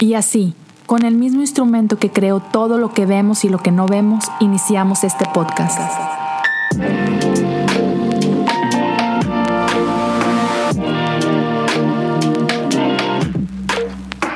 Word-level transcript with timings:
Y 0.00 0.14
así, 0.14 0.54
con 0.86 1.04
el 1.04 1.16
mismo 1.16 1.40
instrumento 1.40 1.98
que 1.98 2.10
creó 2.10 2.38
todo 2.38 2.78
lo 2.78 2.94
que 2.94 3.04
vemos 3.04 3.44
y 3.44 3.48
lo 3.48 3.58
que 3.58 3.72
no 3.72 3.88
vemos, 3.88 4.26
iniciamos 4.38 5.02
este 5.02 5.24
podcast. 5.34 5.80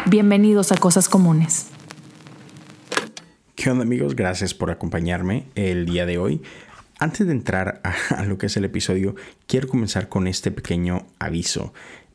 Bienvenidos 0.06 0.72
a 0.72 0.76
Cosas 0.78 1.08
Comunes. 1.08 1.68
¿Qué 3.54 3.70
onda 3.70 3.84
amigos? 3.84 4.16
Gracias 4.16 4.54
por 4.54 4.72
acompañarme 4.72 5.46
el 5.54 5.86
día 5.86 6.06
de 6.06 6.18
hoy. 6.18 6.42
Antes 6.98 7.26
de 7.26 7.32
entrar 7.32 7.80
a, 7.84 8.24
lo 8.26 8.36
que 8.36 8.46
es 8.46 8.56
el 8.56 8.64
episodio, 8.64 9.14
quiero 9.46 9.68
comenzar 9.68 10.08
con 10.08 10.26
este 10.26 10.50
pequeño 10.50 11.06
aviso. 11.20 11.72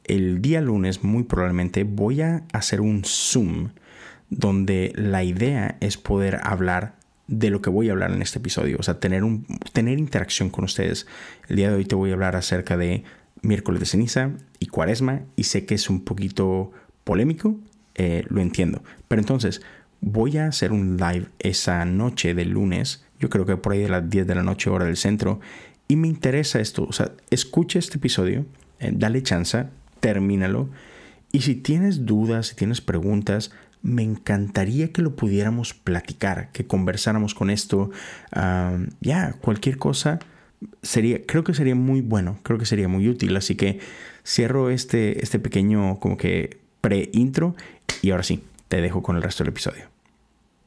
El 0.08 0.42
día 0.42 0.62
lunes 0.62 1.04
muy 1.04 1.24
probablemente 1.24 1.84
voy 1.84 2.22
a 2.22 2.44
hacer 2.54 2.82
un 2.82 3.04
Zoom 3.04 3.70
donde 4.30 4.94
la 4.96 5.24
idea 5.24 5.78
es 5.80 5.98
poder 5.98 6.40
hablar 6.44 6.96
de 7.28 7.50
lo 7.50 7.62
que 7.62 7.70
voy 7.70 7.90
a 7.90 7.92
hablar 7.92 8.12
en 8.12 8.22
este 8.22 8.40
episodio, 8.40 8.78
o 8.80 8.84
sea, 8.84 9.00
tener, 9.00 9.24
un, 9.24 9.46
tener 9.74 10.00
interacción 10.00 10.50
con 10.50 10.64
ustedes. 10.64 11.08
El 11.50 11.58
día 11.58 11.70
de 11.70 11.76
hoy 11.76 11.86
te 11.86 11.96
voy 11.96 12.12
a 12.12 12.14
hablar 12.14 12.36
acerca 12.36 12.78
de 12.78 13.04
miércoles 13.42 13.80
de 13.82 13.86
ceniza 13.86 14.32
y 14.60 14.68
cuaresma 14.68 15.22
y 15.36 15.44
sé 15.44 15.66
que 15.66 15.76
es 15.76 15.90
un 15.90 16.04
poquito 16.04 16.72
polémico, 17.04 17.56
eh, 17.96 18.24
lo 18.30 18.42
entiendo, 18.42 18.84
pero 19.08 19.22
entonces 19.22 19.62
voy 20.02 20.38
a 20.38 20.48
hacer 20.48 20.72
un 20.72 20.98
live 20.98 21.28
esa 21.40 21.84
noche 21.86 22.34
del 22.34 22.52
lunes, 22.52 23.04
yo 23.20 23.30
creo 23.30 23.46
que 23.46 23.58
por 23.58 23.74
ahí 23.74 23.80
de 23.80 23.90
las 23.90 24.10
10 24.10 24.28
de 24.28 24.36
la 24.36 24.44
noche 24.44 24.70
hora 24.70 24.86
del 24.86 24.98
centro, 24.98 25.40
y 25.88 25.96
me 25.96 26.08
interesa 26.08 26.60
esto, 26.60 26.84
o 26.84 26.92
sea, 26.92 27.12
escucha 27.30 27.80
este 27.80 27.98
episodio, 27.98 28.46
eh, 28.80 28.92
dale 28.94 29.24
chance, 29.24 29.66
termínalo, 30.00 30.70
y 31.32 31.42
si 31.42 31.56
tienes 31.56 32.06
dudas, 32.06 32.48
si 32.48 32.56
tienes 32.56 32.82
preguntas, 32.82 33.52
me 33.82 34.04
encantaría 34.04 34.92
que 34.92 35.02
lo 35.02 35.16
pudiéramos 35.16 35.74
platicar, 35.74 36.52
que 36.52 36.66
conversáramos 36.66 37.34
con 37.34 37.50
esto. 37.50 37.92
ya, 39.02 39.34
cualquier 39.42 39.78
cosa 39.78 40.20
sería, 40.82 41.24
creo 41.26 41.44
que 41.44 41.54
sería 41.54 41.76
muy 41.76 42.02
bueno, 42.02 42.40
creo 42.44 42.58
que 42.58 42.66
sería 42.66 42.88
muy 42.88 43.08
útil. 43.08 43.36
Así 43.36 43.56
que 43.56 43.80
cierro 44.26 44.70
este, 44.70 45.24
este 45.24 45.40
pequeño 45.40 46.00
como 46.00 46.18
que 46.18 46.60
pre-intro 46.82 47.56
y 48.02 48.12
ahora 48.12 48.24
sí, 48.24 48.44
te 48.68 48.82
dejo 48.82 49.02
con 49.04 49.16
el 49.16 49.22
resto 49.22 49.44
del 49.44 49.52
episodio. 49.52 49.86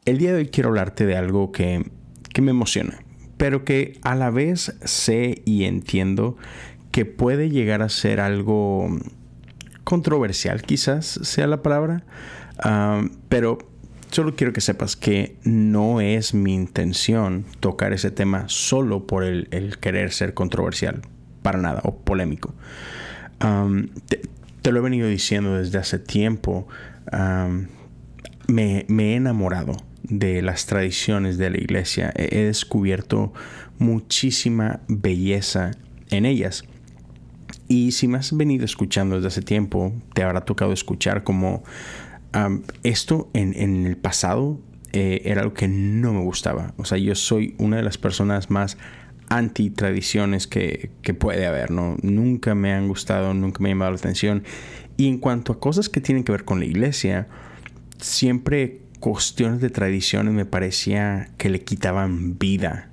El 0.05 0.18
día 0.18 0.33
de 0.33 0.38
hoy 0.38 0.48
quiero 0.48 0.70
hablarte 0.70 1.05
de 1.05 1.16
algo 1.16 1.52
que, 1.52 1.84
que 2.33 2.42
me 2.42 2.50
emociona, 2.50 3.02
pero 3.36 3.64
que 3.64 3.98
a 4.02 4.14
la 4.14 4.30
vez 4.30 4.74
sé 4.84 5.42
y 5.44 5.64
entiendo 5.64 6.36
que 6.90 7.05
puede 7.05 7.50
llegar 7.50 7.83
a 7.83 7.88
ser 7.88 8.20
algo 8.20 8.88
controversial, 9.84 10.62
quizás 10.62 11.19
sea 11.23 11.47
la 11.47 11.62
palabra 11.62 12.05
pero 13.28 13.59
solo 14.11 14.34
quiero 14.34 14.53
que 14.53 14.61
sepas 14.61 14.97
que 14.97 15.36
no 15.45 16.00
es 16.00 16.34
mi 16.34 16.55
intención 16.55 17.45
tocar 17.61 17.92
ese 17.92 18.11
tema 18.11 18.45
solo 18.48 19.06
por 19.06 19.25
el, 19.25 19.78
querer 19.81 20.12
ser 20.12 20.34
controversial, 20.34 21.03
para 21.42 21.58
nada, 21.58 21.81
o 21.84 21.97
polémico. 21.97 22.55
te, 23.39 24.73
lo 24.73 24.78
he 24.78 24.83
venido 24.83 25.08
diciendo 25.08 25.56
desde 25.56 25.78
hace 25.78 25.98
tiempo. 25.98 26.67
me, 28.48 28.86
he 28.89 29.14
enamorado 29.14 29.77
de 30.03 30.42
las 30.42 30.67
tradiciones 30.67 31.39
de 31.39 31.51
la 31.51 31.58
iglesia. 31.58 32.12
He, 32.14 32.45
descubierto 32.45 33.33
muchísima 33.78 34.81
belleza 34.89 35.70
en 36.11 36.27
ellas. 36.27 36.64
Y 37.70 37.92
si 37.92 38.08
me 38.08 38.18
has 38.18 38.36
venido 38.36 38.64
escuchando 38.64 39.14
desde 39.14 39.28
hace 39.28 39.42
tiempo, 39.42 39.92
te 40.12 40.24
habrá 40.24 40.40
tocado 40.40 40.72
escuchar 40.72 41.22
como 41.22 41.62
esto 42.82 43.30
en, 43.32 43.86
el 43.86 43.96
pasado 43.96 44.58
eh, 44.92 45.22
era 45.24 45.42
algo 45.42 45.54
que 45.54 45.68
no 45.68 46.12
me 46.12 46.20
gustaba. 46.20 46.74
O 46.78 46.84
sea, 46.84 46.98
yo 46.98 47.14
soy 47.14 47.54
una 47.58 47.77
de 47.77 47.84
las 47.84 47.96
personas 47.96 48.50
más 48.50 48.77
anti 49.28 49.70
tradiciones 49.70 50.48
que, 50.48 50.90
puede 51.17 51.46
haber, 51.46 51.70
¿no? 51.70 51.96
Nunca 52.02 52.56
me 52.56 52.72
han 52.72 52.89
gustado, 52.89 53.34
nunca 53.34 53.62
me 53.62 53.68
han 53.68 53.77
llamado 53.77 53.92
la 53.92 53.98
atención. 53.98 54.42
Y 54.96 55.06
en 55.06 55.18
cuanto 55.18 55.52
a 55.52 55.61
cosas 55.61 55.89
que 55.89 56.00
tienen 56.00 56.24
que 56.24 56.33
ver 56.33 56.45
con 56.45 56.58
la 56.58 56.66
iglesia, 56.66 57.28
siempre 58.00 58.80
cuestiones 58.98 59.61
de 59.61 59.70
tradiciones 59.70 60.34
me 60.34 60.45
parecía 60.45 61.30
que 61.39 61.48
le 61.48 61.62
quitaban 61.62 62.36
vida 62.36 62.89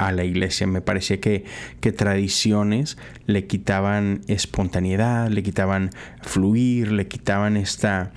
a 0.00 0.12
la 0.12 0.24
iglesia. 0.24 0.66
Me 0.66 0.80
parecía 0.80 1.20
que, 1.20 1.44
que 1.80 1.92
tradiciones 1.92 2.96
le 3.26 3.46
quitaban 3.46 4.22
espontaneidad, 4.28 5.28
le 5.28 5.42
quitaban 5.42 5.90
fluir, 6.22 6.90
le 6.90 7.06
quitaban 7.06 7.58
esta, 7.58 8.12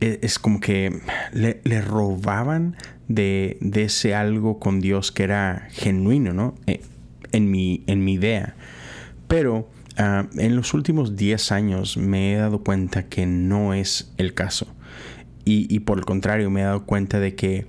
e, 0.00 0.18
es 0.22 0.40
como 0.40 0.58
que 0.58 1.00
le, 1.32 1.80
robaban 1.80 2.76
de, 3.06 3.56
ese 3.74 4.14
algo 4.16 4.58
con 4.58 4.80
Dios 4.80 5.12
que 5.12 5.22
era 5.22 5.68
genuino, 5.70 6.32
¿no? 6.32 6.54
E, 6.66 6.80
en, 7.30 7.50
mi, 7.50 7.84
en 7.86 8.04
mi 8.04 8.14
idea. 8.14 8.56
Pero 9.28 9.70
ah, 9.96 10.26
en 10.36 10.56
los 10.56 10.74
últimos 10.74 11.14
10 11.16 11.52
años 11.52 11.96
me 11.96 12.32
he 12.32 12.36
dado 12.36 12.64
cuenta 12.64 13.04
que 13.04 13.26
no 13.26 13.74
es 13.74 14.12
el 14.18 14.34
caso. 14.34 14.66
Y, 15.44 15.80
por 15.80 15.98
el 15.98 16.04
contrario, 16.04 16.50
me 16.50 16.60
he 16.60 16.64
dado 16.64 16.86
cuenta 16.86 17.18
de 17.18 17.34
que 17.34 17.66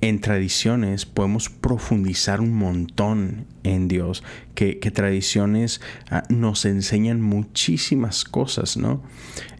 en 0.00 0.20
tradiciones 0.20 1.06
podemos 1.06 1.48
profundizar 1.48 2.40
un 2.40 2.54
montón 2.54 3.46
en 3.62 3.88
Dios, 3.88 4.22
que, 4.54 4.74
tradiciones 4.92 5.80
ah, 6.10 6.22
nos 6.28 6.64
enseñan 6.64 7.20
muchísimas 7.20 8.24
cosas, 8.24 8.76
¿no? 8.76 9.02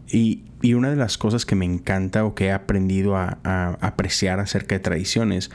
Y, 0.09 0.43
una 0.73 0.89
de 0.89 0.95
las 0.95 1.17
cosas 1.17 1.45
que 1.45 1.55
me 1.55 1.65
encanta 1.65 2.25
o 2.25 2.33
que 2.33 2.45
he 2.45 2.51
aprendido 2.51 3.15
a, 3.15 3.37
apreciar 3.79 4.39
acerca 4.39 4.75
de 4.75 4.79
tradiciones 4.79 5.51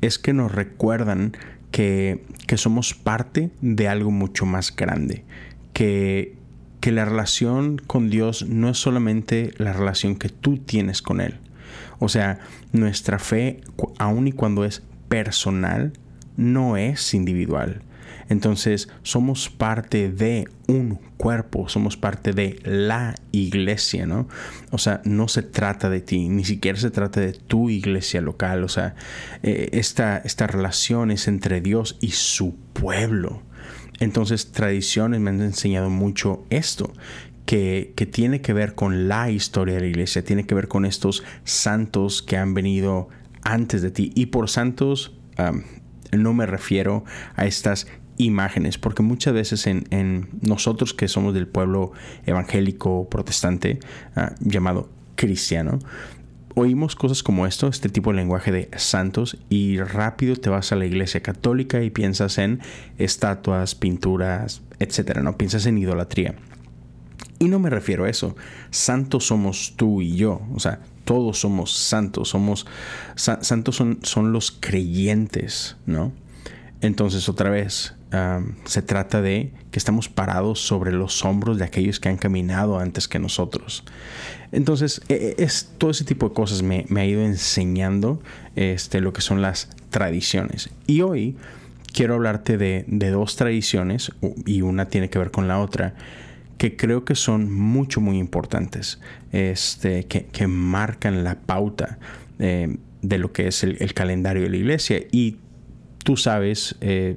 es 0.00 0.18
que 0.18 0.32
nos 0.32 0.52
recuerdan 0.52 1.36
que, 1.72 2.24
somos 2.56 2.94
parte 2.94 3.50
de 3.60 3.88
algo 3.88 4.10
mucho 4.10 4.46
más 4.46 4.74
grande, 4.74 5.24
que, 5.72 6.36
que 6.80 6.92
la 6.92 7.04
relación 7.04 7.78
con 7.78 8.08
Dios 8.08 8.46
no 8.48 8.70
es 8.70 8.78
solamente 8.78 9.52
la 9.58 9.72
relación 9.72 10.16
que 10.16 10.28
tú 10.28 10.58
tienes 10.58 11.02
con 11.02 11.20
Él. 11.20 11.40
O 11.98 12.08
sea, 12.08 12.38
nuestra 12.72 13.18
fe, 13.18 13.60
aun 13.98 14.28
y 14.28 14.32
cuando 14.32 14.64
es 14.64 14.82
personal, 15.08 15.92
no 16.36 16.76
es 16.76 17.14
individual. 17.14 17.82
Entonces 18.28 18.88
somos 19.02 19.48
parte 19.48 20.10
de 20.10 20.48
un 20.66 20.98
cuerpo, 21.16 21.68
somos 21.68 21.96
parte 21.96 22.32
de 22.32 22.58
la 22.64 23.14
iglesia, 23.30 24.06
¿no? 24.06 24.28
O 24.70 24.78
sea, 24.78 25.00
no 25.04 25.28
se 25.28 25.42
trata 25.42 25.88
de 25.90 26.00
ti, 26.00 26.28
ni 26.28 26.44
siquiera 26.44 26.78
se 26.78 26.90
trata 26.90 27.20
de 27.20 27.32
tu 27.32 27.70
iglesia 27.70 28.20
local, 28.20 28.64
o 28.64 28.68
sea, 28.68 28.96
eh, 29.42 29.68
esta, 29.72 30.18
esta 30.18 30.46
relación 30.46 31.10
es 31.10 31.28
entre 31.28 31.60
Dios 31.60 31.98
y 32.00 32.10
su 32.12 32.56
pueblo. 32.72 33.42
Entonces, 33.98 34.52
tradiciones 34.52 35.20
me 35.20 35.30
han 35.30 35.40
enseñado 35.40 35.88
mucho 35.88 36.44
esto, 36.50 36.92
que, 37.46 37.94
tiene 38.12 38.42
que 38.42 38.52
ver 38.52 38.74
con 38.74 39.08
la 39.08 39.30
historia 39.30 39.76
de 39.76 39.80
la 39.80 39.86
iglesia, 39.86 40.24
tiene 40.24 40.46
que 40.46 40.54
ver 40.54 40.68
con 40.68 40.84
estos 40.84 41.22
santos 41.44 42.22
que 42.22 42.36
han 42.36 42.52
venido 42.52 43.08
antes 43.42 43.80
de 43.82 43.90
ti. 43.90 44.12
Y 44.14 44.26
por 44.26 44.50
santos 44.50 45.16
no 46.12 46.34
me 46.34 46.46
refiero 46.46 47.04
a 47.36 47.46
estas 47.46 47.86
imágenes, 48.18 48.78
porque 48.78 49.02
muchas 49.02 49.34
veces 49.34 49.66
en, 49.66 50.28
nosotros 50.40 50.94
que 50.94 51.08
somos 51.08 51.34
del 51.34 51.46
pueblo 51.46 51.92
evangélico 52.24 53.08
protestante 53.08 53.78
ah, 54.16 54.34
llamado 54.40 54.88
cristiano, 55.16 55.78
oímos 56.54 56.96
cosas 56.96 57.22
como 57.22 57.46
esto, 57.46 57.68
este 57.68 57.90
tipo 57.90 58.10
de 58.10 58.16
lenguaje 58.16 58.50
de 58.50 58.70
santos, 58.76 59.36
y 59.50 59.78
rápido 59.78 60.34
te 60.36 60.48
vas 60.48 60.72
a 60.72 60.76
la 60.76 60.86
iglesia 60.86 61.20
católica 61.22 61.82
y 61.82 61.90
piensas 61.90 62.38
en 62.38 62.60
estatuas, 62.96 63.74
pinturas, 63.74 64.62
etcétera, 64.78 65.22
¿no? 65.22 65.36
Piensas 65.36 65.66
en 65.66 65.76
idolatría. 65.76 66.34
Y 67.38 67.48
no 67.48 67.58
me 67.58 67.70
refiero 67.70 68.04
a 68.04 68.10
eso. 68.10 68.36
Santos 68.70 69.26
somos 69.26 69.74
tú 69.76 70.02
y 70.02 70.16
yo. 70.16 70.40
O 70.54 70.60
sea, 70.60 70.80
todos 71.04 71.38
somos 71.38 71.72
santos. 71.72 72.30
Somos. 72.30 72.66
santos 73.16 73.76
son, 73.76 73.98
son 74.02 74.32
los 74.32 74.50
creyentes, 74.50 75.76
¿no? 75.86 76.12
Entonces, 76.80 77.28
otra 77.28 77.50
vez, 77.50 77.94
se 78.64 78.82
trata 78.82 79.20
de 79.20 79.52
que 79.70 79.78
estamos 79.78 80.08
parados 80.08 80.60
sobre 80.60 80.92
los 80.92 81.24
hombros 81.24 81.58
de 81.58 81.64
aquellos 81.64 82.00
que 82.00 82.08
han 82.08 82.16
caminado 82.16 82.78
antes 82.78 83.08
que 83.08 83.18
nosotros. 83.18 83.84
Entonces, 84.52 85.02
e, 85.08 85.34
e, 85.38 85.42
es, 85.42 85.72
todo 85.78 85.90
ese 85.90 86.04
tipo 86.04 86.28
de 86.28 86.34
cosas 86.34 86.62
me, 86.62 86.86
ha 86.96 87.04
ido 87.04 87.22
enseñando 87.22 88.22
este, 88.54 89.00
lo 89.00 89.12
que 89.12 89.20
son 89.20 89.42
las 89.42 89.68
tradiciones. 89.90 90.70
Y 90.86 91.02
hoy 91.02 91.36
quiero 91.92 92.14
hablarte 92.14 92.56
de, 92.56 92.84
dos 93.10 93.36
tradiciones, 93.36 94.12
y 94.44 94.62
una 94.62 94.86
tiene 94.86 95.10
que 95.10 95.18
ver 95.18 95.30
con 95.30 95.48
la 95.48 95.58
otra, 95.58 95.94
que 96.58 96.76
creo 96.76 97.04
que 97.04 97.14
son 97.14 97.52
mucho, 97.52 98.00
muy 98.00 98.18
importantes, 98.18 99.00
este, 99.32 100.04
que, 100.04 100.46
marcan 100.46 101.24
la 101.24 101.40
pauta 101.40 101.98
eh, 102.38 102.78
de 103.02 103.18
lo 103.18 103.32
que 103.32 103.48
es 103.48 103.62
el, 103.62 103.92
calendario 103.94 104.42
de 104.42 104.50
la 104.50 104.56
iglesia. 104.56 105.00
Y 105.12 105.36
tú 106.04 106.16
sabes, 106.16 106.76
eh, 106.80 107.16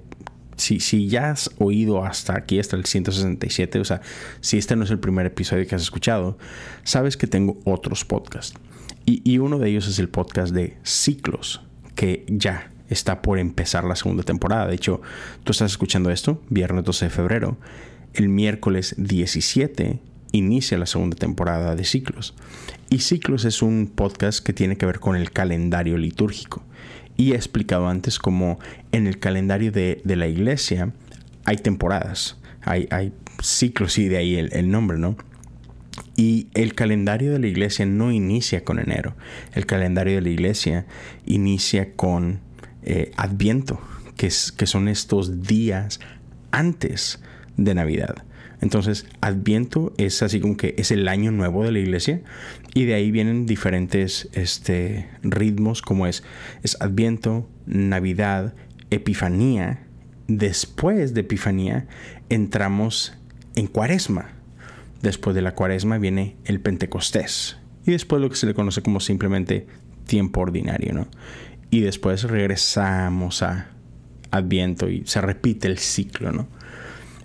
si, 0.60 1.08
ya 1.08 1.32
has 1.32 1.52
oído 1.58 2.04
hasta 2.04 2.38
aquí, 2.38 2.60
hasta 2.60 2.76
el 2.76 2.86
167, 2.86 3.80
o 3.80 3.86
sea, 3.86 4.02
si 4.42 4.58
este 4.58 4.76
no 4.76 4.84
es 4.84 4.92
el 4.92 5.00
primer 5.00 5.26
episodio 5.26 5.66
que 5.66 5.76
has 5.76 5.82
escuchado, 5.82 6.38
sabes 6.84 7.18
que 7.18 7.28
tengo 7.28 7.60
otros 7.66 8.06
podcasts. 8.06 8.58
Y, 9.06 9.40
uno 9.40 9.58
de 9.58 9.70
ellos 9.70 9.88
es 9.88 9.98
el 9.98 10.08
podcast 10.08 10.54
de 10.54 10.78
Ciclos, 10.84 11.62
que 11.96 12.26
ya 12.28 12.70
está 12.90 13.24
por 13.24 13.40
empezar 13.40 13.84
la 13.84 13.96
segunda 13.96 14.22
temporada. 14.22 14.68
De 14.68 14.76
hecho, 14.76 15.02
tú 15.44 15.52
estás 15.52 15.72
escuchando 15.72 16.12
esto, 16.12 16.44
viernes 16.50 16.84
12 16.84 17.06
de 17.06 17.10
febrero. 17.10 17.58
El 18.14 18.30
miércoles 18.30 18.96
17 18.98 20.00
inicia 20.32 20.78
la 20.78 20.86
segunda 20.86 21.16
temporada 21.16 21.76
de 21.76 21.84
Ciclos. 21.84 22.36
Y 22.90 23.00
Ciclos 23.00 23.46
es 23.46 23.62
un 23.62 23.92
podcast 23.94 24.44
que 24.44 24.54
tiene 24.54 24.78
que 24.78 24.86
ver 24.86 25.00
con 25.00 25.16
el 25.16 25.32
calendario 25.32 25.98
litúrgico. 25.98 26.64
Y 27.18 27.34
he 27.34 27.36
explicado 27.36 27.88
antes 27.88 28.20
cómo 28.20 28.60
en 28.92 29.08
el 29.08 29.20
calendario 29.20 29.72
de, 29.72 30.02
la 30.06 30.28
iglesia 30.28 30.94
hay 31.46 31.58
temporadas, 31.58 32.38
hay, 32.62 32.88
hay, 32.92 33.14
ciclos 33.42 33.98
y 33.98 34.10
de 34.10 34.18
ahí 34.18 34.36
el 34.36 34.70
nombre, 34.70 34.98
¿no? 34.98 35.16
Y 36.16 36.48
el 36.54 36.76
calendario 36.76 37.32
de 37.32 37.40
la 37.40 37.48
iglesia 37.48 37.86
no 37.86 38.12
inicia 38.12 38.64
con 38.64 38.80
enero. 38.80 39.16
El 39.54 39.66
calendario 39.66 40.16
de 40.16 40.22
la 40.22 40.30
iglesia 40.30 40.86
inicia 41.26 41.94
con 41.94 42.42
eh, 42.84 43.12
Adviento, 43.18 43.80
que, 44.18 44.28
es, 44.28 44.52
que 44.52 44.66
son 44.66 44.88
estos 44.88 45.44
días 45.44 46.00
antes 46.52 47.22
de 47.64 47.76
Navidad. 47.76 48.24
Entonces, 48.62 49.06
Adviento 49.22 49.94
es 49.98 50.22
así 50.22 50.40
como 50.40 50.58
que 50.58 50.76
es 50.78 50.92
el 50.92 51.08
año 51.08 51.32
nuevo 51.32 51.64
de 51.64 51.72
la 51.72 51.80
iglesia 51.80 52.22
y 52.74 52.86
de 52.86 52.94
ahí 52.94 53.12
vienen 53.12 53.46
diferentes 53.46 54.30
este, 54.34 55.10
ritmos 55.22 55.82
como 55.82 56.08
es, 56.08 56.24
es 56.64 56.80
Adviento, 56.82 57.48
Navidad, 57.66 58.54
Epifanía. 58.90 59.84
Después 60.28 61.14
de 61.14 61.22
Epifanía 61.22 61.88
entramos 62.30 63.14
en 63.56 63.68
Cuaresma. 63.68 64.32
Después 65.02 65.34
de 65.34 65.42
la 65.42 65.56
cuaresma 65.56 65.98
viene 65.98 66.36
el 66.44 66.60
Pentecostés. 66.60 67.58
Y 67.86 67.92
después 67.92 68.22
lo 68.22 68.30
que 68.30 68.36
se 68.36 68.46
le 68.46 68.54
conoce 68.54 68.82
como 68.82 69.00
simplemente 69.00 69.66
tiempo 70.06 70.42
ordinario, 70.42 70.94
¿no? 70.94 71.08
Y 71.70 71.80
después 71.80 72.24
regresamos 72.24 73.42
a 73.42 73.70
Adviento 74.32 74.90
y 74.90 75.04
se 75.06 75.22
repite 75.22 75.68
el 75.68 75.78
ciclo, 75.78 76.34
¿no? 76.34 76.48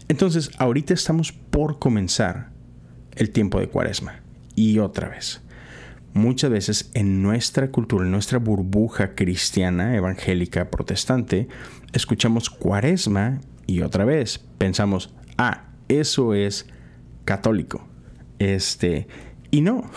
Entonces, 0.09 0.51
ahorita 0.59 0.95
estamos 0.95 1.33
por 1.33 1.79
comenzar 1.79 2.51
el 3.17 3.31
tiempo 3.31 3.61
de 3.61 3.69
cuaresma. 3.69 4.21
Y 4.55 4.79
otra 4.79 5.09
vez, 5.09 5.43
muchas 6.13 6.51
veces 6.51 6.91
en 6.95 7.23
nuestra 7.23 7.71
cultura, 7.71 8.05
en 8.05 8.13
nuestra 8.13 8.39
burbuja 8.39 9.15
cristiana, 9.15 9.97
evangélica, 9.97 10.71
protestante, 10.71 11.49
escuchamos 11.93 12.51
cuaresma 12.51 13.41
y 13.67 13.81
otra 13.81 14.05
vez 14.05 14.39
pensamos, 14.59 15.15
ah, 15.39 15.65
eso 15.89 16.35
es 16.35 16.67
católico. 17.25 17.87
Este, 18.39 19.09
y 19.51 19.61
no, 19.61 19.91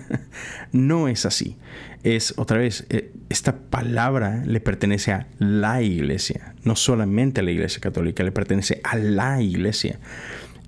no 0.72 1.08
es 1.08 1.26
así. 1.26 1.56
Es 2.02 2.34
otra 2.38 2.58
vez, 2.58 2.86
eh, 2.88 3.12
esta 3.28 3.56
palabra 3.56 4.42
le 4.46 4.60
pertenece 4.60 5.12
a 5.12 5.26
la 5.38 5.82
iglesia, 5.82 6.54
no 6.64 6.76
solamente 6.76 7.40
a 7.40 7.44
la 7.44 7.50
iglesia 7.50 7.80
católica, 7.80 8.24
le 8.24 8.32
pertenece 8.32 8.80
a 8.84 8.96
la 8.96 9.42
iglesia. 9.42 9.98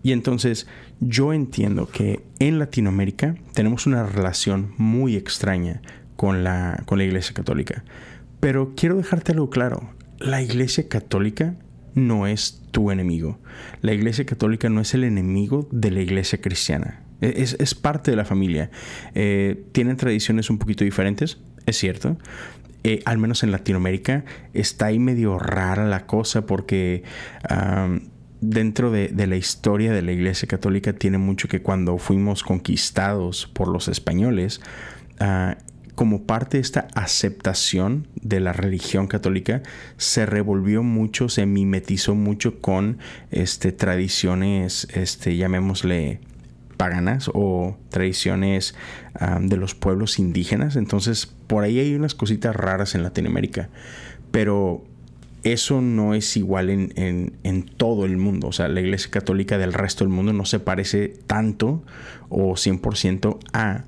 Y 0.03 0.13
entonces 0.13 0.67
yo 1.01 1.33
entiendo 1.33 1.89
que 1.89 2.23
en 2.39 2.59
Latinoamérica 2.59 3.37
tenemos 3.55 3.87
una 3.87 4.05
relación 4.05 4.75
muy 4.77 5.17
extraña 5.17 5.81
con 6.17 6.45
la, 6.45 6.83
con 6.87 6.99
la 6.99 7.05
iglesia 7.05 7.35
católica. 7.35 7.85
Pero 8.41 8.75
quiero 8.77 8.97
dejarte 8.97 9.33
algo 9.33 9.49
claro, 9.49 9.91
la 10.19 10.43
iglesia 10.43 10.89
católica 10.89 11.55
no 11.95 12.27
es 12.27 12.63
tu 12.71 12.91
enemigo. 12.91 13.39
La 13.81 13.93
iglesia 13.93 14.25
católica 14.27 14.69
no 14.69 14.81
es 14.81 14.95
el 14.95 15.05
enemigo 15.05 15.69
de 15.71 15.91
la 15.91 16.01
iglesia 16.01 16.41
cristiana. 16.41 17.02
E, 17.23 17.43
es, 17.59 17.75
parte 17.75 18.11
de 18.11 18.19
la 18.19 18.27
familia. 18.27 18.71
Eh, 19.15 19.65
tienen 19.73 19.97
tradiciones 19.97 20.51
un 20.51 20.59
poquito 20.59 20.85
diferentes, 20.85 21.39
es 21.65 21.79
cierto. 21.79 22.19
Eh, 22.85 23.01
al 23.07 23.17
menos 23.17 23.43
en 23.43 23.53
Latinoamérica 23.53 24.25
está 24.53 24.87
ahí 24.87 24.99
medio 24.99 25.39
rara 25.39 25.87
la 25.87 26.05
cosa 26.05 26.47
porque 26.47 27.05
dentro 28.43 28.91
de, 28.91 29.09
la 29.27 29.37
historia 29.37 29.93
de 29.93 30.03
la 30.03 30.13
iglesia 30.13 30.49
católica 30.49 30.93
tiene 30.93 31.17
mucho 31.17 31.49
que 31.49 31.63
cuando 31.63 31.97
fuimos 31.97 32.43
conquistados 32.43 33.47
por 33.47 33.69
los 33.69 33.87
españoles, 33.87 34.61
ah, 35.21 35.57
como 35.95 36.25
parte 36.25 36.57
de 36.57 36.63
esta 36.63 36.89
aceptación 36.95 38.09
de 38.17 38.41
la 38.41 38.53
religión 38.53 39.07
católica, 39.07 39.63
se 39.97 40.27
revolvió 40.27 40.83
mucho, 40.83 41.29
se 41.29 41.47
mimetizó 41.47 42.17
mucho 42.17 42.61
con 42.61 42.99
este, 43.31 43.71
tradiciones, 43.71 44.89
este, 44.93 45.37
llamémosle 45.37 46.21
paganas 46.83 47.31
o 47.33 47.77
tradiciones 47.91 48.75
de 49.41 49.57
los 49.57 49.77
pueblos 49.77 50.19
indígenas. 50.19 50.75
Entonces, 50.75 51.27
por 51.27 51.63
ahí 51.63 51.79
hay 51.79 51.95
unas 51.95 52.17
cositas 52.17 52.57
raras 52.57 52.97
en 52.97 53.05
Latinoamérica. 53.05 53.69
Pero 54.33 54.83
eso 55.45 55.81
no 55.81 56.15
es 56.15 56.37
igual 56.37 56.71
en, 56.71 56.93
en, 57.45 57.63
todo 57.63 58.05
el 58.05 58.17
mundo. 58.17 58.49
O 58.49 58.53
sea, 58.53 58.67
la 58.67 58.81
iglesia 58.81 59.13
católica 59.13 59.59
del 59.59 59.73
resto 59.73 60.03
del 60.03 60.13
mundo 60.13 60.33
no 60.33 60.45
se 60.45 60.59
parece 60.59 61.07
tanto 61.29 61.85
o 62.29 62.55
100% 62.55 63.39
a 63.53 63.85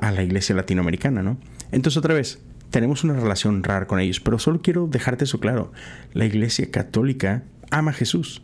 a 0.00 0.10
la 0.10 0.22
iglesia 0.22 0.54
latinoamericana, 0.54 1.22
¿no? 1.22 1.38
Entonces 1.72 1.96
otra 1.96 2.12
vez, 2.12 2.38
tenemos 2.68 3.02
una 3.02 3.14
relación 3.14 3.62
rara 3.62 3.86
con 3.86 3.98
ellos, 3.98 4.20
pero 4.20 4.38
solo 4.38 4.60
quiero 4.60 4.88
dejarte 4.88 5.24
eso 5.24 5.40
claro. 5.40 5.72
La 6.12 6.26
iglesia 6.26 6.70
católica 6.70 7.44
ama 7.70 7.92
a 7.92 7.94
Jesús. 7.94 8.42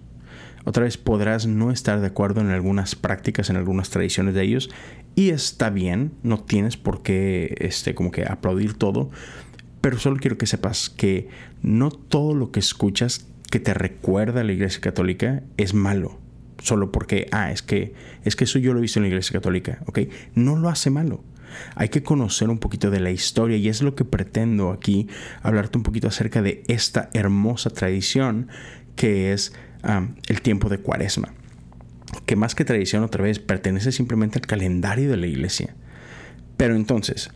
Otra 0.66 0.84
vez 0.84 0.98
podrás 0.98 1.46
no 1.46 1.70
estar 1.70 2.00
de 2.00 2.08
acuerdo 2.08 2.42
en 2.42 2.50
algunas 2.50 2.94
prácticas, 2.94 3.48
en 3.48 3.56
algunas 3.56 3.88
tradiciones 3.88 4.34
de 4.34 4.42
ellos, 4.42 4.68
y 5.14 5.30
está 5.30 5.70
bien, 5.70 6.12
no 6.22 6.40
tienes 6.40 6.76
por 6.76 7.02
qué 7.02 7.54
este, 7.60 7.94
como 7.94 8.10
que 8.10 8.24
aplaudir 8.24 8.74
todo, 8.74 9.10
pero 9.80 9.98
solo 9.98 10.16
quiero 10.16 10.36
que 10.36 10.46
sepas 10.46 10.90
que 10.90 11.28
no 11.62 11.90
todo 11.90 12.34
lo 12.34 12.50
que 12.50 12.60
escuchas 12.60 13.26
que 13.50 13.60
te 13.60 13.72
recuerda 13.72 14.40
a 14.40 14.44
la 14.44 14.52
iglesia 14.52 14.80
católica 14.80 15.42
es 15.56 15.72
malo 15.72 16.18
solo 16.62 16.90
porque, 16.90 17.28
ah, 17.30 17.52
es 17.52 17.62
que, 17.62 17.94
es 18.24 18.36
que 18.36 18.44
eso 18.44 18.58
yo 18.58 18.72
lo 18.72 18.80
he 18.80 18.82
visto 18.82 18.98
en 18.98 19.04
la 19.04 19.08
iglesia 19.08 19.32
católica, 19.32 19.78
¿ok? 19.86 20.00
No 20.34 20.56
lo 20.56 20.68
hace 20.68 20.90
malo. 20.90 21.22
Hay 21.74 21.88
que 21.88 22.02
conocer 22.02 22.50
un 22.50 22.58
poquito 22.58 22.90
de 22.90 23.00
la 23.00 23.10
historia 23.10 23.56
y 23.56 23.68
es 23.68 23.82
lo 23.82 23.94
que 23.94 24.04
pretendo 24.04 24.70
aquí, 24.70 25.08
hablarte 25.42 25.78
un 25.78 25.84
poquito 25.84 26.08
acerca 26.08 26.42
de 26.42 26.64
esta 26.66 27.08
hermosa 27.12 27.70
tradición 27.70 28.48
que 28.96 29.32
es 29.32 29.52
el 30.28 30.40
tiempo 30.40 30.68
de 30.68 30.78
cuaresma. 30.78 31.32
Que 32.24 32.36
más 32.36 32.54
que 32.54 32.64
tradición 32.64 33.02
otra 33.02 33.22
vez 33.22 33.38
pertenece 33.38 33.92
simplemente 33.92 34.38
al 34.38 34.46
calendario 34.46 35.10
de 35.10 35.16
la 35.16 35.26
iglesia. 35.26 35.74
Pero 36.56 36.74
entonces, 36.74 37.30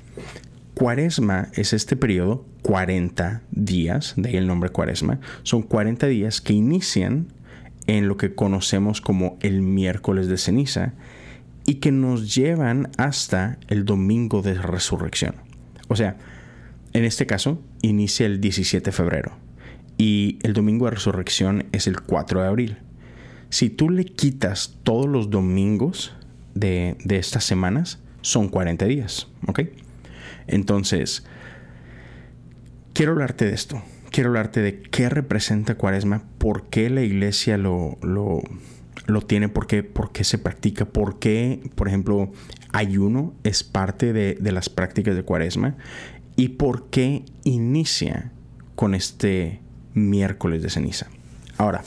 cuaresma 0.74 1.48
es 1.54 1.72
este 1.72 1.96
periodo, 1.96 2.44
40 2.62 3.42
días, 3.50 4.14
de 4.16 4.30
ahí 4.30 4.36
el 4.36 4.46
nombre 4.46 4.70
cuaresma, 4.70 5.20
son 5.42 5.62
40 5.62 6.06
días 6.06 6.40
que 6.40 6.52
inician 6.52 7.28
en 7.86 8.08
lo 8.08 8.16
que 8.16 8.34
conocemos 8.34 9.00
como 9.00 9.38
el 9.40 9.62
miércoles 9.62 10.28
de 10.28 10.38
ceniza 10.38 10.94
y 11.66 11.74
que 11.74 11.92
nos 11.92 12.34
llevan 12.34 12.90
hasta 12.96 13.58
el 13.68 13.84
domingo 13.84 14.42
de 14.42 14.54
resurrección. 14.54 15.36
O 15.88 15.96
sea, 15.96 16.16
en 16.92 17.04
este 17.04 17.26
caso 17.26 17.62
inicia 17.82 18.26
el 18.26 18.40
17 18.40 18.84
de 18.84 18.92
febrero 18.92 19.49
y 20.00 20.38
el 20.42 20.52
domingo 20.52 20.86
de 20.86 20.92
resurrección 20.92 21.66
es 21.72 21.86
el 21.86 22.00
4 22.00 22.42
de 22.42 22.46
abril. 22.46 22.78
Si 23.48 23.68
tú 23.68 23.90
le 23.90 24.04
quitas 24.04 24.78
todos 24.82 25.06
los 25.06 25.30
domingos 25.30 26.14
de, 26.54 26.96
de 27.04 27.18
estas 27.18 27.44
semanas, 27.44 28.00
son 28.20 28.48
40 28.48 28.86
días, 28.86 29.28
¿ok? 29.46 29.60
Entonces, 30.46 31.24
quiero 32.92 33.12
hablarte 33.12 33.46
de 33.46 33.54
esto 33.54 33.82
quiero 34.10 34.30
hablarte 34.30 34.60
de 34.60 34.82
qué 34.82 35.08
representa 35.08 35.76
Cuaresma, 35.76 36.24
por 36.38 36.68
qué 36.68 36.90
la 36.90 37.02
iglesia 37.02 37.56
lo, 37.56 37.96
lo, 38.02 38.42
tiene, 39.22 39.48
por 39.48 39.66
qué, 39.66 39.82
por 39.82 40.12
qué, 40.12 40.24
se 40.24 40.38
practica, 40.38 40.84
por 40.84 41.18
qué, 41.18 41.60
por 41.74 41.88
ejemplo, 41.88 42.30
ayuno 42.72 43.34
es 43.44 43.64
parte 43.64 44.12
de, 44.12 44.52
las 44.52 44.68
prácticas 44.68 45.14
de 45.14 45.22
Cuaresma 45.22 45.76
y 46.36 46.48
por 46.50 46.90
qué 46.90 47.24
inicia 47.44 48.32
con 48.74 48.94
este 48.94 49.60
miércoles 49.94 50.62
de 50.62 50.70
ceniza. 50.70 51.06
Ahora, 51.58 51.82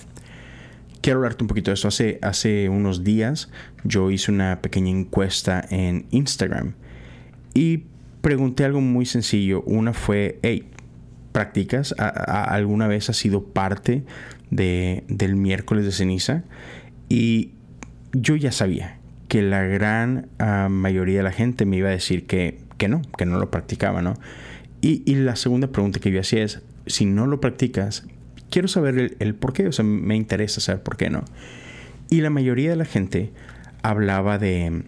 quiero 1.01 1.19
hablarte 1.19 1.43
un 1.43 1.47
poquito 1.47 1.71
de 1.71 1.75
eso. 1.75 1.87
Hace, 1.87 2.19
hace 2.21 2.69
unos 2.69 3.03
días 3.03 3.49
yo 3.83 4.11
hice 4.11 4.31
una 4.31 4.61
pequeña 4.61 4.91
encuesta 4.91 5.65
en 5.69 6.05
Instagram 6.11 6.73
y 7.53 7.85
pregunté 8.21 8.65
algo 8.65 8.81
muy 8.81 9.05
sencillo. 9.05 9.61
Una 9.63 9.93
fue, 9.93 10.39
hey, 10.41 10.69
practicas? 11.31 11.93
¿Alguna 11.97 12.87
vez 12.87 13.09
has 13.09 13.17
sido 13.17 13.43
parte 13.43 14.03
de, 14.49 15.03
del 15.07 15.35
miércoles 15.35 15.85
de 15.85 15.91
ceniza? 15.91 16.43
Y 17.09 17.51
yo 18.13 18.35
ya 18.35 18.51
sabía 18.51 18.97
que 19.27 19.41
la 19.41 19.63
gran 19.63 20.27
ah, 20.39 20.67
mayoría 20.69 21.17
de 21.17 21.23
la 21.23 21.31
gente 21.31 21.65
me 21.65 21.77
iba 21.77 21.89
a 21.89 21.91
decir 21.91 22.25
que, 22.27 22.59
que 22.77 22.87
no, 22.87 23.01
que 23.17 23.25
no 23.25 23.39
lo 23.39 23.49
practicaba, 23.49 24.01
¿no? 24.01 24.13
Y, 24.81 25.15
la 25.15 25.37
segunda 25.37 25.67
pregunta 25.67 26.01
que 26.01 26.11
yo 26.11 26.19
hacía 26.19 26.43
es, 26.43 26.61
si 26.85 27.05
no 27.05 27.27
lo 27.27 27.39
practicas, 27.39 28.05
quiero 28.49 28.67
saber 28.67 29.15
el, 29.19 29.35
por 29.35 29.53
qué, 29.53 29.67
o 29.67 29.71
sea, 29.71 29.85
me 29.85 30.15
interesa 30.15 30.61
saber 30.61 30.83
por 30.83 30.97
qué 30.97 31.09
no. 31.09 31.23
Y 32.09 32.21
la 32.21 32.29
mayoría 32.29 32.69
de 32.69 32.75
la 32.75 32.85
gente 32.85 33.31
hablaba 33.81 34.37
de, 34.37 34.83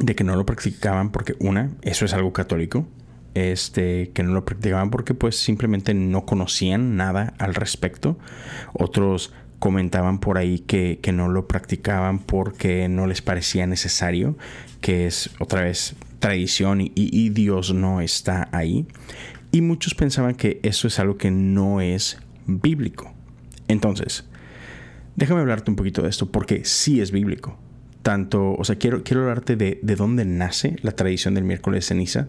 de 0.00 0.14
que 0.14 0.24
no 0.24 0.36
lo 0.36 0.46
practicaban 0.46 1.10
porque 1.10 1.34
una, 1.38 1.70
eso 1.82 2.04
es 2.04 2.12
algo 2.12 2.32
católico, 2.32 2.86
este, 3.34 4.10
que 4.10 4.22
no 4.22 4.32
lo 4.32 4.44
practicaban 4.44 4.90
porque 4.90 5.14
pues 5.14 5.36
simplemente 5.36 5.94
no 5.94 6.26
conocían 6.26 6.96
nada 6.96 7.34
al 7.38 7.54
respecto. 7.54 8.18
Otros 8.72 9.32
comentaban 9.58 10.18
por 10.18 10.38
ahí 10.38 10.58
que, 10.58 10.98
no 11.12 11.28
lo 11.28 11.46
practicaban 11.46 12.18
porque 12.18 12.88
no 12.88 13.06
les 13.06 13.22
parecía 13.22 13.66
necesario, 13.66 14.36
que 14.80 15.06
es 15.06 15.30
otra 15.38 15.62
vez 15.62 15.94
tradición 16.18 16.80
y, 16.80 17.30
Dios 17.30 17.72
no 17.72 18.00
está 18.00 18.48
ahí. 18.52 18.86
Y 19.52 19.60
muchos 19.60 19.94
pensaban 19.94 20.34
que 20.34 20.60
eso 20.62 20.88
es 20.88 20.98
algo 20.98 21.18
que 21.18 21.30
no 21.30 21.80
es 21.80 22.18
bíblico. 22.46 23.12
Entonces, 23.68 24.24
déjame 25.14 25.42
hablarte 25.42 25.70
un 25.70 25.76
poquito 25.76 26.02
de 26.02 26.08
esto 26.08 26.32
porque 26.32 26.64
sí 26.64 27.00
es 27.00 27.12
bíblico. 27.12 27.58
Tanto, 28.02 28.54
o 28.54 28.64
sea, 28.64 28.76
quiero, 28.76 29.04
quiero 29.04 29.22
hablarte 29.22 29.54
de, 29.56 29.78
de 29.82 29.96
dónde 29.96 30.24
nace 30.24 30.76
la 30.82 30.92
tradición 30.92 31.34
del 31.34 31.44
miércoles 31.44 31.84
de 31.84 31.88
ceniza, 31.88 32.28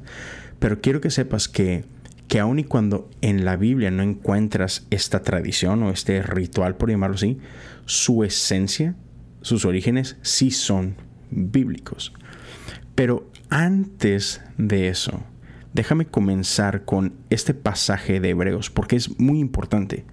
pero 0.59 0.81
quiero 0.81 1.01
que 1.01 1.09
sepas 1.09 1.47
que, 1.47 1.85
que 2.27 2.39
aun 2.39 2.59
y 2.59 2.63
cuando 2.63 3.09
en 3.21 3.45
la 3.45 3.55
Biblia 3.55 3.89
no 3.89 4.03
encuentras 4.03 4.85
esta 4.91 5.23
tradición 5.23 5.81
o 5.83 5.91
este 5.91 6.21
ritual, 6.21 6.75
por 6.75 6.89
llamarlo 6.89 7.15
así, 7.15 7.39
su 7.85 8.23
esencia, 8.23 8.95
sus 9.41 9.65
orígenes 9.65 10.17
sí 10.21 10.51
son 10.51 10.95
bíblicos. 11.31 12.13
Pero 12.95 13.31
antes 13.49 14.41
de 14.57 14.89
eso, 14.89 15.23
déjame 15.73 16.05
comenzar 16.05 16.85
con 16.85 17.13
este 17.29 17.53
pasaje 17.53 18.19
de 18.19 18.29
Hebreos, 18.29 18.69
porque 18.69 18.95
es 18.95 19.19
muy 19.19 19.39
importante. 19.39 20.05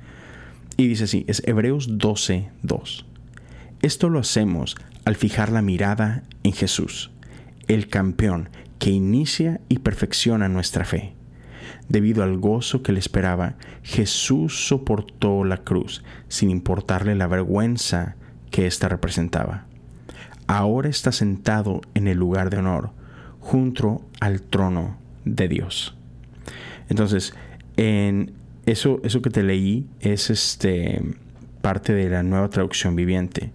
Y 0.76 0.88
dice 0.88 1.04
así, 1.04 1.24
es 1.28 1.42
Hebreos 1.46 1.98
12, 1.98 2.50
2. 2.62 3.06
Esto 3.82 4.08
lo 4.08 4.18
hacemos 4.18 4.76
al 5.04 5.16
fijar 5.16 5.52
la 5.52 5.62
mirada 5.62 6.22
en 6.42 6.52
Jesús, 6.52 7.10
el 7.68 7.88
campeón 7.88 8.48
que 8.78 8.90
inicia 8.90 9.60
y 9.68 9.78
perfecciona 9.78 10.48
nuestra 10.48 10.84
fe. 10.84 11.14
Debido 11.88 12.22
al 12.22 12.38
gozo 12.38 12.82
que 12.82 12.92
le 12.92 12.98
esperaba, 12.98 13.56
Jesús 13.82 14.66
soportó 14.66 15.44
la 15.44 15.58
cruz 15.58 16.02
sin 16.28 16.50
importarle 16.50 17.14
la 17.14 17.26
vergüenza 17.26 18.16
que 18.50 18.66
ésta 18.66 18.88
representaba. 18.88 19.66
Ahora 20.46 20.88
está 20.88 21.12
sentado 21.12 21.80
en 21.94 22.08
el 22.08 22.16
lugar 22.16 22.50
de 22.50 22.58
honor, 22.58 22.92
junto 23.40 24.02
al 24.20 24.42
trono 24.42 24.99
de 25.24 25.48
Dios. 25.48 25.94
Entonces, 26.88 27.34
en 27.76 28.32
eso, 28.66 29.00
eso 29.04 29.22
que 29.22 29.30
te 29.30 29.42
leí 29.42 29.86
es 30.00 30.30
este 30.30 31.02
parte 31.60 31.92
de 31.92 32.08
la 32.08 32.22
nueva 32.22 32.48
traducción 32.48 32.96
viviente. 32.96 33.52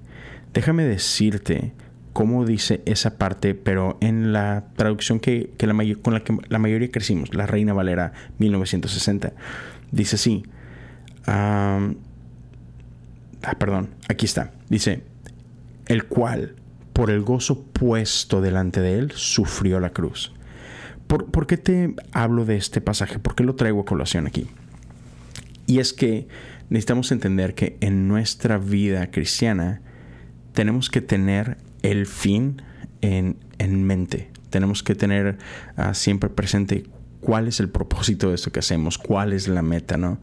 Déjame 0.54 0.84
decirte 0.84 1.74
cómo 2.14 2.46
dice 2.46 2.82
esa 2.86 3.18
parte, 3.18 3.56
pero 3.56 3.98
en 4.00 4.32
la 4.32 4.68
traducción 4.76 5.20
que, 5.20 5.52
la 5.60 5.74
con 6.02 6.14
la 6.14 6.24
que 6.24 6.38
la 6.48 6.60
mayoría 6.60 6.90
crecimos, 6.90 7.34
la 7.36 7.46
Reina 7.46 7.74
Valera 7.74 8.14
1960, 8.38 9.34
dice 9.92 10.16
así. 10.16 10.44
ah, 11.26 11.90
perdón, 13.60 13.90
aquí 14.08 14.26
está. 14.26 14.54
Dice, 14.70 15.04
el 15.88 16.06
cual, 16.06 16.56
por 16.94 17.12
el 17.12 17.22
gozo 17.22 17.64
puesto 17.64 18.40
delante 18.40 18.80
de 18.80 18.98
él, 18.98 19.12
sufrió 19.12 19.80
la 19.80 19.90
cruz. 19.90 20.35
¿Por, 21.16 21.32
¿Por, 21.32 21.48
qué 21.48 21.56
te 21.56 21.96
hablo 22.12 22.44
de 22.44 22.58
este 22.58 22.82
pasaje? 22.82 23.20
¿Por 23.20 23.36
qué 23.36 23.46
lo 23.46 23.56
traigo 23.56 23.80
a 23.80 23.86
colación 23.86 24.28
aquí? 24.28 24.48
Y 25.66 25.80
es 25.80 25.94
que 25.94 26.28
necesitamos 26.70 27.10
entender 27.14 27.56
que 27.56 27.78
en 27.80 28.10
nuestra 28.10 28.58
vida 28.58 29.12
cristiana 29.12 29.82
tenemos 30.52 30.90
que 30.90 31.00
tener 31.00 31.56
el 31.84 32.06
fin 32.06 32.62
en, 33.00 33.38
mente. 33.86 34.30
Tenemos 34.50 34.84
que 34.84 34.94
tener 34.94 35.38
ah, 35.78 35.94
siempre 35.94 36.30
presente 36.30 36.84
cuál 37.22 37.48
es 37.48 37.62
el 37.62 37.70
propósito 37.70 38.28
de 38.28 38.36
esto 38.36 38.52
que 38.52 38.60
hacemos, 38.60 38.98
cuál 38.98 39.32
es 39.32 39.48
la 39.48 39.62
meta, 39.62 39.96
¿no? 39.96 40.20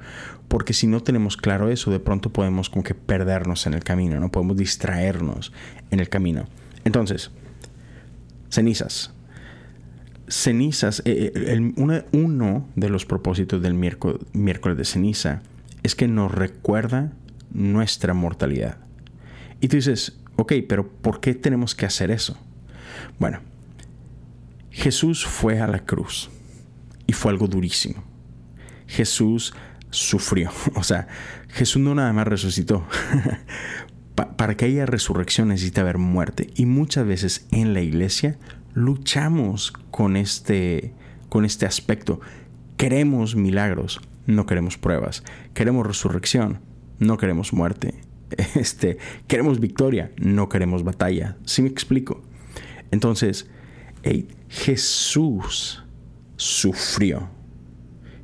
Porque 0.49 0.75
si 0.75 0.87
no 0.87 1.03
tenemos 1.03 1.39
claro 1.39 1.71
eso, 1.71 1.91
de 1.91 2.01
pronto 2.01 2.35
podemos 2.35 2.69
como 2.69 2.83
que 2.83 2.95
perdernos 2.95 3.67
en 3.67 3.73
el 3.73 3.83
camino, 3.83 4.21
¿no? 4.21 4.31
Podemos 4.31 4.59
distraernos 4.59 5.55
en 5.91 6.01
el 6.01 6.11
camino. 6.11 6.49
Entonces, 6.85 7.31
cenizas. 8.51 9.15
Cenizas, 10.33 11.03
eh, 11.05 11.33
eh, 11.35 11.73
uno 12.13 12.69
de 12.75 12.89
los 12.89 13.05
propósitos 13.05 13.61
del 13.61 13.75
miércoles 13.75 14.77
de 14.79 14.85
ceniza 14.85 15.43
es 15.83 15.95
que 15.95 16.09
nos 16.09 16.33
recuerda 16.33 17.13
nuestra 17.53 18.15
mortalidad. 18.15 18.79
Y 19.61 19.69
tú 19.69 19.77
dices, 19.77 20.23
Ok, 20.37 20.55
pero 20.69 20.89
¿por 20.89 21.21
qué 21.21 21.35
tenemos 21.35 21.75
que 21.75 21.87
hacer 21.87 22.11
eso? 22.11 22.37
Bueno, 23.19 23.41
Jesús 24.71 25.25
fue 25.27 25.61
a 25.61 25.67
la 25.67 25.85
cruz 25.85 26.31
y 27.07 27.13
fue 27.13 27.31
algo 27.31 27.47
durísimo. 27.47 28.03
Jesús 28.87 29.55
sufrió, 29.91 30.51
o 30.75 30.83
sea, 30.83 31.07
Jesús 31.49 31.83
no 31.83 31.95
nada 31.95 32.13
más 32.13 32.27
resucitó. 32.27 32.87
para 34.37 34.57
que 34.57 34.67
haya 34.67 34.85
resurrección 34.85 35.49
necesita 35.49 35.81
haber 35.81 35.97
muerte 35.97 36.51
y 36.55 36.67
muchas 36.67 37.07
veces 37.07 37.47
en 37.51 37.73
la 37.73 37.81
iglesia 37.81 38.39
luchamos 38.75 39.73
con 39.91 40.17
este 40.17 40.93
con 41.29 41.45
este 41.45 41.67
aspecto. 41.67 42.21
Queremos 42.77 43.37
milagros, 43.37 44.01
no 44.27 44.45
queremos 44.45 44.77
pruebas. 44.77 45.23
Queremos 45.55 45.87
resurrección, 45.87 46.61
no 46.99 47.17
queremos 47.17 47.53
muerte. 47.53 47.95
Este, 48.55 48.97
queremos 49.29 49.61
victoria, 49.61 50.11
no 50.17 50.49
queremos 50.49 50.85
batalla. 50.85 51.37
¿Sí 51.45 51.61
me 51.61 51.69
explico? 51.69 52.23
Entonces, 52.91 53.47
Jesús 54.49 55.83
sufrió. 56.37 57.29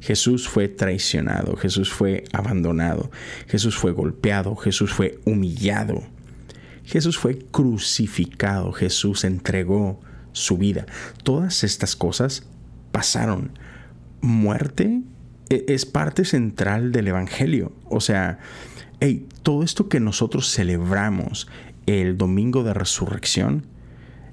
Jesús 0.00 0.48
fue 0.48 0.68
traicionado, 0.68 1.56
Jesús 1.56 1.92
fue 1.92 2.24
abandonado, 2.32 3.10
Jesús 3.48 3.76
fue 3.76 3.92
golpeado, 3.92 4.54
Jesús 4.54 4.92
fue 4.92 5.18
humillado, 5.24 6.02
Jesús 6.84 7.18
fue 7.18 7.38
crucificado, 7.38 8.72
Jesús 8.72 9.24
entregó 9.24 10.00
su 10.38 10.58
vida. 10.58 10.86
Todas 11.22 11.64
estas 11.64 11.96
cosas 11.96 12.46
pasaron. 12.92 13.52
Muerte 14.20 15.02
e, 15.50 15.64
es 15.68 15.86
parte 15.86 16.24
central 16.24 16.92
del 16.92 17.08
Evangelio. 17.08 17.72
O 17.84 18.00
sea, 18.00 18.38
hey, 19.00 19.26
todo 19.42 19.62
esto 19.62 19.88
que 19.88 20.00
nosotros 20.00 20.50
celebramos 20.52 21.48
el 21.86 22.18
domingo 22.18 22.64
de 22.64 22.74
resurrección 22.74 23.66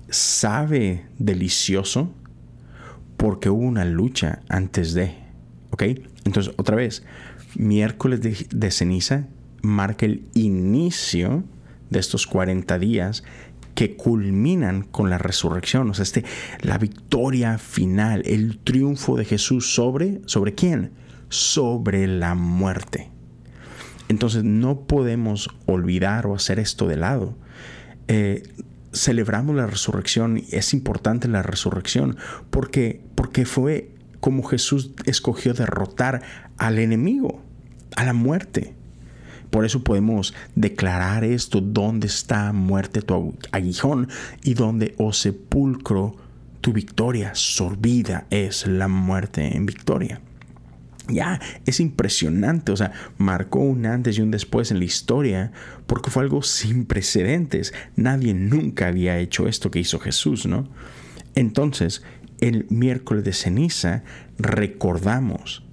sabe 0.09 1.05
delicioso 1.17 2.13
porque 3.17 3.49
hubo 3.49 3.61
una 3.61 3.85
lucha 3.85 4.41
antes 4.49 4.93
de. 4.93 5.15
¿Ok? 5.71 5.83
Entonces, 6.25 6.53
otra 6.57 6.75
vez, 6.75 7.03
miércoles 7.55 8.21
de, 8.49 8.71
ceniza 8.71 9.27
marca 9.61 10.05
el 10.05 10.27
inicio 10.33 11.43
de 11.89 11.99
estos 11.99 12.27
40 12.27 12.77
días 12.79 13.23
que 13.75 13.95
culminan 13.97 14.83
con 14.83 15.09
la 15.09 15.17
resurrección, 15.17 15.89
o 15.89 15.93
sea, 15.93 16.03
este, 16.03 16.23
la 16.61 16.77
victoria 16.77 17.57
final, 17.57 18.23
el 18.25 18.57
triunfo 18.59 19.17
de 19.17 19.25
Jesús 19.25 19.73
sobre, 19.75 20.21
¿sobre 20.25 20.55
quién? 20.55 20.93
Sobre 21.29 22.07
la 22.07 22.35
muerte. 22.35 23.11
Entonces 24.07 24.43
no 24.43 24.81
podemos 24.81 25.49
olvidar 25.65 26.25
o 26.25 26.35
hacer 26.35 26.59
esto 26.59 26.87
de 26.87 26.95
lado. 26.95 27.37
Eh, 28.07 28.43
celebramos 28.93 29.55
la 29.55 29.67
resurrección, 29.67 30.41
es 30.51 30.73
importante 30.73 31.27
la 31.27 31.43
resurrección, 31.43 32.17
porque, 32.49 33.01
porque 33.15 33.45
fue 33.45 33.91
como 34.21 34.43
Jesús 34.43 34.91
escogió 35.05 35.53
derrotar 35.53 36.21
al 36.57 36.79
enemigo, 36.79 37.43
a 37.95 38.05
la 38.05 38.13
muerte. 38.13 38.75
Por 39.55 39.63
eso 39.63 39.85
podemos 39.85 40.33
declarar 40.53 41.23
esto, 41.23 41.61
¿dónde 41.61 42.07
está 42.07 42.51
muerte 42.51 43.01
tu 43.01 43.37
aguijón 43.53 44.09
y 44.43 44.53
dónde, 44.53 44.95
oh 44.97 45.13
sepulcro, 45.13 46.17
tu 46.59 46.73
victoria 46.73 47.33
sorbida 47.35 48.27
es 48.31 48.67
la 48.67 48.89
muerte 48.89 49.55
en 49.55 49.65
victoria? 49.65 50.19
ya 51.07 51.39
es 51.65 51.79
impresionante, 51.79 52.73
o 52.73 52.75
sea, 52.75 52.91
marcó 53.17 53.59
un 53.59 53.85
antes 53.85 54.17
y 54.17 54.21
un 54.21 54.29
después 54.29 54.71
en 54.71 54.79
la 54.79 54.83
historia 54.83 55.53
porque 55.87 56.11
fue 56.11 56.23
algo 56.23 56.41
sin 56.41 56.83
precedentes. 56.83 57.73
Nadie 57.95 58.33
nunca 58.33 58.87
había 58.87 59.19
hecho 59.19 59.47
esto 59.47 59.71
que 59.71 59.79
hizo 59.79 59.99
Jesús, 59.99 60.45
¿no? 60.45 60.67
Entonces, 61.33 62.03
el 62.41 62.65
miércoles 62.69 63.23
de 63.23 63.31
ceniza 63.31 64.03
recordamos 64.37 65.63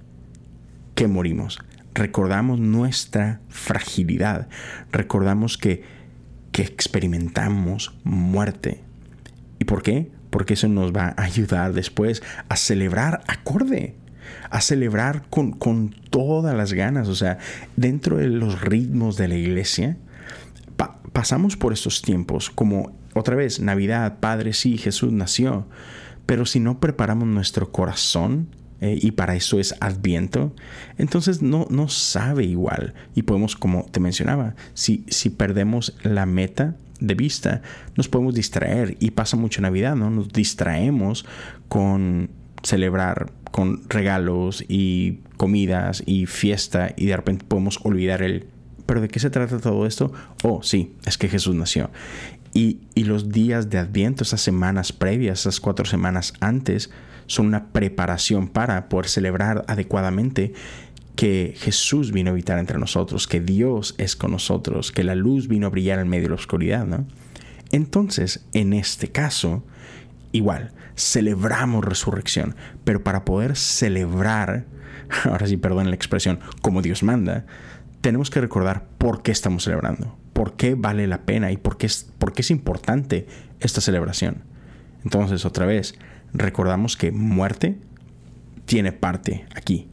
que 0.95 1.09
morimos, 1.09 1.59
recordamos 1.95 2.61
nuestra 2.61 3.41
fragilidad, 3.49 4.49
recordamos 4.91 5.59
que, 5.59 5.83
que 6.53 6.63
experimentamos 6.63 7.95
muerte. 8.05 8.83
¿Y 9.59 9.65
por 9.65 9.83
qué? 9.83 10.11
Porque 10.31 10.55
eso 10.55 10.69
nos 10.69 10.93
va 10.93 11.15
a 11.17 11.23
ayudar 11.23 11.73
después 11.73 12.23
a 12.49 12.57
celebrar 12.57 13.23
acorde 13.27 13.97
a 14.51 14.61
celebrar 14.61 15.25
con, 15.31 15.95
todas 16.11 16.55
las 16.55 16.73
ganas. 16.73 17.09
O 17.09 17.15
sea, 17.15 17.39
dentro 17.77 18.19
de 18.19 18.29
los 18.29 18.61
ritmos 18.61 19.17
de 19.17 19.29
la 19.29 19.35
iglesia, 19.35 19.97
pasamos 21.13 21.57
por 21.57 21.73
estos 21.73 22.03
tiempos 22.03 22.51
como 22.51 22.95
otra 23.15 23.37
vez, 23.37 23.61
Navidad, 23.61 24.19
Padre, 24.21 24.53
sí, 24.55 24.79
Jesús 24.79 25.13
nació, 25.13 25.67
pero 26.25 26.47
si 26.47 26.61
no 26.61 26.81
preparamos 26.81 27.29
nuestro 27.29 27.71
corazón, 27.71 28.49
eh, 28.83 28.99
y 29.01 29.13
para 29.13 29.37
eso 29.37 29.61
es 29.61 29.77
Adviento, 29.79 30.53
entonces 30.99 31.41
no, 31.41 31.69
no 31.71 31.87
sabe 31.87 32.43
igual. 32.43 32.95
Y 33.15 33.23
podemos, 33.23 33.55
como 33.55 33.85
te 33.85 34.01
mencionaba, 34.01 34.57
si, 34.75 35.05
si 35.07 35.31
perdemos 35.31 35.97
la 36.03 36.27
meta 36.27 36.75
de 36.99 37.15
vista, 37.15 37.63
nos 37.97 38.09
podemos 38.09 38.35
distraer. 38.35 38.97
Y 38.99 39.13
pasa 39.13 39.37
mucho 39.37 39.63
Navidad, 39.63 39.95
¿no? 39.95 40.11
Nos 40.11 40.31
distraemos 40.31 41.25
con 41.69 42.31
celebrar 42.65 43.31
con 43.53 43.89
regalos 43.89 44.65
y 44.67 45.21
comidas 45.37 46.03
y 46.05 46.27
fiesta 46.27 46.93
y 46.97 47.07
de 47.07 47.17
repente 47.17 47.45
podemos 47.47 47.79
olvidar 47.85 48.21
el... 48.21 48.49
¿Pero 48.85 49.01
de 49.01 49.07
qué 49.07 49.21
se 49.21 49.31
trata 49.31 49.61
todo 49.61 49.87
esto? 49.87 50.13
Oh, 50.43 50.65
sí, 50.65 50.97
es 51.07 51.17
que 51.19 51.29
Jesús 51.29 51.55
nació. 51.55 51.93
Y, 52.53 52.81
y 52.97 53.05
los 53.05 53.29
días 53.29 53.71
de 53.71 53.79
Adviento, 53.79 54.25
esas 54.25 54.41
semanas 54.41 54.93
previas, 54.93 55.41
esas 55.41 55.61
cuatro 55.61 55.85
semanas 55.85 56.35
antes, 56.41 56.91
son 57.33 57.47
una 57.47 57.69
preparación 57.73 58.47
para 58.47 58.91
poder 58.91 59.09
celebrar 59.09 59.65
adecuadamente 59.67 60.53
que 61.17 61.55
Jesús 61.57 62.13
vino 62.13 62.29
a 62.29 62.33
habitar 62.33 62.59
entre 62.59 62.79
nosotros, 62.79 63.27
que 63.27 63.41
Dios 63.41 63.95
es 63.97 64.17
con 64.17 64.33
nosotros, 64.33 64.93
que 64.93 65.03
la 65.03 65.15
luz 65.15 65.49
vino 65.49 65.67
a 65.67 65.71
brillar 65.71 65.99
en 65.99 66.09
medio 66.09 66.25
de 66.25 66.29
la 66.29 66.35
oscuridad, 66.35 66.85
¿no? 66.85 67.07
Entonces, 67.71 68.45
en 68.53 68.75
este 68.75 69.13
caso, 69.13 69.65
igual, 70.33 70.73
celebramos 70.95 71.83
resurrección, 71.83 72.55
pero 72.85 73.03
para 73.03 73.25
poder 73.25 73.57
celebrar, 73.57 74.67
ahora 75.25 75.47
sí, 75.47 75.57
perdón 75.57 75.89
la 75.89 75.97
expresión, 75.97 76.39
como 76.61 76.83
Dios 76.83 77.03
manda, 77.03 77.47
tenemos 78.03 78.29
que 78.29 78.43
recordar 78.43 78.85
por 78.99 79.23
qué 79.23 79.33
estamos 79.33 79.65
celebrando, 79.65 80.19
por 80.35 80.57
qué 80.57 80.75
vale 80.75 81.07
la 81.07 81.23
pena 81.23 81.51
y 81.51 81.57
por 81.57 81.79
qué 81.79 81.87
es, 81.87 82.11
por 82.19 82.35
qué 82.35 82.43
es 82.43 82.51
importante 82.51 83.27
esta 83.61 83.81
celebración. 83.81 84.43
Entonces, 85.03 85.47
otra 85.47 85.65
vez, 85.65 85.95
recordamos 86.33 86.97
que 86.97 87.13
muerte 87.13 87.79
tiene 88.65 88.93
parte 88.93 89.47
aquí. 89.55 89.89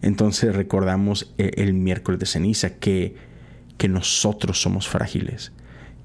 Entonces 0.00 0.54
recordamos 0.54 1.32
el, 1.38 1.52
el 1.56 1.74
miércoles 1.74 2.18
de 2.18 2.26
ceniza 2.26 2.74
que, 2.74 3.14
que 3.78 3.88
nosotros 3.88 4.60
somos 4.60 4.88
frágiles, 4.88 5.52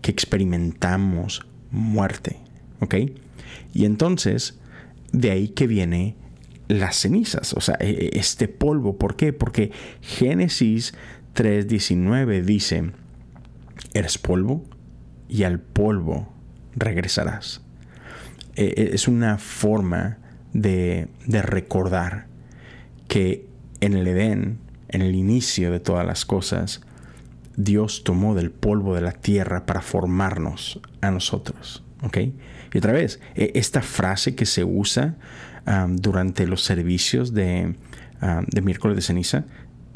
que 0.02 0.12
experimentamos 0.12 1.46
muerte. 1.72 2.38
¿Ok? 2.80 2.96
Y 3.74 3.86
entonces, 3.86 4.60
de 5.12 5.32
ahí 5.32 5.50
que 5.50 5.68
viene 5.68 6.16
las 6.68 6.98
cenizas, 6.98 7.54
o 7.54 7.62
sea, 7.62 7.78
e, 7.80 7.90
e, 7.90 8.20
este 8.20 8.48
polvo. 8.48 8.98
¿Por 8.98 9.16
qué? 9.16 9.34
Porque 9.34 9.72
Génesis 10.02 10.94
3.19 11.36 12.44
dice, 12.44 12.92
eres 13.94 14.18
polvo 14.18 14.64
y 15.30 15.44
al 15.44 15.60
polvo 15.60 16.34
regresarás. 16.76 17.62
E, 18.58 18.74
e, 18.76 18.96
es 18.96 19.08
una 19.08 19.38
forma 19.38 20.18
de, 20.52 21.08
recordar 21.28 22.28
que 23.08 23.48
en 23.80 23.94
el 23.94 24.08
Edén, 24.08 24.58
en 24.90 25.02
el 25.02 25.16
inicio 25.16 25.72
de 25.72 25.80
todas 25.80 26.06
las 26.06 26.26
cosas, 26.26 26.82
Dios 27.56 28.04
tomó 28.04 28.36
del 28.36 28.52
polvo 28.52 28.96
de 28.96 29.02
la 29.02 29.14
tierra 29.14 29.66
para 29.66 29.82
formarnos 29.82 30.82
a 31.02 31.12
nosotros. 31.12 31.84
Y 32.14 32.78
otra 32.78 32.92
vez, 32.92 33.20
e, 33.36 33.52
esta 33.56 33.82
frase 33.82 34.36
que 34.36 34.46
se 34.46 34.64
usa 34.64 35.16
durante 35.90 36.48
los 36.48 36.64
servicios 36.64 37.34
de, 37.34 37.76
de 38.48 38.62
miércoles 38.62 38.96
de 38.96 39.02
ceniza, 39.02 39.44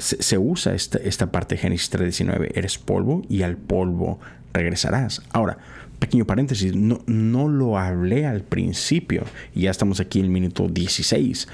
se, 0.02 0.38
usa 0.38 0.74
esta, 0.74 0.98
esta 0.98 1.32
parte 1.32 1.56
de 1.56 1.62
Génesis 1.62 1.92
3.19, 1.92 2.52
eres 2.56 2.78
polvo 2.78 3.22
y 3.30 3.44
al 3.44 3.58
polvo 3.58 4.20
regresarás. 4.54 5.22
Ahora, 5.32 5.58
pequeño 6.02 6.26
paréntesis, 6.26 6.76
no, 6.76 7.02
no 7.06 7.48
lo 7.48 7.78
hablé 7.78 8.26
al 8.26 8.42
principio, 8.42 9.24
ya 9.54 9.70
estamos 9.70 10.00
aquí 10.00 10.20
en 10.20 10.26
el 10.26 10.32
minuto 10.32 10.68
16, 10.68 11.48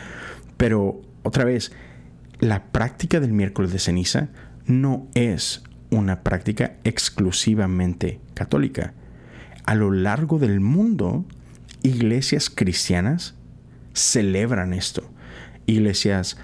pero 0.56 1.02
otra 1.22 1.44
vez, 1.44 1.74
la 2.40 2.64
práctica 2.72 3.20
del 3.20 3.34
miércoles 3.34 3.74
de 3.74 3.80
ceniza 3.80 4.30
no 4.66 5.08
es 5.16 5.64
una 5.90 6.24
práctica 6.24 6.78
exclusivamente 6.86 8.22
católica. 8.34 8.94
A 9.66 9.76
lo 9.76 9.92
largo 9.92 10.40
del 10.40 10.62
mundo, 10.62 11.26
iglesias 11.84 12.50
cristianas 12.50 13.36
celebran 13.94 14.74
esto. 14.74 15.12
Iglesias 15.66 16.38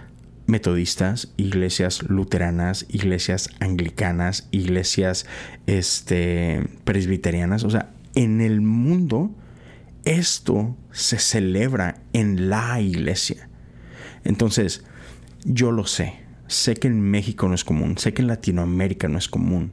metodistas, 0.45 1.33
iglesias 1.37 2.03
luteranas, 2.03 2.85
iglesias 2.89 3.49
anglicanas, 3.59 4.47
iglesias 4.51 5.25
este, 5.67 6.67
presbiterianas. 6.83 7.63
O 7.63 7.69
sea, 7.69 7.91
en 8.15 8.41
el 8.41 8.61
mundo 8.61 9.31
esto 10.05 10.75
se 10.91 11.17
celebra 11.17 12.01
en 12.13 12.49
la 12.49 12.79
iglesia. 12.81 13.49
Entonces, 14.23 14.83
yo 15.45 15.71
lo 15.71 15.85
sé. 15.85 16.19
Sé 16.47 16.75
que 16.75 16.87
en 16.87 17.01
México 17.01 17.47
no 17.47 17.55
es 17.55 17.63
común, 17.63 17.97
sé 17.97 18.13
que 18.13 18.21
en 18.21 18.27
Latinoamérica 18.27 19.07
no 19.07 19.17
es 19.17 19.29
común. 19.29 19.71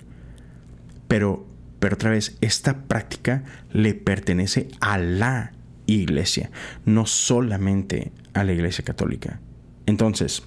Pero, 1.08 1.46
pero 1.80 1.94
otra 1.94 2.10
vez, 2.10 2.36
esta 2.40 2.84
práctica 2.84 3.42
le 3.72 3.94
pertenece 3.94 4.68
a 4.80 4.96
la 4.96 5.52
iglesia, 5.86 6.50
no 6.84 7.06
solamente 7.06 8.12
a 8.32 8.44
la 8.44 8.52
iglesia 8.52 8.84
católica. 8.84 9.40
Entonces, 9.86 10.44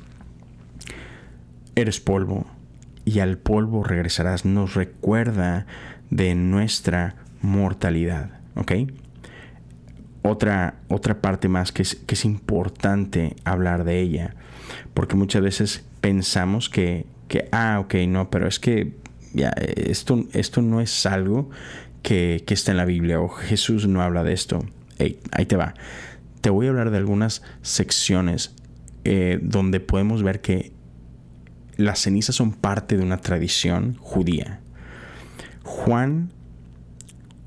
eres 1.76 2.00
polvo 2.00 2.46
y 3.06 3.20
al 3.20 3.38
polvo 3.38 3.84
regresarás. 3.84 4.46
Nos 4.46 4.76
recuerda 4.76 5.66
de 6.10 6.36
nuestra 6.36 7.16
mortalidad. 7.42 8.32
¿Ok? 8.56 8.72
Otra, 10.22 10.76
otra 10.88 11.22
parte 11.22 11.50
más 11.50 11.72
que 11.72 11.82
es, 11.82 11.96
que 11.96 12.16
es 12.16 12.24
importante 12.26 13.36
hablar 13.44 13.84
de 13.84 14.00
ella. 14.00 14.36
Porque 14.94 15.16
muchas 15.16 15.42
veces 15.42 15.84
pensamos 16.02 16.70
que, 16.70 17.06
que, 17.28 17.50
ah, 17.52 17.80
ok, 17.82 17.96
no, 18.08 18.30
pero 18.30 18.48
es 18.48 18.60
que 18.60 18.94
ya, 19.34 19.50
esto, 19.50 20.26
esto 20.34 20.62
no 20.62 20.80
es 20.80 21.06
algo 21.06 21.50
que, 22.04 22.44
que 22.46 22.54
está 22.54 22.72
en 22.72 22.78
la 22.78 22.86
Biblia 22.86 23.20
o 23.20 23.28
Jesús 23.28 23.88
no 23.88 24.02
habla 24.02 24.24
de 24.24 24.34
esto. 24.34 24.66
ahí 25.32 25.46
te 25.46 25.58
va. 25.58 25.74
Te 26.42 26.50
voy 26.50 26.68
a 26.68 26.70
hablar 26.70 26.92
de 26.92 26.98
algunas 26.98 27.42
secciones 27.62 28.54
eh, 29.06 29.40
donde 29.42 29.82
podemos 29.82 30.24
ver 30.24 30.40
que 30.40 30.72
las 31.78 32.00
cenizas 32.00 32.36
son 32.36 32.54
parte 32.54 32.98
de 32.98 33.04
una 33.04 33.18
tradición 33.18 33.98
judía. 34.00 34.60
Juan 35.64 36.32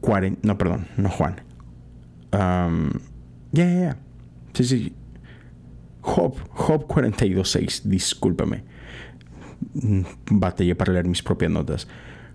40, 0.01 0.41
no, 0.47 0.59
perdón, 0.59 0.89
no 0.97 1.11
Juan. 1.11 1.43
Um, 2.33 2.91
ya, 3.53 3.65
ya. 3.65 3.97
Sí, 4.53 4.65
sí. 4.65 4.95
Job, 6.01 6.37
Job 6.51 6.87
42.6, 6.87 7.83
discúlpame. 7.83 8.65
Mm, 9.75 10.03
batallé 10.31 10.75
para 10.75 10.93
leer 10.93 11.07
mis 11.07 11.23
propias 11.23 11.51
notas. 11.51 11.89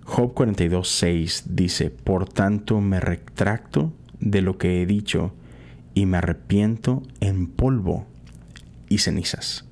Job 0.04 0.34
42.6 0.34 1.44
dice, 1.46 1.90
por 1.90 2.28
tanto 2.28 2.80
me 2.80 3.00
retracto 3.00 3.92
de 4.20 4.42
lo 4.42 4.58
que 4.58 4.82
he 4.82 4.86
dicho 4.86 5.32
y 5.94 6.06
me 6.06 6.18
arrepiento 6.18 7.02
en 7.20 7.46
polvo 7.46 8.06
y 8.88 8.98
cenizas. 8.98 9.64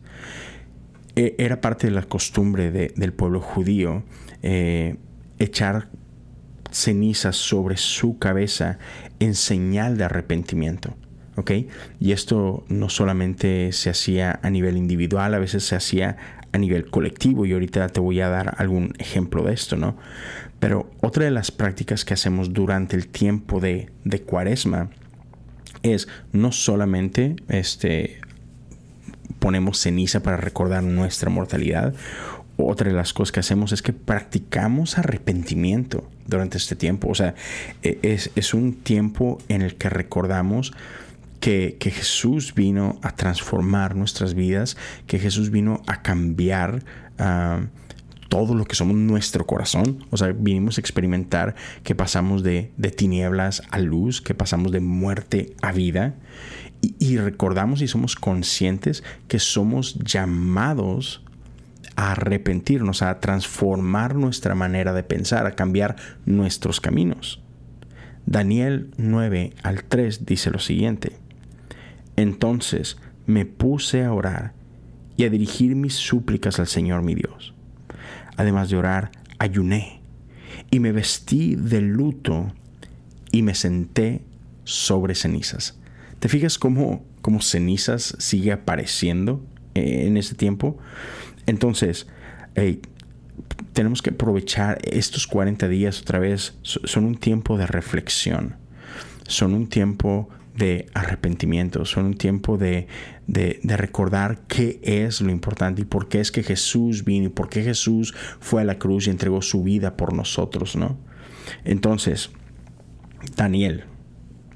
E, 1.16 1.34
era 1.38 1.60
parte 1.60 1.88
de 1.88 1.92
la 1.92 2.02
costumbre 2.02 2.70
del 2.70 3.12
pueblo 3.12 3.40
judío 3.40 4.04
eh, 4.42 4.96
echar 5.38 5.88
cenizas 6.70 7.36
sobre 7.36 7.76
su 7.76 8.18
cabeza 8.18 8.78
en 9.18 9.34
señal 9.34 9.96
de 9.96 10.04
arrepentimiento. 10.04 10.96
Y 11.98 12.12
esto 12.12 12.64
no 12.68 12.88
solamente 12.88 13.72
se 13.72 13.90
hacía 13.90 14.38
a 14.42 14.50
nivel 14.50 14.76
individual, 14.76 15.34
a 15.34 15.38
veces 15.38 15.64
se 15.64 15.76
hacía 15.76 16.16
a 16.52 16.58
nivel 16.58 16.90
colectivo 16.90 17.46
y 17.46 17.52
ahorita 17.52 17.88
te 17.88 18.00
voy 18.00 18.20
a 18.20 18.28
dar 18.28 18.54
algún 18.58 18.92
ejemplo 18.98 19.44
de 19.44 19.54
esto, 19.54 19.76
¿no? 19.76 19.96
Pero 20.58 20.90
otra 21.00 21.24
de 21.24 21.30
las 21.30 21.50
prácticas 21.50 22.04
que 22.04 22.14
hacemos 22.14 22.52
durante 22.52 22.96
el 22.96 23.08
tiempo 23.08 23.60
de, 23.60 23.90
de 24.04 24.20
cuaresma 24.20 24.90
es 25.82 26.08
no 26.32 26.52
solamente 26.52 27.36
este, 27.48 28.20
ponemos 29.40 29.78
ceniza 29.80 30.22
para 30.22 30.36
recordar 30.36 30.84
nuestra 30.84 31.30
mortalidad. 31.30 31.94
Otra 32.56 32.90
de 32.90 32.94
las 32.94 33.12
cosas 33.12 33.32
que 33.32 33.40
hacemos 33.40 33.72
es 33.72 33.82
que 33.82 33.92
practicamos 33.92 34.98
arrepentimiento 34.98 36.08
durante 36.26 36.58
este 36.58 36.76
tiempo. 36.76 37.08
O 37.08 37.14
sea, 37.14 37.34
e, 37.82 37.98
es, 38.02 38.54
un 38.54 38.74
tiempo 38.74 39.38
en 39.48 39.62
el 39.62 39.74
que 39.76 39.88
recordamos 39.88 40.72
que, 41.40 41.76
Jesús 41.80 42.54
vino 42.54 43.00
a 43.02 43.16
transformar 43.16 43.96
nuestras 43.96 44.34
vidas, 44.34 44.76
que 45.06 45.18
Jesús 45.18 45.50
vino 45.50 45.82
a 45.86 46.02
cambiar 46.02 46.84
ah, 47.18 47.62
todo 48.28 48.54
lo 48.54 48.66
que 48.66 48.76
somos 48.76 48.94
nuestro 48.94 49.46
corazón. 49.46 50.04
O 50.10 50.18
sea, 50.18 50.28
vinimos 50.28 50.76
a 50.76 50.82
experimentar 50.82 51.54
que 51.82 51.94
pasamos 51.94 52.42
de, 52.42 52.72
de 52.76 52.90
tinieblas 52.90 53.62
a 53.70 53.78
luz, 53.78 54.20
que 54.20 54.34
pasamos 54.34 54.70
de 54.70 54.80
muerte 54.80 55.54
a 55.62 55.72
vida 55.72 56.14
y, 56.82 57.18
recordamos 57.18 57.82
y 57.82 57.88
somos 57.88 58.16
conscientes 58.16 59.02
que 59.28 59.38
somos 59.38 59.98
llamados 59.98 61.22
a 61.96 62.12
arrepentirnos, 62.12 63.02
a 63.02 63.20
transformar 63.20 64.14
nuestra 64.14 64.54
manera 64.54 64.92
de 64.92 65.02
pensar, 65.02 65.46
a 65.46 65.54
cambiar 65.54 65.96
nuestros 66.24 66.80
caminos. 66.80 67.42
Daniel 68.24 68.90
9 68.96 69.54
al 69.62 69.84
3 69.84 70.24
dice 70.24 70.50
lo 70.50 70.58
siguiente. 70.58 71.12
Entonces 72.16 72.96
me 73.26 73.44
puse 73.44 74.04
a 74.04 74.12
orar 74.12 74.52
y 75.16 75.24
a 75.24 75.30
dirigir 75.30 75.74
mis 75.74 75.94
súplicas 75.94 76.58
al 76.58 76.66
Señor 76.66 77.02
mi 77.02 77.14
Dios. 77.14 77.54
Además 78.36 78.70
de 78.70 78.76
orar, 78.76 79.10
ayuné 79.38 80.00
y 80.70 80.80
me 80.80 80.92
vestí 80.92 81.56
de 81.56 81.80
luto 81.80 82.52
y 83.32 83.42
me 83.42 83.54
senté 83.54 84.22
sobre 84.64 85.14
cenizas. 85.14 85.79
¿Te 86.20 86.28
fijas 86.28 86.58
cómo, 86.58 87.04
cómo 87.22 87.40
cenizas 87.40 88.14
sigue 88.18 88.52
apareciendo 88.52 89.44
en 89.74 90.16
ese 90.16 90.34
tiempo? 90.34 90.78
Entonces, 91.46 92.06
tenemos 93.72 94.02
que 94.02 94.10
aprovechar 94.10 94.78
estos 94.84 95.26
40 95.26 95.66
días 95.68 96.02
otra 96.02 96.18
vez. 96.18 96.58
Son 96.62 97.04
un 97.04 97.16
tiempo 97.16 97.56
de 97.56 97.66
reflexión. 97.66 98.56
Son 99.26 99.54
un 99.54 99.68
tiempo 99.68 100.28
de 100.56 100.86
arrepentimiento, 100.92 101.86
son 101.86 102.04
un 102.06 102.14
tiempo 102.14 102.58
de, 102.58 102.86
de, 103.26 103.76
recordar 103.76 104.40
qué 104.46 104.78
es 104.82 105.20
lo 105.22 105.30
importante 105.30 105.82
y 105.82 105.84
por 105.84 106.08
qué 106.08 106.20
es 106.20 106.30
que 106.30 106.42
Jesús 106.42 107.04
vino 107.04 107.26
y 107.26 107.30
por 107.30 107.48
qué 107.48 107.62
Jesús 107.62 108.14
fue 108.40 108.60
a 108.60 108.64
la 108.64 108.78
cruz 108.78 109.06
y 109.06 109.10
entregó 109.10 109.40
su 109.40 109.62
vida 109.62 109.96
por 109.96 110.12
nosotros, 110.12 110.76
¿no? 110.76 110.98
Entonces, 111.64 112.30
Daniel, 113.36 113.84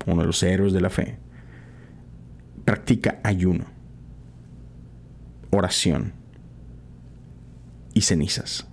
uno 0.04 0.22
de 0.22 0.26
los 0.26 0.42
héroes 0.42 0.72
de 0.72 0.80
la 0.80 0.90
fe, 0.90 1.16
practica 2.64 3.20
ayuno, 3.22 3.66
oración 5.50 6.12
y 7.92 8.02
cenizas. 8.02 8.66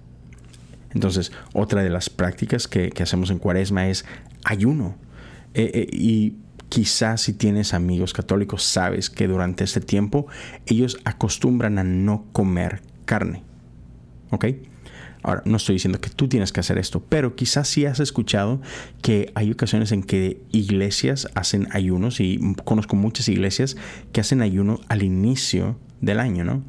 Entonces, 0.94 1.32
otra 1.54 1.84
de 1.84 1.90
las 1.90 2.10
prácticas 2.10 2.68
que, 2.68 2.92
hacemos 3.02 3.30
en 3.32 3.40
cuaresma 3.40 3.88
es 3.88 4.06
ayuno. 4.44 4.96
Eh, 5.54 5.72
eh, 5.74 5.88
y 5.92 6.36
quizás 6.70 7.22
si 7.22 7.34
tienes 7.34 7.74
amigos 7.74 8.14
católicos, 8.14 8.64
sabes 8.64 9.10
que 9.10 9.28
durante 9.28 9.64
este 9.64 9.82
tiempo 9.82 10.28
ellos 10.66 10.98
acostumbran 11.06 11.80
a 11.80 11.84
no 11.84 12.26
comer 12.32 12.82
carne. 13.06 13.44
¿Ok? 14.32 14.46
Ahora, 15.24 15.44
no 15.46 15.58
estoy 15.58 15.76
diciendo 15.76 16.02
que 16.02 16.10
tú 16.10 16.28
tienes 16.28 16.52
que 16.52 16.60
hacer 16.60 16.78
esto, 16.78 17.04
pero 17.08 17.36
quizás 17.36 17.68
sí 17.68 17.86
has 17.86 18.00
escuchado 18.00 18.60
que 19.02 19.32
hay 19.36 19.52
ocasiones 19.52 19.92
en 19.92 20.02
que 20.02 20.42
iglesias 20.52 21.28
hacen 21.36 21.68
ayunos 21.72 22.20
y 22.20 22.40
conozco 22.64 22.96
muchas 22.96 23.30
iglesias 23.30 23.78
que 24.12 24.22
hacen 24.22 24.42
ayuno 24.42 24.80
al 24.88 25.04
inicio 25.04 25.78
del 26.02 26.20
año, 26.20 26.44
¿no? 26.44 26.64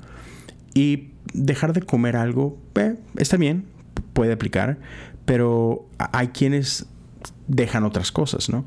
Y 0.74 1.08
dejar 1.32 1.72
de 1.72 1.80
comer 1.80 2.16
algo, 2.16 2.58
eh, 2.74 2.96
está 3.16 3.38
bien, 3.38 3.64
puede 4.12 4.34
aplicar, 4.34 4.78
pero 5.24 5.86
hay 5.98 6.28
quienes 6.28 6.86
dejan 7.48 7.84
otras 7.84 8.12
cosas, 8.12 8.50
¿no? 8.50 8.66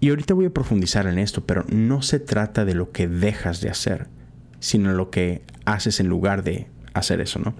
Y 0.00 0.10
ahorita 0.10 0.34
voy 0.34 0.46
a 0.46 0.50
profundizar 0.50 1.06
en 1.06 1.18
esto, 1.18 1.44
pero 1.44 1.64
no 1.68 2.02
se 2.02 2.18
trata 2.20 2.64
de 2.64 2.74
lo 2.74 2.90
que 2.90 3.06
dejas 3.06 3.60
de 3.60 3.70
hacer, 3.70 4.08
sino 4.58 4.92
lo 4.92 5.10
que 5.10 5.42
haces 5.64 6.00
en 6.00 6.08
lugar 6.08 6.42
de 6.42 6.68
hacer 6.94 7.20
eso, 7.20 7.38
¿no? 7.38 7.54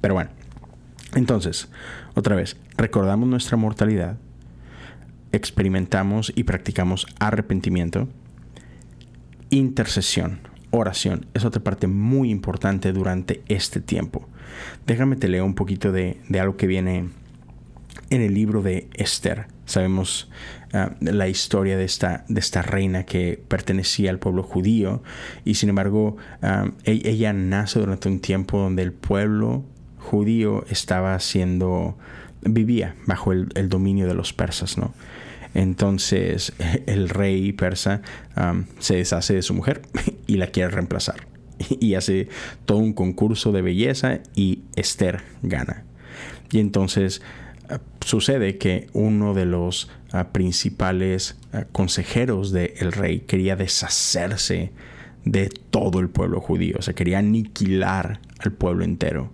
Pero 0.00 0.14
bueno, 0.14 0.30
entonces, 1.14 1.68
otra 2.14 2.36
vez, 2.36 2.56
recordamos 2.76 3.28
nuestra 3.28 3.56
mortalidad, 3.56 4.16
experimentamos 5.32 6.32
y 6.34 6.44
practicamos 6.44 7.06
arrepentimiento, 7.18 8.08
intercesión, 9.50 10.40
oración, 10.70 11.26
es 11.34 11.44
otra 11.44 11.62
parte 11.62 11.86
muy 11.86 12.30
importante 12.30 12.92
durante 12.92 13.42
este 13.48 13.80
tiempo. 13.80 14.28
Déjame 14.86 15.16
te 15.16 15.28
leo 15.28 15.44
un 15.44 15.54
poquito 15.54 15.92
de, 15.92 16.20
algo 16.38 16.56
que 16.56 16.66
viene 16.66 17.08
en 18.10 18.22
el 18.22 18.34
libro 18.34 18.62
de 18.62 18.88
Esther. 18.94 19.46
Sabemos 19.64 20.30
ah, 20.72 20.94
la 21.00 21.28
historia 21.28 21.76
de 21.76 21.84
esta, 21.84 22.24
de 22.28 22.40
esta 22.40 22.62
reina 22.62 23.04
que 23.04 23.42
pertenecía 23.48 24.10
al 24.10 24.18
pueblo 24.18 24.42
judío 24.42 25.02
y 25.44 25.54
sin 25.54 25.68
embargo 25.68 26.16
ah, 26.42 26.70
e, 26.84 27.00
ella 27.04 27.32
nace 27.32 27.78
durante 27.78 28.08
un 28.08 28.20
tiempo 28.20 28.58
donde 28.58 28.82
el 28.82 28.92
pueblo 28.92 29.64
judío 30.10 30.64
estaba 30.68 31.18
siendo, 31.20 31.96
vivía 32.42 32.96
bajo 33.06 33.32
el, 33.32 33.68
dominio 33.68 34.06
de 34.06 34.14
los 34.14 34.32
persas, 34.32 34.78
¿no? 34.78 34.94
Entonces 35.54 36.52
el 36.86 37.08
rey 37.08 37.52
persa 37.52 38.02
se 38.78 38.96
deshace 38.96 39.34
de 39.34 39.42
su 39.42 39.54
mujer 39.54 39.82
y 40.26 40.36
la 40.36 40.48
quiere 40.48 40.70
reemplazar. 40.70 41.30
y 41.80 41.94
hace 41.94 42.28
todo 42.64 42.78
un 42.78 42.92
concurso 42.92 43.52
de 43.52 43.62
belleza 43.62 44.20
y 44.34 44.60
Esther 44.76 45.22
gana. 45.42 45.84
Y 46.50 46.58
entonces 46.58 47.22
ah, 47.68 47.80
sucede 48.04 48.58
que 48.58 48.88
uno 48.92 49.34
de 49.34 49.46
los 49.46 49.90
ah, 50.12 50.28
principales 50.32 51.36
ah, 51.52 51.64
consejeros 51.70 52.52
del 52.52 52.92
rey 52.92 53.20
quería 53.20 53.56
deshacerse 53.56 54.72
de 55.24 55.48
todo 55.48 56.00
el 56.00 56.08
pueblo 56.08 56.40
judío, 56.40 56.76
o 56.78 56.82
sea, 56.82 56.94
quería 56.94 57.18
aniquilar 57.18 58.20
al 58.38 58.52
pueblo 58.52 58.84
entero. 58.84 59.30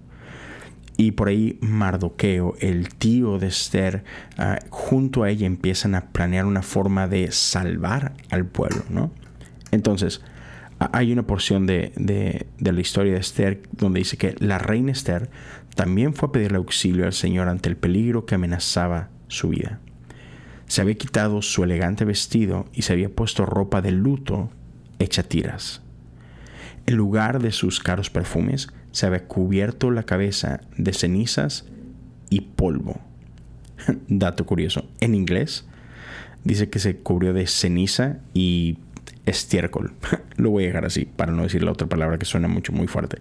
Y 0.97 1.13
por 1.13 1.29
ahí 1.29 1.59
Mardoqueo, 1.61 2.55
el 2.61 2.89
tío 2.95 3.39
de 3.39 3.49
Esther, 3.49 4.05
junto 4.71 5.23
a 5.23 5.31
ella 5.31 5.47
empiezan 5.47 5.95
a 5.95 6.07
planear 6.07 6.47
una 6.47 6.63
forma 6.63 7.07
de 7.07 7.31
salvar 7.33 8.15
al 8.31 8.47
pueblo, 8.47 8.83
¿no? 8.89 9.11
Entonces, 9.73 10.23
hay 10.79 11.13
una 11.13 11.27
porción 11.27 11.67
de, 11.67 12.47
la 12.59 12.81
historia 12.81 13.13
de 13.13 13.21
Esther 13.21 13.63
donde 13.73 14.01
dice 14.01 14.17
que 14.17 14.35
la 14.39 14.59
reina 14.59 14.93
Esther 14.93 15.31
también 15.75 16.15
fue 16.15 16.29
a 16.29 16.33
pedirle 16.33 16.59
auxilio 16.59 17.05
al 17.05 17.13
Señor 17.13 17.49
ante 17.49 17.69
el 17.69 17.77
peligro 17.77 18.25
que 18.25 18.35
amenazaba 18.35 19.11
su 19.29 19.49
vida. 19.49 19.81
Se 20.67 20.81
había 20.81 20.97
quitado 20.97 21.43
su 21.43 21.65
elegante 21.65 22.05
vestido 22.05 22.67
y 22.73 22.83
se 22.83 22.93
había 22.93 23.09
puesto 23.09 23.47
ropa 23.47 23.83
de 23.83 23.93
luto 23.93 24.51
hecha 24.99 25.23
tiras. 25.23 25.83
En 26.87 26.97
lugar 26.97 27.41
de 27.41 27.53
sus 27.53 27.81
caros 27.81 28.11
perfumes, 28.11 28.69
se 28.97 29.05
había 29.05 29.25
cubierto 29.25 29.91
la 29.91 30.05
cabeza 30.05 30.63
de 30.79 30.95
cenizas 30.95 31.67
y 32.31 32.41
polvo. 32.41 32.99
Dato 34.09 34.47
curioso, 34.47 34.89
en 35.01 35.15
inglés 35.15 35.67
dice 36.45 36.71
que 36.71 36.79
se 36.79 36.97
cubrió 36.97 37.35
de 37.35 37.47
ceniza 37.47 38.21
y 38.33 38.79
estiércol. 39.27 39.93
Lo 40.37 40.49
voy 40.49 40.65
a 40.65 40.69
dejar 40.69 40.87
así 40.87 41.05
para 41.05 41.33
no 41.33 41.43
decir 41.43 41.63
la 41.63 41.73
otra 41.73 41.87
palabra 41.89 42.17
que 42.17 42.25
suena 42.25 42.49
mucho, 42.49 42.73
muy 42.73 42.87
fuerte. 42.87 43.19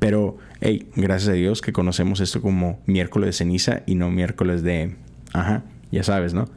Pero, 0.00 0.36
hey, 0.60 0.88
gracias 0.96 1.28
a 1.28 1.34
Dios 1.34 1.62
que 1.62 1.72
conocemos 1.72 2.18
esto 2.18 2.42
como 2.42 2.80
miércoles 2.86 3.28
de 3.28 3.32
ceniza 3.34 3.82
y 3.86 3.94
no 3.94 4.10
miércoles 4.10 4.64
de... 4.64 4.96
Ajá, 5.32 5.62
ya 5.92 6.02
sabes, 6.02 6.34
¿no? 6.34 6.48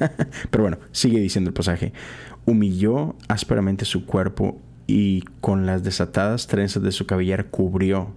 Pero 0.50 0.64
bueno, 0.64 0.76
sigue 0.90 1.18
diciendo 1.18 1.48
el 1.48 1.54
pasaje. 1.54 1.94
Humilló 2.44 3.16
ásperamente 3.28 3.86
su 3.86 4.04
cuerpo 4.04 4.60
y 4.86 5.22
con 5.40 5.66
las 5.66 5.82
desatadas 5.82 6.46
trenzas 6.46 6.82
de 6.82 6.92
su 6.92 7.06
cabellera 7.06 7.44
cubrió 7.44 8.12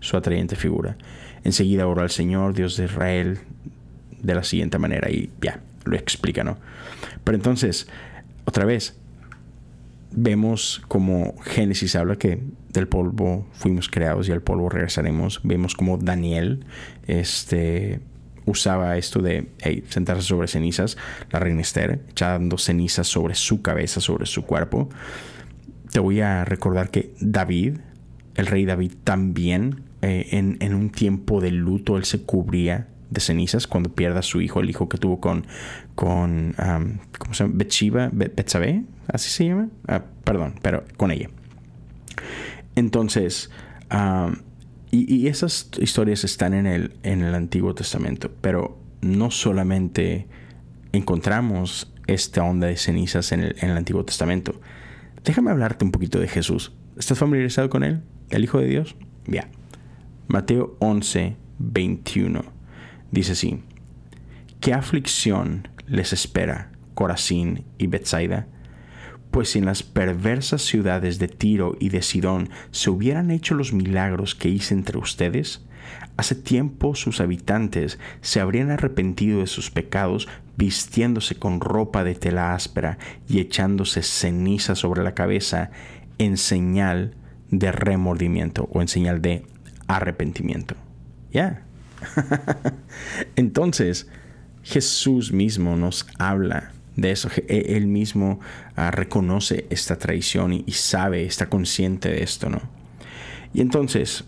su 0.00 0.16
atrayente 0.16 0.56
figura. 0.56 0.96
Enseguida 1.44 1.86
oró 1.86 2.02
al 2.02 2.10
Señor, 2.10 2.54
Dios 2.54 2.76
de 2.76 2.84
Israel, 2.84 3.38
de 4.22 4.34
la 4.34 4.44
siguiente 4.44 4.78
manera 4.78 5.10
y 5.10 5.30
ya, 5.40 5.60
lo 5.84 5.96
explica, 5.96 6.44
¿no? 6.44 6.58
Pero 7.24 7.36
entonces, 7.36 7.88
otra 8.44 8.64
vez, 8.64 8.96
vemos 10.12 10.82
como 10.88 11.34
Génesis 11.42 11.96
habla 11.96 12.16
que 12.16 12.42
del 12.72 12.88
polvo 12.88 13.46
fuimos 13.52 13.88
creados 13.88 14.28
y 14.28 14.32
al 14.32 14.42
polvo 14.42 14.68
regresaremos. 14.68 15.40
Vemos 15.42 15.74
como 15.74 15.98
Daniel 15.98 16.64
este, 17.06 18.00
usaba 18.44 18.96
esto 18.96 19.20
de 19.20 19.48
sentarse 19.88 20.22
sobre 20.22 20.48
cenizas, 20.48 20.96
la 21.30 21.38
reina 21.38 21.60
Esther, 21.62 22.00
echando 22.10 22.58
cenizas 22.58 23.08
sobre 23.08 23.34
su 23.34 23.62
cabeza, 23.62 24.00
sobre 24.00 24.26
su 24.26 24.44
cuerpo. 24.44 24.88
Te 25.90 26.00
voy 26.00 26.20
a 26.20 26.44
recordar 26.44 26.90
que 26.90 27.14
David, 27.20 27.78
el 28.34 28.46
rey 28.46 28.64
David, 28.64 28.92
también 29.04 29.82
eh, 30.02 30.28
en, 30.32 30.74
un 30.74 30.90
tiempo 30.90 31.40
de 31.40 31.50
luto, 31.50 31.96
él 31.96 32.04
se 32.04 32.22
cubría 32.22 32.88
de 33.10 33.20
cenizas 33.20 33.66
cuando 33.66 33.92
pierda 33.92 34.20
a 34.20 34.22
su 34.22 34.40
hijo, 34.40 34.60
el 34.60 34.70
hijo 34.70 34.88
que 34.88 34.96
tuvo 34.98 35.20
con, 35.20 35.46
con 35.94 36.54
¿cómo 37.18 37.34
se 37.34 37.44
llama? 37.44 37.54
Betsheba, 37.56 38.10
así 39.08 39.30
se 39.30 39.46
llama, 39.46 39.68
ah, 39.88 40.04
perdón, 40.24 40.54
pero 40.62 40.84
con 40.96 41.10
ella. 41.10 41.28
Entonces, 42.76 43.50
y, 44.90 45.26
esas 45.26 45.70
historias 45.78 46.24
están 46.24 46.54
en 46.54 46.66
el, 46.66 46.92
en 47.02 47.22
el 47.22 47.34
Antiguo 47.34 47.74
Testamento, 47.74 48.30
pero 48.40 48.78
no 49.00 49.30
solamente 49.30 50.26
encontramos 50.92 51.92
esta 52.06 52.42
onda 52.42 52.66
de 52.68 52.76
cenizas 52.76 53.32
en 53.32 53.40
el, 53.40 53.56
en 53.60 53.70
el 53.70 53.76
Antiguo 53.76 54.04
Testamento. 54.04 54.60
Déjame 55.24 55.50
hablarte 55.50 55.84
un 55.84 55.90
poquito 55.90 56.18
de 56.18 56.28
Jesús. 56.28 56.72
¿Estás 56.96 57.18
familiarizado 57.18 57.68
con 57.68 57.84
él? 57.84 58.02
¿El 58.30 58.44
Hijo 58.44 58.58
de 58.58 58.66
Dios? 58.66 58.96
Bien. 59.26 59.46
Mateo 60.28 60.76
11, 60.80 61.36
21 61.58 62.60
Dice 63.10 63.32
así, 63.32 63.62
¿qué 64.60 64.72
aflicción 64.72 65.68
les 65.88 66.12
espera 66.12 66.70
Corazín 66.94 67.64
y 67.76 67.88
Bethsaida? 67.88 68.46
Pues 69.32 69.50
si 69.50 69.58
en 69.58 69.66
las 69.66 69.82
perversas 69.82 70.62
ciudades 70.62 71.18
de 71.18 71.28
Tiro 71.28 71.76
y 71.80 71.88
de 71.88 72.02
Sidón 72.02 72.48
se 72.70 72.90
hubieran 72.90 73.30
hecho 73.30 73.54
los 73.54 73.72
milagros 73.72 74.34
que 74.34 74.48
hice 74.48 74.74
entre 74.74 74.98
ustedes, 74.98 75.66
hace 76.16 76.36
tiempo 76.36 76.94
sus 76.94 77.20
habitantes 77.20 77.98
se 78.20 78.40
habrían 78.40 78.70
arrepentido 78.70 79.40
de 79.40 79.48
sus 79.48 79.70
pecados, 79.70 80.28
vistiéndose 80.60 81.36
con 81.36 81.58
ropa 81.58 82.04
de 82.04 82.14
tela 82.14 82.54
áspera 82.54 82.98
y 83.26 83.40
echándose 83.40 84.02
ceniza 84.02 84.74
sobre 84.74 85.02
la 85.02 85.14
cabeza 85.14 85.70
en 86.18 86.36
señal 86.36 87.14
de 87.50 87.72
remordimiento 87.72 88.68
o 88.70 88.82
en 88.82 88.88
señal 88.88 89.22
de 89.22 89.46
arrepentimiento. 89.88 90.74
Ya. 91.32 91.62
Entonces, 93.36 94.06
Jesús 94.62 95.32
mismo 95.32 95.76
nos 95.76 96.06
habla 96.18 96.72
de 96.94 97.10
eso. 97.10 97.30
E, 97.48 97.76
él 97.76 97.86
mismo 97.86 98.38
ah, 98.76 98.90
reconoce 98.90 99.66
esta 99.70 99.96
traición 99.96 100.52
y, 100.52 100.72
sabe, 100.72 101.24
está 101.24 101.48
consciente 101.48 102.10
de 102.10 102.22
esto, 102.22 102.50
¿no? 102.50 102.60
Y 103.54 103.62
entonces, 103.62 104.24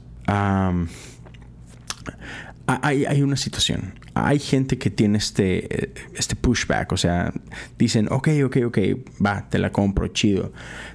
hay, 2.66 3.22
una 3.22 3.36
situación. 3.36 4.00
Hay 4.14 4.38
gente 4.38 4.78
que 4.78 4.90
tiene 4.90 5.18
este, 5.18 5.92
este 6.14 6.36
pushback, 6.36 6.92
o 6.92 6.96
sea, 6.96 7.32
dicen, 7.78 8.08
ok, 8.10 8.28
ok, 8.44 8.56
ok, 8.66 8.78
va, 9.24 9.48
te 9.48 9.58
la 9.58 9.72
compro, 9.72 10.08
chido. 10.08 10.52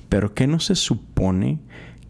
Pero 0.10 0.34
¿qué 0.34 0.45
no 0.45 0.60
se 0.60 0.75
supone 0.75 1.60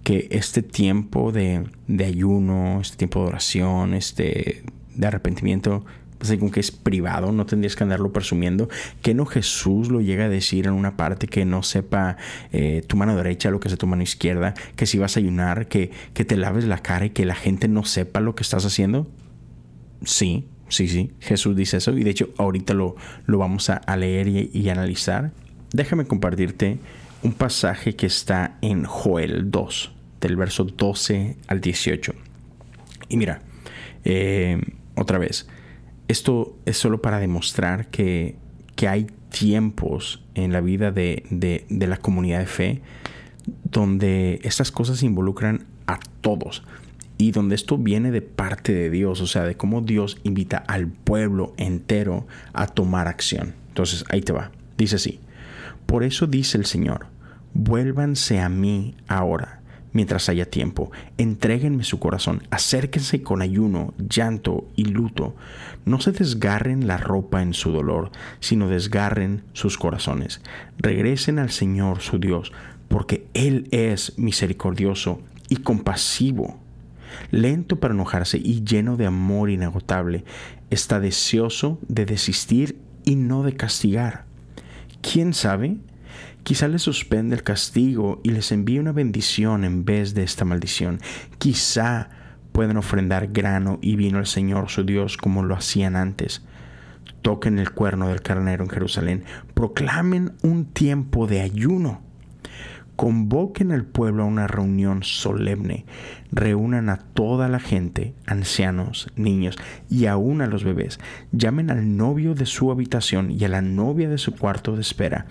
que 0.04 0.28
este 0.32 0.64
tiempo 0.64 1.32
de, 1.32 1.66
de 1.88 2.06
ayuno, 2.06 2.82
este 2.82 2.98
tiempo 2.98 3.22
de 3.22 3.28
oración, 3.28 3.94
este 3.94 4.64
de 4.96 5.08
arrepentimiento, 5.08 5.86
según 6.22 6.50
que 6.50 6.60
es 6.60 6.72
privado, 6.72 7.32
no 7.32 7.46
tendrías 7.46 7.76
que 7.76 7.84
andarlo 7.84 8.12
presumiendo. 8.12 8.70
Que 9.02 9.14
no 9.14 9.26
Jesús 9.26 9.90
lo 9.90 10.02
llega 10.02 10.26
a 10.26 10.30
decir 10.30 10.68
en 10.68 10.74
una 10.74 10.98
parte 10.98 11.28
que 11.28 11.46
no 11.46 11.64
sepa 11.64 12.18
eh, 12.52 12.84
tu 12.88 12.98
mano 12.98 13.16
derecha 13.16 13.52
lo 13.52 13.60
que 13.60 13.68
es 13.68 13.78
tu 13.78 13.88
mano 13.88 14.04
izquierda, 14.04 14.54
que 14.76 14.86
si 14.86 14.98
vas 14.98 15.18
a 15.18 15.20
ayunar, 15.20 15.68
que, 15.68 15.92
que 16.14 16.26
te 16.26 16.38
laves 16.38 16.66
la 16.66 16.80
cara 16.80 17.06
y 17.06 17.10
que 17.12 17.26
la 17.26 17.36
gente 17.36 17.68
no 17.68 17.84
sepa 17.84 18.20
lo 18.20 18.36
que 18.36 18.44
estás 18.44 18.66
haciendo. 18.66 19.08
Sí, 20.04 20.48
sí, 20.70 20.88
sí, 20.88 21.12
Jesús 21.20 21.56
dice 21.56 21.78
eso 21.78 21.98
y 21.98 22.04
de 22.04 22.12
hecho 22.12 22.30
ahorita 22.38 22.74
lo, 22.74 22.96
lo 23.26 23.38
vamos 23.38 23.70
a, 23.70 23.98
leer 23.98 24.28
y, 24.28 24.70
analizar. 24.70 25.32
Déjame 25.74 26.06
compartirte 26.06 26.80
un 27.24 27.34
pasaje 27.34 27.96
que 27.96 28.06
está 28.06 28.58
en 28.62 28.84
Joel 28.84 29.52
2, 29.52 29.92
del 30.22 30.36
verso 30.36 30.64
12 30.64 31.38
al 31.48 31.62
18. 31.62 32.14
Y 33.10 33.18
mira, 33.18 33.42
eh, 34.06 34.62
otra 34.96 35.18
vez, 35.18 35.48
esto 36.08 36.58
es 36.66 36.78
solo 36.78 37.02
para 37.02 37.20
demostrar 37.20 37.88
que, 37.88 38.36
hay 38.88 39.08
tiempos 39.32 40.24
en 40.36 40.54
la 40.54 40.62
vida 40.62 40.92
de, 40.92 41.24
de, 41.32 41.88
la 41.88 41.98
comunidad 41.98 42.40
de 42.40 42.46
fe 42.46 42.82
donde 43.64 44.40
estas 44.44 44.72
cosas 44.72 45.02
involucran 45.02 45.66
a 45.88 46.00
todos 46.22 46.64
y 47.18 47.32
donde 47.32 47.56
esto 47.56 47.78
viene 47.78 48.12
de 48.12 48.22
parte 48.22 48.74
de 48.74 48.90
Dios, 48.90 49.22
o 49.22 49.28
sea, 49.28 49.44
de 49.44 49.56
cómo 49.56 49.82
Dios 49.82 50.18
invita 50.24 50.58
al 50.58 50.88
pueblo 50.88 51.54
entero 51.58 52.28
a 52.54 52.68
tomar 52.68 53.08
acción. 53.08 53.56
Entonces, 53.70 54.06
ahí 54.10 54.22
te 54.22 54.34
va. 54.34 54.52
Dice 54.78 54.98
así, 54.98 55.20
por 55.86 56.04
eso 56.04 56.28
dice 56.28 56.58
el 56.58 56.66
Señor, 56.66 57.08
vuélvanse 57.54 58.40
a 58.40 58.50
mí 58.50 58.96
ahora 59.08 59.62
mientras 59.94 60.30
haya 60.30 60.50
tiempo. 60.50 60.92
Entréguenme 61.18 61.84
su 61.84 61.98
corazón, 61.98 62.44
acérquense 62.52 63.24
con 63.24 63.42
ayuno, 63.42 63.96
llanto 63.98 64.68
y 64.76 64.86
luto. 64.86 65.36
No 65.86 66.00
se 66.00 66.12
desgarren 66.12 66.86
la 66.86 66.98
ropa 66.98 67.42
en 67.42 67.56
su 67.56 67.72
dolor, 67.72 68.12
sino 68.40 68.70
desgarren 68.70 69.42
sus 69.54 69.78
corazones. 69.78 70.42
Regresen 70.78 71.40
al 71.40 71.50
Señor 71.50 72.02
su 72.02 72.20
Dios, 72.20 72.52
porque 72.90 73.26
Él 73.34 73.68
es 73.72 74.18
misericordioso 74.20 75.20
y 75.50 75.58
compasivo. 75.58 76.60
Lento 77.32 77.80
para 77.80 77.94
enojarse 77.94 78.38
y 78.38 78.64
lleno 78.64 78.98
de 78.98 79.06
amor 79.06 79.50
inagotable, 79.50 80.24
está 80.70 81.00
deseoso 81.00 81.80
de 81.88 82.06
desistir 82.06 82.80
y 83.06 83.16
no 83.16 83.44
de 83.44 83.56
castigar. 83.56 84.26
¿Quién 85.02 85.34
sabe? 85.34 85.78
Quizá 86.44 86.68
les 86.68 86.82
suspende 86.82 87.36
el 87.36 87.44
castigo 87.44 88.22
y 88.24 88.32
les 88.32 88.52
envíe 88.52 88.80
una 88.80 88.94
bendición 88.94 89.64
en 89.64 89.84
vez 89.84 90.14
de 90.14 90.24
esta 90.24 90.46
maldición. 90.46 91.00
Quizá 91.40 92.10
puedan 92.54 92.78
ofrendar 92.78 93.28
grano 93.28 93.80
y 93.82 93.98
vino 93.98 94.18
al 94.18 94.28
Señor 94.28 94.70
su 94.70 94.84
Dios 94.84 95.18
como 95.18 95.44
lo 95.44 95.56
hacían 95.56 95.96
antes. 95.96 96.44
Toquen 97.22 97.60
el 97.60 97.72
cuerno 97.72 98.08
del 98.08 98.22
carnero 98.22 98.64
en 98.64 98.70
Jerusalén. 98.70 99.26
Proclamen 99.54 100.34
un 100.42 100.66
tiempo 100.66 101.28
de 101.28 101.42
ayuno. 101.42 102.02
Convoquen 102.98 103.72
al 103.72 103.86
pueblo 103.86 104.24
a 104.24 104.26
una 104.26 104.48
reunión 104.48 105.04
solemne. 105.04 105.86
Reúnan 106.32 106.90
a 106.90 106.98
toda 106.98 107.48
la 107.48 107.62
gente, 107.62 108.14
ancianos, 108.26 109.08
niños 109.16 109.56
y 109.90 110.08
aún 110.08 110.42
a 110.42 110.48
los 110.48 110.66
bebés. 110.66 111.00
Llamen 111.32 111.72
al 111.72 111.96
novio 111.96 112.36
de 112.36 112.46
su 112.46 112.72
habitación 112.72 113.32
y 113.32 113.46
a 113.46 113.48
la 113.48 113.62
novia 113.62 114.10
de 114.10 114.18
su 114.18 114.36
cuarto 114.36 114.76
de 114.76 114.82
espera 114.82 115.28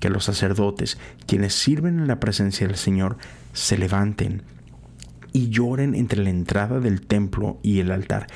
que 0.00 0.08
los 0.08 0.24
sacerdotes, 0.24 0.98
quienes 1.26 1.54
sirven 1.54 2.00
en 2.00 2.08
la 2.08 2.18
presencia 2.18 2.66
del 2.66 2.76
Señor, 2.76 3.18
se 3.52 3.78
levanten 3.78 4.42
y 5.32 5.50
lloren 5.50 5.94
entre 5.94 6.22
la 6.22 6.30
entrada 6.30 6.80
del 6.80 7.02
templo 7.02 7.58
y 7.62 7.78
el 7.78 7.92
altar, 7.92 8.26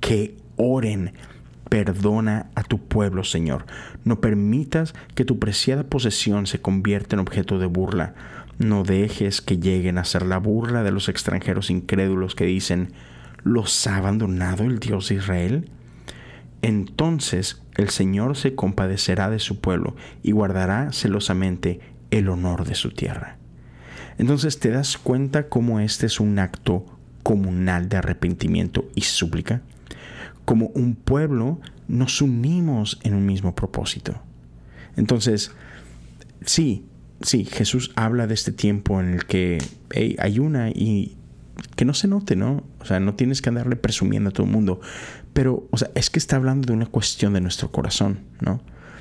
que 0.00 0.36
oren. 0.56 1.12
Perdona 1.72 2.50
a 2.54 2.64
tu 2.64 2.86
pueblo, 2.86 3.24
Señor. 3.24 3.64
No 4.04 4.20
permitas 4.20 4.92
que 5.14 5.24
tu 5.24 5.38
preciada 5.38 5.84
posesión 5.84 6.46
se 6.46 6.60
convierta 6.60 7.16
en 7.16 7.20
objeto 7.20 7.58
de 7.58 7.64
burla. 7.64 8.12
No 8.58 8.82
dejes 8.82 9.40
que 9.40 9.56
lleguen 9.56 9.96
a 9.96 10.04
ser 10.04 10.26
la 10.26 10.36
burla 10.36 10.82
de 10.82 10.90
los 10.90 11.08
extranjeros 11.08 11.70
incrédulos 11.70 12.34
que 12.34 12.44
dicen, 12.44 12.92
¿los 13.42 13.86
ha 13.86 13.96
abandonado 13.96 14.64
el 14.64 14.80
Dios 14.80 15.08
de 15.08 15.14
Israel? 15.14 15.70
Entonces 16.60 17.62
el 17.78 17.88
Señor 17.88 18.36
se 18.36 18.54
compadecerá 18.54 19.30
de 19.30 19.38
su 19.38 19.62
pueblo 19.62 19.96
y 20.22 20.32
guardará 20.32 20.92
celosamente 20.92 21.80
el 22.10 22.28
honor 22.28 22.66
de 22.66 22.74
su 22.74 22.90
tierra. 22.90 23.38
Entonces 24.18 24.58
te 24.58 24.68
das 24.68 24.98
cuenta 24.98 25.48
cómo 25.48 25.80
este 25.80 26.04
es 26.04 26.20
un 26.20 26.38
acto 26.38 26.84
comunal 27.22 27.88
de 27.88 27.96
arrepentimiento 27.96 28.84
y 28.94 29.00
súplica. 29.00 29.62
Como 30.44 30.66
un 30.68 30.94
pueblo 30.94 31.60
nos 31.88 32.20
unimos 32.22 32.98
en 33.02 33.14
un 33.14 33.26
mismo 33.26 33.54
propósito. 33.54 34.20
Entonces, 34.96 35.52
sí, 36.44 36.86
sí, 37.20 37.44
Jesús 37.44 37.92
habla 37.96 38.26
de 38.26 38.34
este 38.34 38.52
tiempo 38.52 39.00
en 39.00 39.14
el 39.14 39.26
que 39.26 39.58
hay 40.18 40.38
una 40.38 40.70
y 40.70 41.16
que 41.76 41.84
no 41.84 41.94
se 41.94 42.08
note, 42.08 42.36
¿no? 42.36 42.64
O 42.80 42.84
sea, 42.84 43.00
no 43.00 43.14
tienes 43.14 43.42
que 43.42 43.48
andarle 43.48 43.76
presumiendo 43.76 44.30
a 44.30 44.32
todo 44.32 44.46
el 44.46 44.52
mundo. 44.52 44.80
Pero, 45.32 45.66
o 45.70 45.78
sea, 45.78 45.90
es 45.94 46.10
que 46.10 46.18
está 46.18 46.36
hablando 46.36 46.66
de 46.66 46.72
una 46.72 46.86
cuestión 46.86 47.32
de 47.32 47.40
nuestro 47.40 47.70
corazón, 47.70 48.20
¿no? 48.40 48.60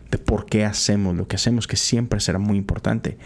De 0.09 0.17
por 0.17 0.45
qué 0.45 0.65
hacemos 0.65 1.15
lo 1.15 1.27
que 1.27 1.37
hacemos, 1.37 1.67
que 1.67 1.77
siempre 1.77 2.19
será 2.19 2.39
muy 2.39 2.57
importante. 2.57 3.17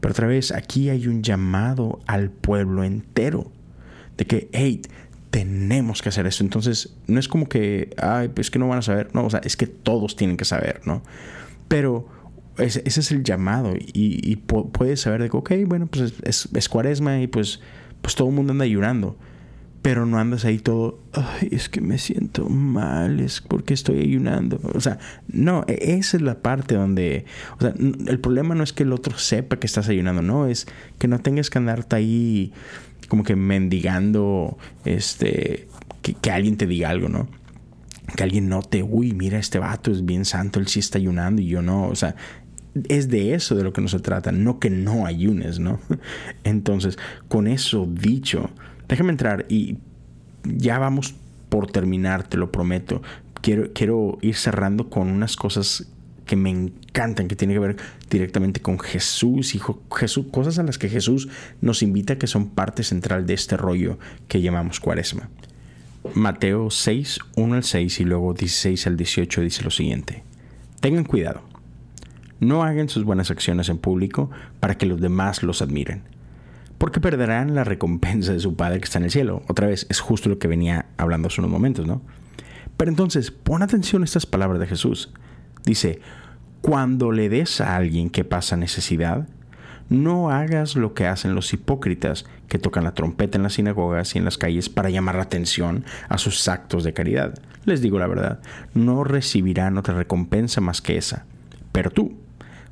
Pero 0.00 0.12
otra 0.12 0.26
vez, 0.26 0.52
aquí 0.52 0.90
hay 0.90 1.06
un 1.06 1.22
llamado 1.22 2.00
al 2.06 2.30
pueblo 2.30 2.84
entero. 2.84 3.50
De 4.16 4.26
que, 4.26 4.48
hey, 4.52 4.82
tenemos 5.34 6.00
que 6.00 6.10
hacer 6.10 6.28
eso. 6.28 6.44
Entonces, 6.44 6.94
no 7.08 7.18
es 7.18 7.26
como 7.26 7.48
que, 7.48 7.90
ay, 7.96 8.28
pues 8.28 8.52
que 8.52 8.60
no 8.60 8.68
van 8.68 8.78
a 8.78 8.82
saber. 8.82 9.12
No, 9.14 9.26
o 9.26 9.30
sea, 9.30 9.40
es 9.40 9.56
que 9.56 9.66
todos 9.66 10.14
tienen 10.14 10.36
que 10.36 10.44
saber, 10.44 10.80
¿no? 10.84 11.02
Pero 11.66 12.06
ese, 12.56 12.84
es 12.86 13.10
el 13.10 13.24
llamado. 13.24 13.74
Y, 13.76 14.36
puedes 14.36 15.00
saber 15.00 15.22
de 15.22 15.30
que, 15.30 15.36
ok, 15.36 15.52
bueno, 15.66 15.88
pues 15.88 16.14
es, 16.22 16.48
es 16.54 16.68
cuaresma 16.68 17.20
y 17.20 17.26
pues 17.26 17.58
pues 18.04 18.14
todo 18.14 18.28
el 18.28 18.34
mundo 18.34 18.52
anda 18.52 18.64
ayunando. 18.64 19.16
Pero 19.80 20.06
no 20.06 20.18
andas 20.18 20.44
ahí 20.44 20.58
todo, 20.58 21.00
ay, 21.12 21.48
es 21.50 21.68
que 21.68 21.80
me 21.80 21.98
siento 21.98 22.48
mal, 22.48 23.18
es 23.18 23.40
porque 23.40 23.74
estoy 23.74 24.00
ayunando. 24.00 24.60
O 24.74 24.80
sea, 24.80 24.98
no, 25.26 25.64
e-, 25.66 25.96
esa 25.98 26.18
es 26.18 26.22
la 26.22 26.42
parte 26.42 26.74
donde, 26.74 27.24
o 27.58 27.60
sea, 27.60 27.74
el 27.76 28.20
problema 28.20 28.54
no 28.54 28.62
es 28.62 28.72
que 28.72 28.84
el 28.84 28.92
otro 28.92 29.18
sepa 29.18 29.56
que 29.56 29.66
estás 29.66 29.88
ayunando, 29.88 30.22
no, 30.22 30.46
es 30.46 30.66
que 30.98 31.08
no 31.08 31.18
tengas 31.18 31.50
que 31.50 31.58
andarte 31.58 31.96
ahí 31.96 32.52
como 33.08 33.24
que 33.24 33.36
mendigando, 33.36 34.58
este, 34.84 35.68
que, 36.02 36.14
que 36.14 36.30
alguien 36.30 36.56
te 36.56 36.66
diga 36.66 36.90
algo, 36.90 37.08
¿no? 37.08 37.28
que 38.16 38.22
alguien 38.22 38.48
note, 38.48 38.82
uy, 38.82 39.12
mira, 39.12 39.38
este 39.38 39.58
vato 39.58 39.90
es 39.90 40.04
bien 40.04 40.24
santo, 40.24 40.60
él 40.60 40.68
sí 40.68 40.78
está 40.78 40.98
ayunando 40.98 41.42
y 41.42 41.46
yo 41.46 41.62
no. 41.62 41.88
O 41.88 41.96
sea, 41.96 42.14
es 42.88 43.08
de 43.08 43.34
eso 43.34 43.54
de 43.54 43.64
lo 43.64 43.72
que 43.72 43.80
no 43.80 43.88
se 43.88 44.00
trata, 44.00 44.32
no 44.32 44.58
que 44.58 44.70
no 44.70 45.06
ayunes, 45.06 45.58
¿no? 45.58 45.80
Entonces, 46.44 46.98
con 47.28 47.46
eso 47.46 47.88
dicho, 47.90 48.50
déjame 48.88 49.10
entrar 49.10 49.46
y 49.48 49.78
ya 50.44 50.78
vamos 50.78 51.14
por 51.48 51.70
terminar, 51.70 52.24
te 52.28 52.36
lo 52.36 52.52
prometo. 52.52 53.02
Quiero, 53.40 53.72
quiero 53.72 54.18
ir 54.22 54.36
cerrando 54.36 54.90
con 54.90 55.10
unas 55.10 55.36
cosas 55.36 55.88
que 56.26 56.36
me 56.36 56.50
encantan, 56.50 57.28
que 57.28 57.36
tienen 57.36 57.56
que 57.56 57.60
ver 57.60 57.76
directamente 58.10 58.60
con 58.60 58.78
Jesús 58.78 59.54
y 59.54 59.60
Jesús, 59.94 60.26
cosas 60.30 60.58
a 60.58 60.62
las 60.62 60.78
que 60.78 60.88
Jesús 60.88 61.28
nos 61.60 61.82
invita 61.82 62.18
que 62.18 62.26
son 62.26 62.50
parte 62.50 62.82
central 62.82 63.26
de 63.26 63.34
este 63.34 63.56
rollo 63.56 63.98
que 64.28 64.40
llamamos 64.40 64.80
cuaresma. 64.80 65.28
Mateo 66.14 66.70
6, 66.70 67.18
1 67.36 67.54
al 67.54 67.64
6 67.64 68.00
y 68.00 68.04
luego 68.04 68.34
16 68.34 68.86
al 68.86 68.96
18 68.96 69.40
dice 69.40 69.64
lo 69.64 69.70
siguiente. 69.70 70.22
Tengan 70.80 71.04
cuidado 71.04 71.54
no 72.44 72.62
hagan 72.62 72.88
sus 72.88 73.04
buenas 73.04 73.30
acciones 73.30 73.68
en 73.68 73.78
público 73.78 74.30
para 74.60 74.76
que 74.76 74.86
los 74.86 75.00
demás 75.00 75.42
los 75.42 75.62
admiren, 75.62 76.02
porque 76.78 77.00
perderán 77.00 77.54
la 77.54 77.64
recompensa 77.64 78.32
de 78.32 78.40
su 78.40 78.54
Padre 78.54 78.78
que 78.78 78.84
está 78.84 78.98
en 78.98 79.04
el 79.04 79.10
cielo. 79.10 79.42
Otra 79.48 79.66
vez, 79.66 79.86
es 79.88 80.00
justo 80.00 80.28
lo 80.28 80.38
que 80.38 80.48
venía 80.48 80.86
hablando 80.96 81.28
hace 81.28 81.40
unos 81.40 81.50
momentos, 81.50 81.86
¿no? 81.86 82.02
Pero 82.76 82.90
entonces, 82.90 83.30
pon 83.30 83.62
atención 83.62 84.02
a 84.02 84.04
estas 84.04 84.26
palabras 84.26 84.60
de 84.60 84.66
Jesús. 84.66 85.12
Dice, 85.64 86.00
cuando 86.60 87.12
le 87.12 87.28
des 87.28 87.60
a 87.60 87.76
alguien 87.76 88.10
que 88.10 88.24
pasa 88.24 88.56
necesidad, 88.56 89.26
no 89.88 90.30
hagas 90.30 90.76
lo 90.76 90.94
que 90.94 91.06
hacen 91.06 91.34
los 91.34 91.52
hipócritas 91.52 92.24
que 92.48 92.58
tocan 92.58 92.84
la 92.84 92.94
trompeta 92.94 93.36
en 93.36 93.42
las 93.42 93.54
sinagogas 93.54 94.14
y 94.14 94.18
en 94.18 94.24
las 94.24 94.38
calles 94.38 94.68
para 94.68 94.90
llamar 94.90 95.16
la 95.16 95.22
atención 95.22 95.84
a 96.08 96.18
sus 96.18 96.48
actos 96.48 96.84
de 96.84 96.92
caridad. 96.92 97.34
Les 97.64 97.80
digo 97.80 97.98
la 97.98 98.06
verdad, 98.06 98.40
no 98.74 99.04
recibirán 99.04 99.78
otra 99.78 99.94
recompensa 99.94 100.60
más 100.60 100.80
que 100.80 100.96
esa. 100.96 101.24
Pero 101.72 101.90
tú, 101.90 102.16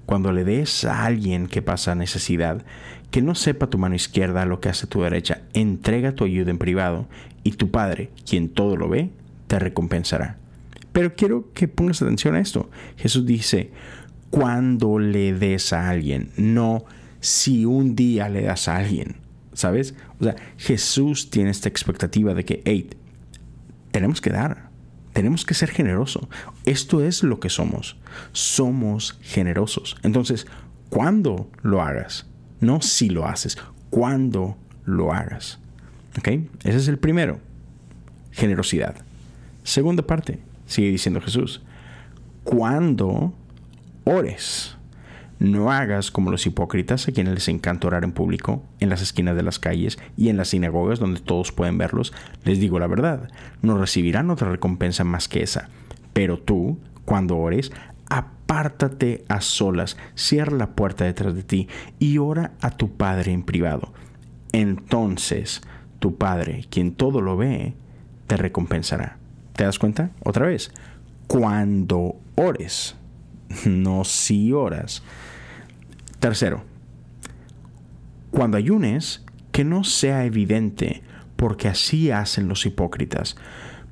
cuando 0.07 0.33
le 0.33 0.45
des 0.45 0.85
a 0.85 1.05
alguien 1.05 1.47
que 1.47 1.63
pasa 1.63 1.95
necesidad, 1.95 2.63
que 3.11 3.23
no 3.23 3.35
sepa 3.35 3.69
tu 3.69 3.79
mano 3.79 3.95
izquierda 3.95 4.47
lo 4.47 4.61
que 4.61 4.69
hace 4.71 4.87
tu 4.87 5.03
derecha, 5.03 5.43
entrega 5.53 6.13
tu 6.13 6.25
ayuda 6.25 6.51
en 6.51 6.59
privado 6.59 7.07
y 7.43 7.53
tu 7.53 7.71
Padre, 7.71 8.11
quien 8.29 8.49
todo 8.49 8.77
lo 8.77 8.89
ve, 8.89 9.11
te 9.49 9.59
recompensará. 9.59 10.39
Pero 10.93 11.15
quiero 11.15 11.53
que 11.53 11.69
pongas 11.69 12.03
atención 12.03 12.35
a 12.35 12.41
esto. 12.41 12.71
Jesús 12.97 13.25
dice, 13.25 13.71
cuando 14.31 14.99
le 14.99 15.33
des 15.33 15.73
a 15.73 15.89
alguien, 15.89 16.31
no 16.37 16.85
si 17.21 17.65
un 17.65 17.95
día 17.95 18.29
le 18.29 18.43
das 18.43 18.69
a 18.69 18.77
alguien, 18.77 19.17
¿sabes? 19.53 19.95
O 20.21 20.25
sea, 20.25 20.37
Jesús 20.59 21.31
tiene 21.31 21.51
esta 21.51 21.69
expectativa 21.69 22.35
de 22.35 22.45
que, 22.45 22.63
hey, 22.65 22.91
tenemos 23.91 24.21
que 24.21 24.31
dar, 24.31 24.71
tenemos 25.13 25.45
que 25.45 25.55
ser 25.55 25.71
generosos. 25.71 26.29
Esto 26.65 27.03
es 27.03 27.23
lo 27.23 27.41
que 27.41 27.51
somos. 27.51 27.97
Somos 28.33 29.19
generosos. 29.23 29.97
Entonces, 30.03 30.47
cuando 30.89 31.51
lo 31.63 31.83
hagas, 31.83 32.27
no 32.61 32.81
si 32.83 33.09
lo 33.09 33.27
haces, 33.27 33.59
cuando 33.91 34.57
lo 34.85 35.13
hagas. 35.13 35.59
¿Ok? 36.19 36.29
Ese 36.65 36.79
es 36.79 36.89
el 36.89 36.99
primero. 36.99 37.41
Generosidad. 38.31 38.97
Segunda 39.63 40.07
parte, 40.07 40.39
sigue 40.73 40.91
diciendo 40.91 41.21
Jesús. 41.21 41.63
Cuando 42.45 43.33
ores. 44.05 44.77
No 45.39 45.73
hagas 45.73 46.13
como 46.13 46.31
los 46.31 46.47
hipócritas 46.47 47.09
a 47.09 47.13
quienes 47.13 47.35
les 47.35 47.49
encanta 47.49 47.89
orar 47.89 48.05
en 48.05 48.13
público, 48.13 48.63
en 48.79 48.89
las 48.89 49.03
esquinas 49.03 49.35
de 49.35 49.43
las 49.43 49.59
calles 49.59 49.99
y 50.17 50.29
en 50.29 50.37
las 50.37 50.49
sinagogas 50.49 51.01
donde 51.01 51.21
todos 51.21 51.51
pueden 51.51 51.79
verlos. 51.79 52.13
Les 52.45 52.61
digo 52.61 52.79
la 52.79 52.87
verdad, 52.87 53.29
no 53.61 53.77
recibirán 53.77 54.31
otra 54.31 54.53
recompensa 54.53 55.03
más 55.03 55.27
que 55.27 55.43
esa. 55.43 55.69
Pero 56.13 56.39
tú, 56.39 56.79
cuando 57.05 57.39
ores, 57.39 57.73
apártate 58.09 59.25
a 59.29 59.41
solas, 59.41 59.97
cierra 60.15 60.57
la 60.57 60.77
puerta 60.77 61.05
detrás 61.05 61.35
de 61.35 61.43
ti 61.43 61.67
y 61.99 62.19
ora 62.19 62.53
a 62.61 62.71
tu 62.71 62.93
Padre 62.97 63.33
en 63.33 63.43
privado. 63.43 63.93
Entonces, 64.53 65.63
tu 65.99 66.19
Padre, 66.19 66.67
quien 66.71 66.95
todo 66.95 67.21
lo 67.21 67.37
ve, 67.37 67.75
te 68.29 68.37
recompensará. 68.37 69.22
¿Te 69.55 69.65
das 69.65 69.79
cuenta? 69.79 70.11
Otra 70.25 70.47
vez, 70.47 70.71
cuando 71.27 72.17
ores, 72.35 72.97
no 73.67 74.05
si 74.05 74.53
oras. 74.53 75.03
Tercero, 76.19 76.65
cuando 78.31 78.57
ayunes, 78.57 79.25
que 79.51 79.65
no 79.65 79.85
sea 79.85 80.25
evidente, 80.25 81.03
porque 81.37 81.69
así 81.69 82.11
hacen 82.11 82.49
los 82.49 82.65
hipócritas, 82.65 83.37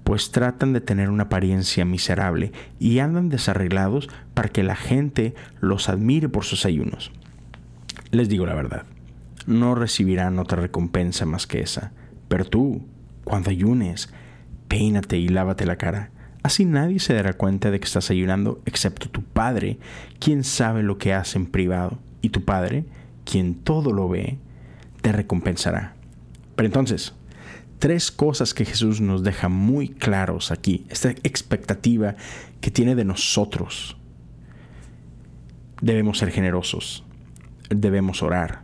pues 0.05 0.31
tratan 0.31 0.73
de 0.73 0.81
tener 0.81 1.11
una 1.11 1.25
apariencia 1.25 1.85
miserable 1.85 2.53
y 2.79 3.01
andan 3.01 3.29
desarreglados 3.29 4.09
para 4.35 4.49
que 4.49 4.63
la 4.63 4.77
gente 4.77 5.35
los 5.61 5.89
admire 5.89 6.29
por 6.29 6.45
sus 6.45 6.65
ayunos. 6.65 7.13
Les 8.11 8.29
digo 8.29 8.47
la 8.47 8.55
verdad, 8.55 8.87
no 9.47 9.75
recibirán 9.75 10.39
otra 10.39 10.61
recompensa 10.61 11.27
más 11.27 11.47
que 11.47 11.61
esa, 11.61 11.93
pero 12.29 12.45
tú, 12.45 12.83
cuando 13.25 13.51
ayunes, 13.51 14.13
peínate 14.71 15.19
y 15.19 15.27
lávate 15.29 15.67
la 15.67 15.77
cara. 15.77 16.11
Así 16.45 16.65
nadie 16.65 17.01
se 17.01 17.13
dará 17.13 17.33
cuenta 17.33 17.73
de 17.73 17.81
que 17.81 17.87
estás 17.87 18.09
ayunando 18.11 18.63
excepto 18.65 19.11
tu 19.11 19.23
Padre, 19.25 19.79
quien 20.21 20.45
sabe 20.45 20.85
lo 20.85 20.97
que 20.97 21.13
hace 21.13 21.39
en 21.39 21.47
privado 21.47 21.99
y 22.23 22.29
tu 22.29 22.45
Padre, 22.45 22.85
quien 23.25 23.57
todo 23.57 23.93
lo 23.93 24.09
ve, 24.09 24.39
te 25.03 25.11
recompensará. 25.11 25.97
Pero 26.55 26.67
entonces, 26.69 27.15
tres 27.81 28.13
cosas 28.13 28.55
que 28.55 28.65
Jesús 28.65 29.01
nos 29.01 29.25
deja 29.25 29.49
muy 29.49 29.89
claros 29.89 30.53
aquí, 30.53 30.87
esta 30.89 31.11
expectativa 31.25 32.15
que 32.61 32.71
tiene 32.71 32.95
de 32.95 33.05
nosotros. 33.05 33.97
Debemos 35.83 36.19
ser 36.19 36.31
generosos, 36.31 37.05
debemos 37.71 38.23
orar 38.23 38.63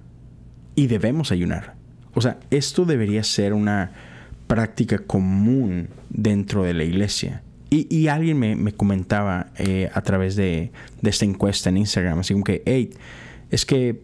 y 0.77 0.87
debemos 0.87 1.33
ayunar. 1.33 1.75
O 2.15 2.21
sea, 2.21 2.39
esto 2.51 2.85
debería 2.85 3.25
ser 3.25 3.55
una 3.55 4.16
práctica 4.47 4.99
común 4.99 5.89
dentro 6.11 6.63
de 6.63 6.75
la 6.75 6.85
iglesia. 6.85 7.43
Y, 7.69 8.07
alguien 8.07 8.39
me, 8.39 8.73
comentaba 8.73 9.49
eh, 9.59 9.91
a 9.93 10.01
través 10.01 10.37
de, 10.37 10.71
de, 11.03 11.11
esta 11.11 11.25
encuesta 11.25 11.69
en 11.69 11.79
Instagram, 11.79 12.21
así 12.21 12.33
como 12.33 12.45
que, 12.45 12.63
hey, 12.65 12.91
es 13.51 13.67
que 13.67 14.01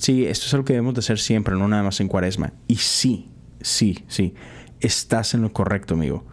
sí, 0.00 0.26
esto 0.26 0.46
es 0.46 0.54
algo 0.54 0.64
que 0.64 0.72
debemos 0.72 0.94
de 0.94 1.00
hacer 1.00 1.18
siempre, 1.18 1.54
no 1.54 1.68
nada 1.68 1.82
más 1.82 2.00
en 2.00 2.08
cuaresma. 2.08 2.52
Y 2.66 2.76
sí, 2.76 3.28
sí, 3.60 4.04
sí, 4.08 4.34
estás 4.80 5.34
en 5.34 5.42
lo 5.42 5.52
correcto, 5.52 5.94
amigo. 5.94 6.24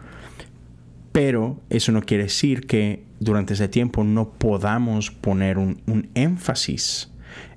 Pero 1.12 1.60
eso 1.68 1.92
no 1.92 2.02
quiere 2.02 2.24
decir 2.24 2.66
que 2.66 3.02
durante 3.20 3.54
ese 3.54 3.68
tiempo 3.68 4.04
no 4.04 4.30
podamos 4.30 5.10
poner 5.10 5.58
un, 5.58 6.10
énfasis 6.14 7.10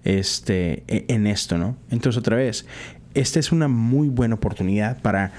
este, 0.04 0.84
e, 0.88 1.06
en 1.08 1.28
esto, 1.28 1.58
¿no? 1.58 1.78
Entonces, 1.90 2.20
otra 2.20 2.36
vez, 2.36 2.66
esta 3.14 3.40
es 3.40 3.52
una 3.52 3.68
muy 3.68 4.10
buena 4.10 4.36
oportunidad 4.36 5.02
para, 5.02 5.32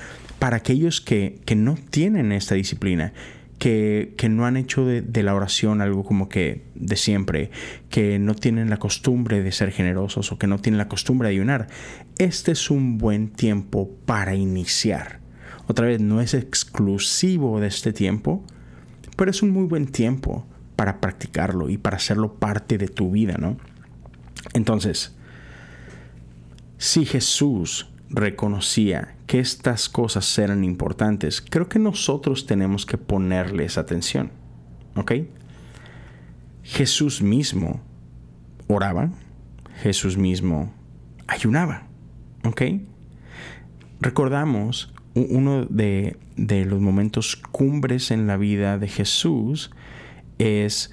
para 0.42 0.56
aquellos 0.56 1.00
que, 1.00 1.40
que 1.44 1.54
no 1.54 1.76
tienen 1.76 2.32
esta 2.32 2.56
disciplina 2.56 3.12
que, 3.60 4.28
no 4.28 4.44
han 4.44 4.56
hecho 4.56 4.84
de, 4.84 5.22
la 5.22 5.36
oración 5.36 5.80
algo 5.80 6.02
como 6.02 6.28
que 6.28 6.64
de 6.74 6.96
siempre, 6.96 7.52
que 7.90 8.18
no 8.18 8.34
tienen 8.34 8.68
la 8.68 8.78
costumbre 8.78 9.40
de 9.40 9.52
ser 9.52 9.70
generosos 9.70 10.32
o 10.32 10.38
que 10.40 10.48
no 10.48 10.58
tienen 10.58 10.78
la 10.78 10.88
costumbre 10.88 11.28
de 11.28 11.34
ayunar, 11.36 11.68
este 12.18 12.50
es 12.50 12.72
un 12.72 12.98
buen 12.98 13.28
tiempo 13.28 13.88
para 14.04 14.34
iniciar. 14.34 15.20
Otra 15.68 15.86
vez, 15.86 16.00
no 16.00 16.20
es 16.20 16.34
exclusivo 16.34 17.60
de 17.60 17.68
este 17.68 17.92
tiempo, 17.92 18.44
pero 19.16 19.30
es 19.30 19.44
un 19.44 19.50
muy 19.50 19.66
buen 19.66 19.86
tiempo 19.86 20.44
para 20.74 21.00
practicarlo 21.00 21.70
y 21.70 21.78
para 21.78 21.98
hacerlo 21.98 22.34
parte 22.34 22.78
de 22.78 22.88
tu 22.88 23.12
vida, 23.12 23.36
¿no? 23.38 23.58
Entonces, 24.54 25.14
si 26.78 27.04
Jesús 27.04 27.92
reconocía 28.10 29.14
que 29.32 29.40
estas 29.40 29.88
cosas 29.88 30.38
eran 30.38 30.62
importantes, 30.62 31.40
creo 31.40 31.66
que 31.66 31.78
nosotros 31.78 32.44
tenemos 32.44 32.84
que 32.84 32.98
ponerles 32.98 33.78
atención. 33.78 34.30
¿Ok? 34.94 35.12
Jesús 36.62 37.22
mismo 37.22 37.80
oraba, 38.68 39.08
Jesús 39.80 40.18
mismo 40.18 40.74
ayunaba. 41.26 41.84
¿Ok? 42.44 42.60
Recordamos 44.02 44.92
uno 45.14 45.64
de, 45.64 46.18
de 46.36 46.66
los 46.66 46.82
momentos 46.82 47.34
cumbres 47.36 48.10
en 48.10 48.26
la 48.26 48.36
vida 48.36 48.76
de 48.76 48.88
Jesús 48.88 49.70
es 50.36 50.92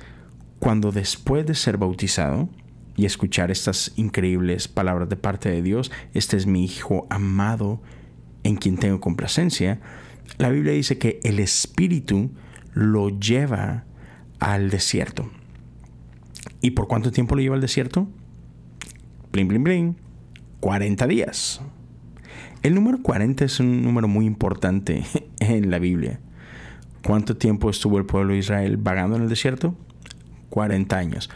cuando 0.59 0.93
después 0.93 1.45
de 1.45 1.55
ser 1.55 1.75
bautizado, 1.75 2.47
y 2.95 3.05
escuchar 3.05 3.51
estas 3.51 3.91
increíbles 3.97 4.69
palabras 4.69 5.09
de 5.09 5.15
parte 5.15 5.49
de 5.49 5.61
Dios, 5.61 5.89
este 6.13 6.35
es 6.35 6.45
mi 6.45 6.65
Hijo 6.65 7.05
amado 7.09 7.81
en 8.43 8.55
quien 8.55 8.77
tengo 8.77 8.99
complacencia, 8.99 9.79
la 10.37 10.49
Biblia 10.49 10.73
dice 10.73 10.97
que 10.97 11.19
el 11.23 11.39
Espíritu 11.39 12.31
lo 12.73 13.19
lleva 13.19 13.85
al 14.39 14.69
desierto. 14.69 15.29
¿Y 16.61 16.71
por 16.71 16.87
cuánto 16.87 17.11
tiempo 17.11 17.35
lo 17.35 17.41
lleva 17.41 17.55
al 17.55 17.61
desierto? 17.61 18.07
Bling, 19.31 19.47
bling, 19.47 19.63
bling. 19.63 19.95
40 20.59 21.07
días. 21.07 21.61
El 22.63 22.75
número 22.75 23.01
40 23.01 23.45
es 23.45 23.59
un 23.59 23.83
número 23.83 24.07
muy 24.07 24.25
importante 24.25 25.03
en 25.39 25.71
la 25.71 25.79
Biblia. 25.79 26.19
¿Cuánto 27.05 27.37
tiempo 27.37 27.69
estuvo 27.69 27.97
el 27.97 28.05
pueblo 28.05 28.33
de 28.33 28.39
Israel 28.39 28.77
vagando 28.77 29.15
en 29.15 29.23
el 29.23 29.29
desierto? 29.29 29.75
40 30.49 30.97
años. 30.97 31.29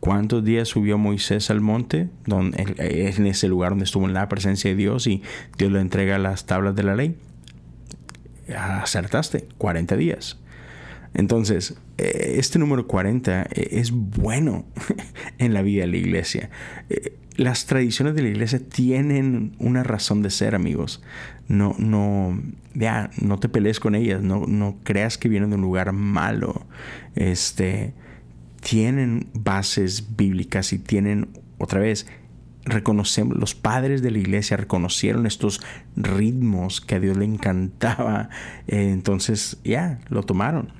¿Cuántos 0.00 0.42
días 0.42 0.68
subió 0.68 0.96
Moisés 0.96 1.50
al 1.50 1.60
monte? 1.60 2.08
Donde, 2.26 2.74
en 2.78 3.26
ese 3.26 3.48
lugar 3.48 3.72
donde 3.72 3.84
estuvo 3.84 4.06
en 4.06 4.14
la 4.14 4.28
presencia 4.28 4.70
de 4.70 4.76
Dios 4.76 5.06
y 5.06 5.22
Dios 5.58 5.70
le 5.70 5.80
entrega 5.80 6.18
las 6.18 6.46
tablas 6.46 6.74
de 6.74 6.82
la 6.82 6.94
ley. 6.94 7.16
Acertaste, 8.56 9.46
40 9.58 9.96
días. 9.96 10.38
Entonces, 11.12 11.76
eh, 11.98 12.36
este 12.38 12.58
número 12.58 12.86
40 12.86 13.42
eh, 13.42 13.68
es 13.72 13.90
bueno 13.90 14.64
en 15.38 15.52
la 15.52 15.62
vida 15.62 15.82
de 15.82 15.88
la 15.88 15.96
iglesia. 15.98 16.50
Eh, 16.88 17.16
las 17.36 17.66
tradiciones 17.66 18.14
de 18.14 18.22
la 18.22 18.28
iglesia 18.28 18.60
tienen 18.60 19.54
una 19.58 19.82
razón 19.82 20.22
de 20.22 20.30
ser, 20.30 20.54
amigos. 20.54 21.02
No, 21.48 21.74
no, 21.78 22.40
ya, 22.74 23.10
no 23.20 23.38
te 23.38 23.48
pelees 23.48 23.80
con 23.80 23.94
ellas, 23.94 24.22
no, 24.22 24.46
no 24.46 24.76
creas 24.82 25.18
que 25.18 25.28
vienen 25.28 25.50
de 25.50 25.56
un 25.56 25.62
lugar 25.62 25.92
malo. 25.92 26.66
Este, 27.16 27.92
tienen 28.60 29.30
bases 29.34 30.16
bíblicas 30.16 30.72
y 30.72 30.78
tienen, 30.78 31.28
otra 31.58 31.80
vez, 31.80 32.06
reconocemos, 32.64 33.36
los 33.36 33.54
padres 33.54 34.02
de 34.02 34.10
la 34.10 34.18
iglesia 34.18 34.56
reconocieron 34.56 35.26
estos 35.26 35.60
ritmos 35.96 36.80
que 36.80 36.96
a 36.96 37.00
Dios 37.00 37.16
le 37.16 37.24
encantaba, 37.24 38.28
eh, 38.66 38.90
entonces 38.90 39.58
ya, 39.64 40.00
lo 40.08 40.22
tomaron. 40.22 40.72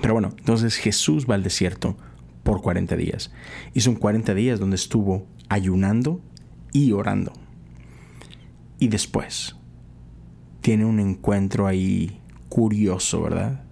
Pero 0.00 0.14
bueno, 0.14 0.34
entonces 0.38 0.76
Jesús 0.76 1.26
va 1.28 1.34
al 1.34 1.42
desierto 1.42 1.96
por 2.42 2.62
40 2.62 2.96
días. 2.96 3.32
Y 3.74 3.80
son 3.80 3.96
40 3.96 4.34
días 4.34 4.58
donde 4.58 4.76
estuvo 4.76 5.26
ayunando 5.48 6.20
y 6.72 6.92
orando. 6.92 7.32
Y 8.78 8.88
después 8.88 9.56
tiene 10.60 10.84
un 10.84 10.98
encuentro 10.98 11.66
ahí 11.66 12.20
curioso, 12.48 13.22
¿verdad? 13.22 13.64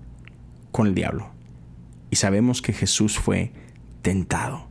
Con 0.73 0.89
el 0.89 0.95
diablo. 0.95 1.31
Y 2.11 2.17
sabemos 2.17 2.61
que 2.63 2.73
Jesús 2.73 3.19
fue 3.19 3.53
tentado. 4.03 4.67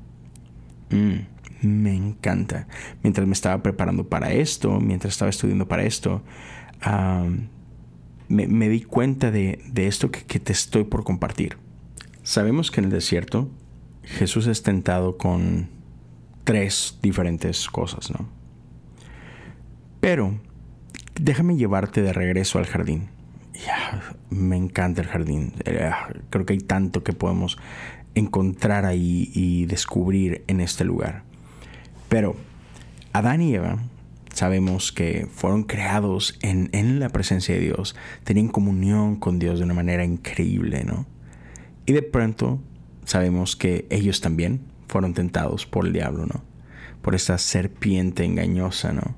Mm, 0.90 1.68
me 1.68 1.96
encanta. 1.96 2.68
Mientras 3.04 3.28
me 3.28 3.34
estaba 3.34 3.62
preparando 3.64 4.08
para 4.08 4.32
esto, 4.32 4.80
mientras 4.80 5.14
estaba 5.14 5.30
estudiando 5.30 5.68
para 5.68 5.84
esto, 5.84 6.24
me, 8.28 8.70
di 8.70 8.82
cuenta 8.82 9.32
de, 9.32 9.62
esto 9.76 10.12
que 10.12 10.40
te 10.40 10.54
estoy 10.54 10.84
por 10.84 11.04
compartir. 11.04 11.58
Sabemos 12.24 12.72
que 12.72 12.82
en 12.82 12.86
el 12.86 12.92
desierto 12.92 13.50
Jesús 14.04 14.48
es 14.48 14.64
tentado 14.64 15.18
con 15.18 15.70
tres 16.44 16.98
diferentes 17.02 17.68
cosas, 17.70 18.12
¿no? 18.12 18.28
Pero 20.00 20.40
déjame 21.20 21.58
llevarte 21.58 22.02
de 22.02 22.14
regreso 22.14 22.60
al 22.60 22.66
jardín. 22.66 23.10
Me 24.30 24.58
encanta 24.58 25.02
el 25.02 25.08
jardín. 25.08 25.54
Eh, 25.66 25.92
creo 26.30 26.46
que 26.46 26.54
hay 26.54 26.60
tanto 26.60 27.04
que 27.04 27.14
podemos 27.14 27.58
encontrar 28.16 28.86
ahí 28.86 29.32
y 29.34 29.66
descubrir 29.66 30.44
en 30.48 30.62
este 30.62 30.86
lugar. 30.86 31.24
Pero 32.08 32.36
Adán 33.14 33.42
y 33.42 33.56
Eva 33.56 33.80
sabemos 34.34 34.92
que 34.92 35.28
fueron 35.32 35.64
creados 35.64 36.38
en, 36.42 36.70
en, 36.72 37.00
la 37.00 37.10
presencia 37.10 37.56
de 37.56 37.62
Dios, 37.62 37.96
tenían 38.24 38.48
comunión 38.48 39.16
con 39.16 39.40
Dios 39.40 39.60
de 39.60 39.66
una 39.66 39.74
manera 39.74 40.06
increíble, 40.06 40.84
¿no? 40.84 41.06
Y 41.86 41.94
de 41.94 42.04
pronto 42.04 42.62
sabemos 43.06 43.56
que 43.56 43.88
ellos 43.90 44.22
también 44.22 44.62
fueron 44.88 45.14
tentados 45.14 45.66
por 45.66 45.86
el 45.88 45.94
diablo, 45.94 46.26
¿no? 46.26 46.44
Por 47.02 47.16
esa 47.16 47.38
serpiente 47.38 48.24
engañosa, 48.24 48.94
¿no? 48.94 49.16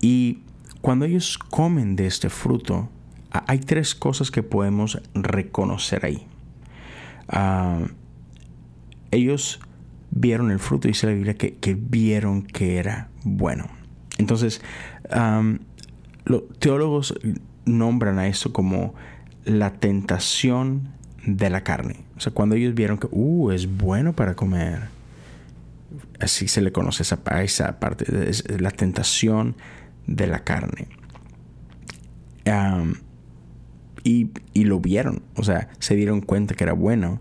Y 0.00 0.42
cuando 0.80 1.04
ellos 1.04 1.36
comen 1.36 1.96
de 1.96 2.06
este 2.06 2.30
fruto, 2.30 2.88
hay 3.30 3.58
tres 3.58 3.94
cosas 3.94 4.30
que 4.30 4.42
podemos 4.42 5.00
reconocer 5.14 6.04
ahí. 6.04 6.26
Ah, 7.28 7.80
ellos 9.10 9.60
vieron 10.10 10.50
el 10.50 10.58
fruto, 10.58 10.88
dice 10.88 11.06
la 11.06 11.12
Biblia, 11.12 11.34
que, 11.34 11.76
vieron 11.78 12.42
que 12.42 12.78
era 12.78 13.08
bueno. 13.24 13.66
Entonces, 14.18 14.60
los 16.24 16.48
teólogos 16.58 17.14
nombran 17.64 18.18
a 18.18 18.26
esto 18.26 18.52
como 18.52 18.94
la 19.44 19.72
tentación 19.74 20.88
de 21.24 21.50
la 21.50 21.62
carne. 21.62 22.04
O 22.16 22.20
sea, 22.20 22.32
cuando 22.32 22.54
ellos 22.54 22.74
vieron 22.74 22.98
que, 22.98 23.08
uh, 23.10 23.50
es 23.52 23.66
bueno 23.76 24.14
para 24.14 24.34
comer. 24.34 24.88
Así 26.20 26.48
se 26.48 26.60
le 26.60 26.72
conoce 26.72 27.02
esa, 27.02 27.22
parte, 27.80 28.06
la 28.58 28.70
tentación 28.70 29.56
de 30.06 30.26
la 30.26 30.40
carne. 30.44 30.88
Y, 34.04 34.30
lo 34.54 34.80
vieron, 34.80 35.22
o 35.36 35.44
sea, 35.44 35.68
se 35.78 35.94
dieron 35.96 36.20
cuenta 36.20 36.54
que 36.54 36.64
era 36.64 36.72
bueno 36.72 37.20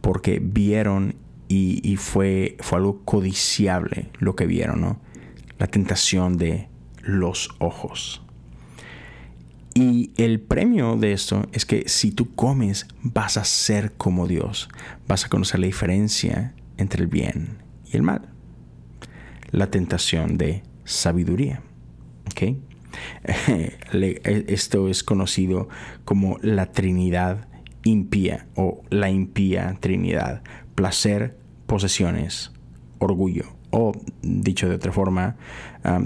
porque 0.00 0.40
vieron 0.42 1.14
y, 1.48 1.80
y, 1.88 1.96
fue, 1.96 2.56
fue 2.60 2.78
algo 2.78 3.02
codiciable 3.04 4.10
lo 4.18 4.34
que 4.36 4.46
vieron, 4.46 4.80
¿no? 4.80 5.00
La 5.58 5.66
tentación 5.66 6.38
de 6.38 6.68
los 7.02 7.50
ojos. 7.58 8.22
Y 9.74 10.12
el 10.16 10.40
premio 10.40 10.96
de 10.96 11.12
esto 11.12 11.46
es 11.52 11.64
que 11.64 11.88
si 11.88 12.10
tú 12.10 12.34
comes 12.34 12.86
vas 13.02 13.36
a 13.36 13.44
ser 13.44 13.92
como 13.92 14.26
Dios, 14.26 14.68
vas 15.08 15.24
a 15.24 15.28
conocer 15.28 15.60
la 15.60 15.66
diferencia 15.66 16.54
entre 16.76 17.02
el 17.02 17.08
bien 17.08 17.58
y 17.90 17.96
el 17.96 18.02
mal. 18.02 18.28
La 19.50 19.70
tentación 19.70 20.36
de 20.36 20.62
sabiduría. 20.84 21.62
Esto 23.92 24.88
es 24.88 25.02
conocido 25.02 25.68
como 26.04 26.38
la 26.42 26.72
Trinidad 26.72 27.48
impía 27.84 28.46
o 28.54 28.82
la 28.90 29.10
impía 29.10 29.76
Trinidad. 29.80 30.42
Placer, 30.74 31.36
posesiones, 31.66 32.52
orgullo. 32.98 33.44
O, 33.70 33.92
dicho 34.22 34.68
de 34.68 34.76
otra 34.76 34.92
forma, 34.92 35.36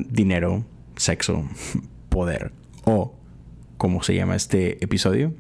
dinero, 0.09 0.65
sexo, 0.97 1.49
poder. 2.09 2.53
O, 2.85 3.15
como 3.77 4.03
se 4.03 4.15
llama 4.15 4.37
este 4.37 4.83
episodio? 4.85 5.35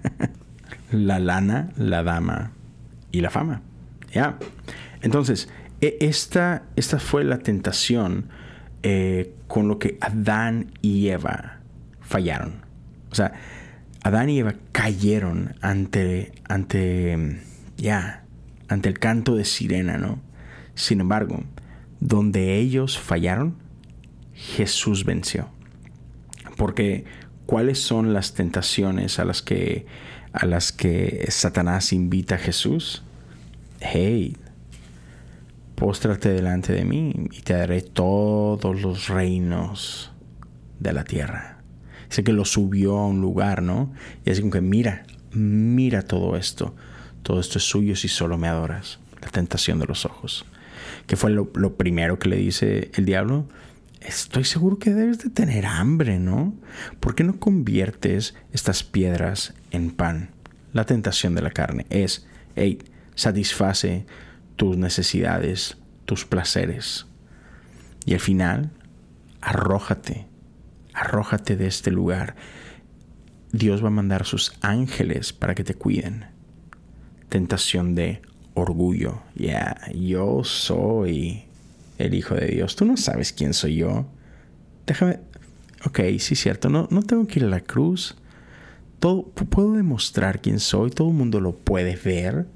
la 0.92 1.18
lana, 1.18 1.70
la 1.76 2.02
dama 2.02 2.52
y 3.12 3.20
la 3.20 3.30
fama. 3.30 3.62
¿Ya? 4.12 4.38
Entonces, 5.02 5.48
e, 5.80 5.96
esta, 6.00 6.64
esta 6.76 6.98
fue 6.98 7.24
la 7.24 7.38
tentación 7.38 8.28
eh, 8.82 9.34
con 9.46 9.68
lo 9.68 9.78
que 9.78 9.98
Adán 10.00 10.72
y 10.82 11.08
Eva 11.08 11.60
fallaron. 12.00 12.64
O 13.10 13.14
sea, 13.14 13.32
Adán 14.02 14.28
y 14.30 14.38
Eva 14.38 14.54
cayeron 14.72 15.56
ante, 15.60 16.32
ante, 16.48 17.40
ya, 17.76 18.24
ante 18.68 18.88
el 18.88 18.98
canto 18.98 19.34
de 19.34 19.44
sirena, 19.44 19.98
¿no? 19.98 20.20
Sin 20.74 21.00
embargo, 21.00 21.42
donde 22.00 22.56
ellos 22.56 22.98
fallaron, 22.98 23.56
Jesús 24.34 25.04
venció. 25.04 25.48
Porque 26.56 27.04
¿cuáles 27.46 27.80
son 27.80 28.12
las 28.12 28.34
tentaciones 28.34 29.18
a 29.18 29.24
las 29.24 29.42
que 29.42 29.86
a 30.32 30.44
las 30.44 30.70
que 30.70 31.26
Satanás 31.30 31.94
invita 31.94 32.34
a 32.34 32.38
Jesús? 32.38 33.02
Hey, 33.80 34.36
póstrate 35.76 36.30
delante 36.30 36.72
de 36.72 36.84
mí 36.84 37.28
y 37.30 37.42
te 37.42 37.52
daré 37.52 37.82
todos 37.82 38.82
los 38.82 39.08
reinos 39.08 40.10
de 40.80 40.92
la 40.92 41.04
tierra. 41.04 41.58
Sé 42.08 42.24
que 42.24 42.32
lo 42.32 42.44
subió 42.44 42.98
a 42.98 43.06
un 43.06 43.20
lugar, 43.20 43.62
¿no? 43.62 43.92
Y 44.24 44.30
así 44.30 44.40
como 44.40 44.52
que 44.52 44.60
mira, 44.60 45.04
mira 45.32 46.02
todo 46.02 46.36
esto. 46.36 46.74
Todo 47.22 47.40
esto 47.40 47.58
es 47.58 47.64
suyo 47.64 47.94
si 47.94 48.08
solo 48.08 48.38
me 48.38 48.48
adoras. 48.48 48.98
La 49.20 49.28
tentación 49.28 49.78
de 49.78 49.86
los 49.86 50.04
ojos. 50.06 50.46
¿Qué 51.06 51.16
fue 51.16 51.30
lo, 51.30 51.50
lo 51.54 51.76
primero 51.76 52.18
que 52.18 52.28
le 52.28 52.36
dice 52.36 52.90
el 52.94 53.04
diablo? 53.04 53.46
Estoy 54.00 54.44
seguro 54.44 54.78
que 54.78 54.94
debes 54.94 55.18
de 55.18 55.30
tener 55.30 55.66
hambre, 55.66 56.18
¿no? 56.18 56.54
¿Por 57.00 57.14
qué 57.14 57.24
no 57.24 57.38
conviertes 57.38 58.34
estas 58.52 58.82
piedras 58.82 59.54
en 59.72 59.90
pan? 59.90 60.30
La 60.72 60.84
tentación 60.84 61.34
de 61.34 61.42
la 61.42 61.50
carne 61.50 61.86
es, 61.90 62.26
hey, 62.54 62.78
satisface 63.14 64.06
tus 64.56 64.76
necesidades, 64.76 65.76
tus 66.04 66.24
placeres. 66.24 67.06
Y 68.04 68.14
al 68.14 68.20
final, 68.20 68.70
arrójate, 69.40 70.26
arrójate 70.94 71.56
de 71.56 71.66
este 71.66 71.90
lugar. 71.90 72.36
Dios 73.52 73.82
va 73.82 73.88
a 73.88 73.90
mandar 73.90 74.24
sus 74.24 74.54
ángeles 74.60 75.32
para 75.32 75.54
que 75.54 75.64
te 75.64 75.74
cuiden. 75.74 76.26
Tentación 77.28 77.94
de 77.94 78.22
orgullo. 78.54 79.22
Ya, 79.34 79.76
yo 79.94 80.42
soy 80.44 81.44
el 81.98 82.14
Hijo 82.14 82.34
de 82.34 82.46
Dios. 82.46 82.76
Tú 82.76 82.84
no 82.84 82.96
sabes 82.96 83.32
quién 83.32 83.54
soy 83.54 83.76
yo. 83.76 84.06
Déjame. 84.86 85.20
Ok, 85.84 86.00
sí, 86.18 86.34
cierto. 86.34 86.68
No, 86.68 86.88
no 86.90 87.02
tengo 87.02 87.26
que 87.26 87.40
ir 87.40 87.44
a 87.44 87.48
la 87.48 87.60
cruz. 87.60 88.16
Todo, 88.98 89.24
puedo 89.24 89.72
demostrar 89.72 90.40
quién 90.40 90.58
soy. 90.58 90.90
Todo 90.90 91.08
el 91.08 91.14
mundo 91.14 91.40
lo 91.40 91.56
puede 91.56 91.96
ver. 91.96 92.46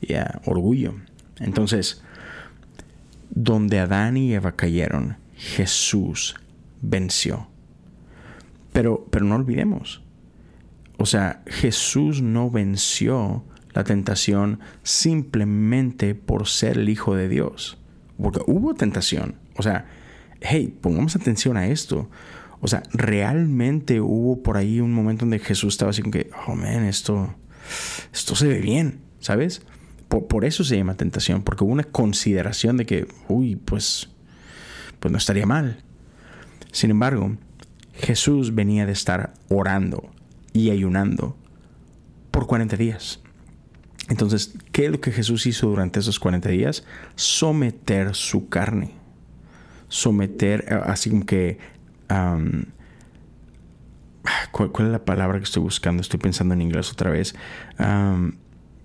Ya, 0.00 0.40
orgullo. 0.44 0.94
Entonces, 1.40 2.02
donde 3.30 3.78
Adán 3.78 4.16
y 4.16 4.32
Eva 4.34 4.52
cayeron, 4.52 5.16
Jesús 5.36 6.34
venció. 6.80 7.48
Pero, 8.72 9.06
pero 9.10 9.24
no 9.24 9.36
olvidemos, 9.36 10.02
o 10.98 11.06
sea, 11.06 11.42
Jesús 11.46 12.20
no 12.22 12.50
venció 12.50 13.44
la 13.72 13.84
tentación 13.84 14.58
simplemente 14.82 16.16
por 16.16 16.48
ser 16.48 16.76
el 16.76 16.88
Hijo 16.88 17.14
de 17.14 17.28
Dios. 17.28 17.78
Porque 18.20 18.40
hubo 18.48 18.74
tentación. 18.74 19.36
O 19.56 19.62
sea, 19.62 19.86
hey, 20.40 20.76
pongamos 20.80 21.14
atención 21.14 21.56
a 21.56 21.68
esto. 21.68 22.10
O 22.60 22.66
sea, 22.66 22.82
realmente 22.92 24.00
hubo 24.00 24.42
por 24.42 24.56
ahí 24.56 24.80
un 24.80 24.92
momento 24.92 25.20
donde 25.20 25.38
Jesús 25.38 25.74
estaba 25.74 25.92
así 25.92 26.02
como 26.02 26.12
que, 26.12 26.30
oh 26.48 26.56
man, 26.56 26.84
esto, 26.84 27.32
esto 28.12 28.34
se 28.34 28.48
ve 28.48 28.60
bien, 28.60 28.98
¿sabes? 29.20 29.62
Por, 30.08 30.44
eso 30.46 30.64
se 30.64 30.76
llama 30.76 30.94
tentación, 30.94 31.42
porque 31.42 31.64
hubo 31.64 31.72
una 31.72 31.84
consideración 31.84 32.78
de 32.78 32.86
que, 32.86 33.06
uy, 33.28 33.56
pues, 33.56 34.08
pues 35.00 35.12
no 35.12 35.18
estaría 35.18 35.44
mal. 35.44 35.82
Sin 36.72 36.90
embargo, 36.90 37.36
Jesús 37.92 38.54
venía 38.54 38.86
de 38.86 38.92
estar 38.92 39.34
orando 39.48 40.10
y 40.54 40.70
ayunando 40.70 41.36
por 42.30 42.46
40 42.46 42.76
días. 42.76 43.20
Entonces, 44.08 44.54
¿qué 44.72 44.86
es 44.86 44.90
lo 44.90 45.00
que 45.00 45.12
Jesús 45.12 45.46
hizo 45.46 45.68
durante 45.68 46.00
esos 46.00 46.18
40 46.18 46.48
días? 46.48 46.84
Someter 47.14 48.14
su 48.14 48.48
carne. 48.48 48.94
Someter, 49.88 50.64
eh, 50.68 50.80
así 50.84 51.10
como 51.10 51.26
que... 51.26 51.58
¿cuál, 54.52 54.86
es 54.86 54.92
la 54.92 55.04
palabra 55.04 55.38
que 55.38 55.44
estoy 55.44 55.62
buscando? 55.62 56.00
Estoy 56.00 56.18
pensando 56.18 56.54
en 56.54 56.62
inglés 56.62 56.90
otra 56.90 57.10
vez. 57.10 57.34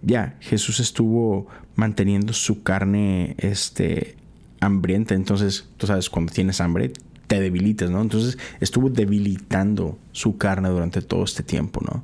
Ya, 0.03 0.35
Jesús 0.41 0.79
estuvo 0.79 1.47
manteniendo 1.75 2.33
su 2.33 2.61
carne 2.61 3.35
este, 3.37 4.17
hambrienta. 4.59 5.15
Entonces, 5.15 5.69
tú 5.77 5.87
sabes, 5.87 6.09
cuando 6.09 6.33
tienes 6.33 6.61
hambre, 6.61 6.91
te 7.27 7.39
debilitas, 7.39 7.89
¿no? 7.89 8.01
Entonces, 8.01 8.37
estuvo 8.59 8.89
debilitando 8.89 9.97
su 10.11 10.37
carne 10.37 10.69
durante 10.69 11.01
todo 11.01 11.23
este 11.23 11.41
tiempo, 11.41 11.81
¿no? 11.83 12.03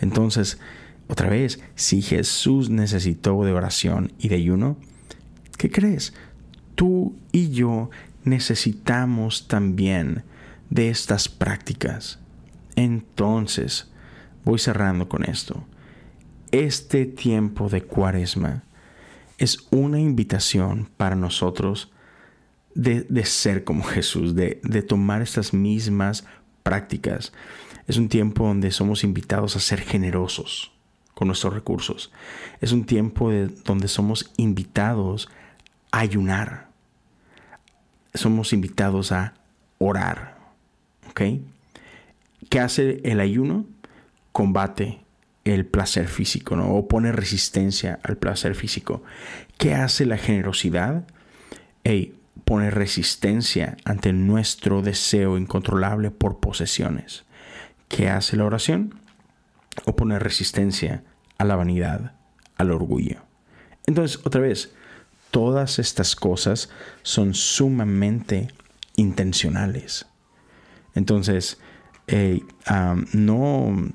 Entonces, 0.00 0.58
otra 1.06 1.28
vez, 1.28 1.60
si 1.74 2.00
Jesús 2.00 2.70
necesitó 2.70 3.44
de 3.44 3.52
oración 3.52 4.12
y 4.18 4.28
de 4.28 4.36
ayuno, 4.36 4.78
¿qué 5.58 5.70
crees? 5.70 6.14
Tú 6.74 7.14
y 7.30 7.50
yo 7.50 7.90
necesitamos 8.24 9.48
también 9.48 10.24
de 10.70 10.88
estas 10.88 11.28
prácticas. 11.28 12.18
Entonces, 12.74 13.88
voy 14.44 14.58
cerrando 14.58 15.08
con 15.08 15.24
esto. 15.24 15.64
Este 16.54 17.04
tiempo 17.04 17.68
de 17.68 17.82
cuaresma 17.82 18.62
es 19.38 19.66
una 19.72 19.98
invitación 19.98 20.88
para 20.96 21.16
nosotros 21.16 21.90
de, 22.76 23.24
ser 23.24 23.64
como 23.64 23.82
Jesús, 23.82 24.36
de, 24.36 24.60
de 24.62 24.82
tomar 24.82 25.20
estas 25.20 25.52
mismas 25.52 26.24
prácticas. 26.62 27.32
Es 27.88 27.96
un 27.96 28.08
tiempo 28.08 28.46
donde 28.46 28.70
somos 28.70 29.02
invitados 29.02 29.56
a 29.56 29.58
ser 29.58 29.80
generosos 29.80 30.70
con 31.14 31.26
nuestros 31.26 31.54
recursos. 31.54 32.12
Es 32.60 32.70
un 32.70 32.84
tiempo 32.84 33.30
de, 33.30 33.48
donde 33.48 33.88
somos 33.88 34.30
invitados 34.36 35.28
a 35.90 35.98
ayunar. 35.98 36.68
Somos 38.14 38.52
invitados 38.52 39.10
a 39.10 39.34
orar. 39.78 40.38
¿Ok? 41.10 41.20
¿Qué 42.48 42.60
hace 42.60 43.00
el 43.02 43.18
ayuno? 43.18 43.66
Combate 44.30 45.03
el 45.44 45.66
placer 45.66 46.08
físico, 46.08 46.56
¿no? 46.56 46.74
O 46.74 46.88
pone 46.88 47.12
resistencia 47.12 48.00
al 48.02 48.16
placer 48.16 48.54
físico. 48.54 49.02
¿Qué 49.58 49.74
hace 49.74 50.06
la 50.06 50.16
generosidad? 50.16 51.06
Hey, 51.84 52.18
pone 52.44 52.70
resistencia 52.70 53.76
ante 53.84 54.12
nuestro 54.12 54.82
deseo 54.82 55.38
incontrolable 55.38 56.10
por 56.10 56.40
posesiones. 56.40 57.24
¿Qué 57.88 58.08
hace 58.08 58.36
la 58.36 58.44
oración? 58.44 58.98
O 59.84 59.94
pone 59.96 60.18
resistencia 60.18 61.04
a 61.38 61.44
la 61.44 61.56
vanidad, 61.56 62.14
al 62.56 62.70
orgullo. 62.70 63.22
Entonces, 63.86 64.20
otra 64.24 64.40
vez, 64.40 64.72
todas 65.30 65.78
estas 65.78 66.16
cosas 66.16 66.70
son 67.02 67.34
sumamente 67.34 68.48
intencionales. 68.96 70.06
Entonces, 70.94 71.58
no, 73.12 73.92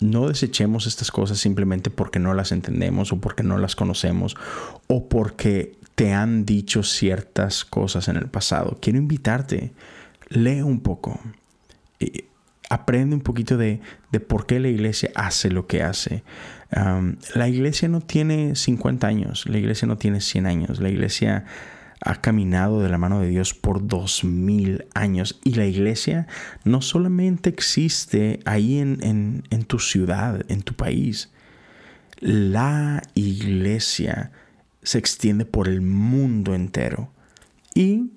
no 0.00 0.28
desechemos 0.28 0.86
estas 0.86 1.10
cosas 1.10 1.38
simplemente 1.38 1.90
porque 1.90 2.18
no 2.18 2.34
las 2.34 2.52
entendemos 2.52 3.12
o 3.12 3.20
porque 3.20 3.42
no 3.42 3.58
las 3.58 3.76
conocemos 3.76 4.36
o 4.86 5.08
porque 5.08 5.76
te 5.94 6.12
han 6.12 6.44
dicho 6.44 6.82
ciertas 6.82 7.64
cosas 7.64 8.08
en 8.08 8.16
el 8.16 8.26
pasado. 8.26 8.78
Quiero 8.80 8.98
invitarte, 8.98 9.72
lee 10.28 10.60
un 10.60 10.80
poco, 10.80 11.18
aprende 12.68 13.14
un 13.14 13.22
poquito 13.22 13.56
de, 13.56 13.80
de, 14.12 14.20
por 14.20 14.46
qué 14.46 14.60
la 14.60 14.68
iglesia 14.68 15.10
hace 15.14 15.50
lo 15.50 15.66
que 15.66 15.82
hace. 15.82 16.22
la 17.34 17.48
iglesia 17.48 17.88
no 17.88 18.00
tiene 18.00 18.54
50 18.54 19.06
años, 19.06 19.46
la 19.46 19.58
iglesia 19.58 19.88
no 19.88 19.96
tiene 19.96 20.20
100 20.20 20.46
años, 20.46 20.80
la 20.80 20.90
iglesia 20.90 21.46
ha 22.06 22.20
caminado 22.20 22.80
de 22.80 22.88
la 22.88 22.98
mano 22.98 23.20
de 23.20 23.28
Dios 23.28 23.52
por 23.52 23.86
dos 23.86 24.22
mil 24.22 24.86
años. 24.94 25.40
Y 25.42 25.54
la 25.54 25.66
iglesia 25.66 26.28
no 26.64 26.80
solamente 26.80 27.50
existe 27.50 28.38
ahí 28.44 28.78
en, 28.78 29.42
en, 29.50 29.64
tu 29.64 29.80
ciudad, 29.80 30.44
en 30.48 30.62
tu 30.62 30.74
país, 30.74 31.32
la 32.20 33.02
iglesia 33.14 34.30
se 34.82 34.98
extiende 34.98 35.44
por 35.44 35.68
el 35.68 35.80
mundo 35.80 36.54
entero. 36.54 37.10
Y 37.74 38.12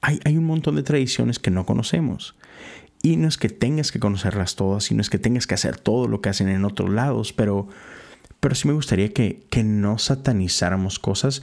hay, 0.00 0.20
hay 0.24 0.38
un 0.38 0.46
montón 0.46 0.76
de 0.76 0.82
tradiciones 0.82 1.38
que 1.38 1.50
no 1.50 1.66
conocemos. 1.66 2.36
Y 3.02 3.18
no 3.18 3.28
es 3.28 3.36
que 3.36 3.50
tengas 3.50 3.92
que 3.92 4.00
conocerlas 4.00 4.56
todas, 4.56 4.84
sino 4.84 5.02
es 5.02 5.10
que 5.10 5.18
tengas 5.18 5.46
que 5.46 5.54
hacer 5.54 5.76
todo 5.76 6.08
lo 6.08 6.22
que 6.22 6.30
hacen 6.30 6.48
en 6.48 6.64
otros 6.64 6.88
lados, 6.88 7.34
pero, 7.34 7.68
pero 8.40 8.54
sí 8.54 8.66
me 8.66 8.74
gustaría 8.74 9.12
que, 9.12 9.44
que 9.50 9.62
no 9.62 9.98
satanizáramos 9.98 10.98
cosas 10.98 11.42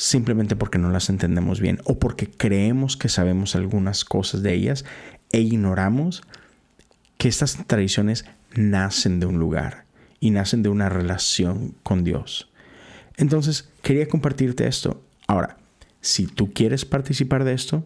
simplemente 0.00 0.56
porque 0.56 0.78
no 0.78 0.90
las 0.90 1.10
entendemos 1.10 1.60
bien 1.60 1.78
o 1.84 1.98
porque 1.98 2.26
creemos 2.26 2.96
que 2.96 3.10
sabemos 3.10 3.54
algunas 3.54 4.06
cosas 4.06 4.42
de 4.42 4.54
ellas 4.54 4.86
e 5.30 5.40
ignoramos 5.40 6.22
que 7.18 7.28
estas 7.28 7.66
tradiciones 7.66 8.24
nacen 8.54 9.20
de 9.20 9.26
un 9.26 9.38
lugar 9.38 9.84
y 10.18 10.30
nacen 10.30 10.62
de 10.62 10.70
una 10.70 10.88
relación 10.88 11.74
con 11.82 12.02
Dios. 12.02 12.50
Entonces, 13.18 13.68
quería 13.82 14.08
compartirte 14.08 14.66
esto. 14.66 15.02
Ahora, 15.26 15.58
si 16.00 16.26
tú 16.26 16.54
quieres 16.54 16.86
participar 16.86 17.44
de 17.44 17.52
esto, 17.52 17.84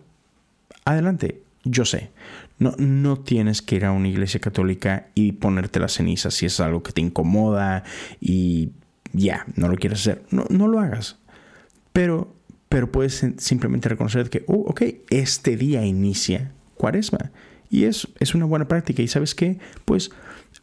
adelante. 0.85 1.43
Yo 1.65 1.85
sé, 1.85 2.11
no, 2.61 2.77
no 2.79 3.19
tienes 3.19 3.61
que 3.61 3.75
ir 3.75 3.87
a 3.87 3.91
una 3.91 4.07
iglesia 4.07 4.39
católica 4.39 5.09
y 5.17 5.33
ponerte 5.33 5.81
las 5.81 5.95
cenizas 5.95 6.35
si 6.35 6.47
es 6.47 6.61
algo 6.61 6.85
que 6.85 6.93
te 6.93 7.01
incomoda 7.01 7.83
y 8.21 8.71
ya, 9.13 9.47
no 9.57 9.67
lo 9.67 9.75
quieres 9.75 10.03
hacer. 10.03 10.23
No, 10.31 10.45
no 10.49 10.69
lo 10.69 10.79
hagas. 10.79 11.19
Pero, 11.95 12.35
pero 12.69 12.91
puedes 12.91 13.25
simplemente 13.39 13.89
reconocer 13.89 14.29
que, 14.29 14.43
oh, 14.49 14.65
ok, 14.67 14.83
este 15.11 15.57
día 15.57 15.87
inicia 15.87 16.51
cuaresma. 16.75 17.31
Y 17.71 17.85
es, 17.85 18.09
es 18.19 18.35
una 18.35 18.47
buena 18.47 18.67
práctica. 18.67 19.01
¿Y 19.01 19.07
sabes 19.07 19.37
qué? 19.37 19.61
Pues 19.85 20.11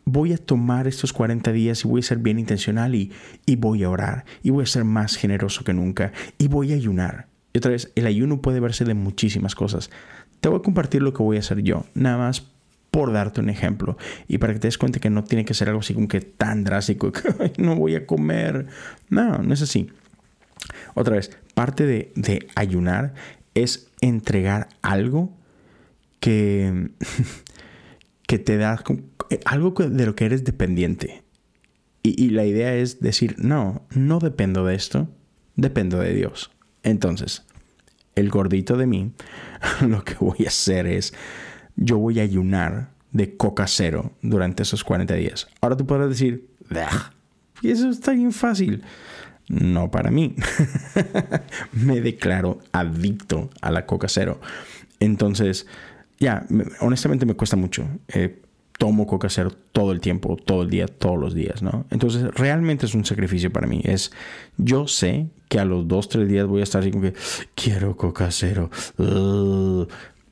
voy 0.03 0.33
a 0.33 0.37
tomar 0.37 0.87
estos 0.87 1.13
40 1.13 1.53
días 1.53 1.85
y 1.85 1.87
voy 1.87 2.01
a 2.01 2.03
ser 2.03 2.17
bien 2.17 2.37
intencional 2.37 2.95
y, 2.95 3.13
y 3.45 3.55
voy 3.55 3.83
a 3.83 3.89
orar. 3.89 4.25
Y 4.43 4.49
voy 4.49 4.63
a 4.63 4.67
ser 4.67 4.83
más 4.83 5.15
generoso 5.15 5.63
que 5.63 5.73
nunca. 5.73 6.11
Y 6.37 6.49
voy 6.49 6.73
a 6.73 6.75
ayunar. 6.75 7.27
Y 7.53 7.59
otra 7.59 7.71
vez, 7.71 7.93
el 7.95 8.07
ayuno 8.07 8.41
puede 8.41 8.59
verse 8.59 8.83
de 8.83 8.93
muchísimas 8.93 9.55
cosas. 9.55 9.89
Te 10.41 10.49
voy 10.49 10.59
a 10.59 10.63
compartir 10.63 11.01
lo 11.01 11.13
que 11.13 11.23
voy 11.23 11.37
a 11.37 11.39
hacer 11.39 11.61
yo. 11.63 11.85
Nada 11.93 12.17
más 12.17 12.45
por 12.91 13.13
darte 13.13 13.39
un 13.39 13.49
ejemplo 13.49 13.97
y 14.27 14.37
para 14.37 14.51
que 14.51 14.59
te 14.59 14.67
des 14.67 14.77
cuenta 14.77 14.99
que 14.99 15.09
no 15.09 15.23
tiene 15.23 15.45
que 15.45 15.53
ser 15.53 15.69
algo 15.69 15.79
así 15.79 15.93
como 15.93 16.09
que 16.09 16.19
tan 16.19 16.65
drástico 16.65 17.11
que 17.13 17.53
no 17.57 17.77
voy 17.77 17.95
a 17.95 18.05
comer. 18.05 18.67
No, 19.09 19.37
no 19.37 19.53
es 19.53 19.61
así. 19.61 19.89
Otra 20.93 21.15
vez, 21.15 21.31
parte 21.53 21.85
de, 21.85 22.47
ayunar 22.55 23.13
es 23.53 23.89
entregar 24.01 24.69
algo 24.81 25.35
que, 26.19 26.91
que 28.27 28.39
te 28.39 28.57
da 28.57 28.81
algo 29.45 29.71
de 29.71 30.05
lo 30.05 30.15
que 30.15 30.25
eres 30.25 30.43
dependiente. 30.43 31.23
Y, 32.03 32.23
y, 32.23 32.29
la 32.29 32.45
idea 32.45 32.75
es 32.75 32.99
decir, 32.99 33.35
no, 33.37 33.85
no 33.91 34.19
dependo 34.19 34.65
de 34.65 34.75
esto, 34.75 35.07
dependo 35.55 35.99
de 35.99 36.13
Dios. 36.13 36.51
Entonces, 36.83 37.43
el 38.15 38.29
gordito 38.29 38.75
de 38.75 38.87
mí, 38.87 39.11
lo 39.87 40.03
que 40.03 40.15
voy 40.15 40.45
a 40.45 40.49
hacer 40.49 40.87
es, 40.87 41.13
yo 41.75 41.97
voy 41.97 42.19
a 42.19 42.23
ayunar 42.23 42.91
de 43.11 43.35
coca 43.37 43.67
cero 43.67 44.13
durante 44.21 44.63
esos 44.63 44.83
40 44.83 45.13
días. 45.15 45.47
Ahora 45.61 45.77
tú 45.77 45.85
podrás 45.85 46.09
decir, 46.09 46.49
y 47.61 47.69
eso 47.69 47.89
está 47.89 48.11
bien 48.11 48.31
fácil 48.31 48.83
no 49.51 49.91
para 49.91 50.11
mí. 50.11 50.35
me 51.73 52.01
declaro 52.01 52.59
adicto 52.71 53.49
a 53.61 53.71
la 53.71 53.85
coca 53.85 54.07
cero. 54.07 54.39
Entonces, 54.99 55.67
ya, 56.19 56.45
honestamente 56.79 57.25
me 57.25 57.33
cuesta 57.33 57.57
mucho. 57.57 57.87
Eh, 58.07 58.41
tomo 58.77 59.05
coca 59.05 59.29
cero 59.29 59.51
todo 59.73 59.91
el 59.91 59.99
tiempo, 59.99 60.37
todo 60.37 60.63
el 60.63 60.69
día, 60.69 60.87
todos 60.87 61.19
los 61.19 61.35
días, 61.35 61.61
¿no? 61.61 61.85
Entonces, 61.91 62.23
realmente 62.33 62.85
es 62.85 62.95
un 62.95 63.05
sacrificio 63.05 63.51
para 63.51 63.67
mí. 63.67 63.81
Es, 63.83 64.11
yo 64.57 64.87
sé 64.87 65.27
que 65.49 65.59
a 65.59 65.65
los 65.65 65.87
dos, 65.87 66.07
tres 66.07 66.27
días 66.29 66.47
voy 66.47 66.61
a 66.61 66.63
estar 66.63 66.81
así 66.81 66.91
como 66.91 67.03
que, 67.03 67.13
quiero 67.53 67.97
coca 67.97 68.31
cero. 68.31 68.69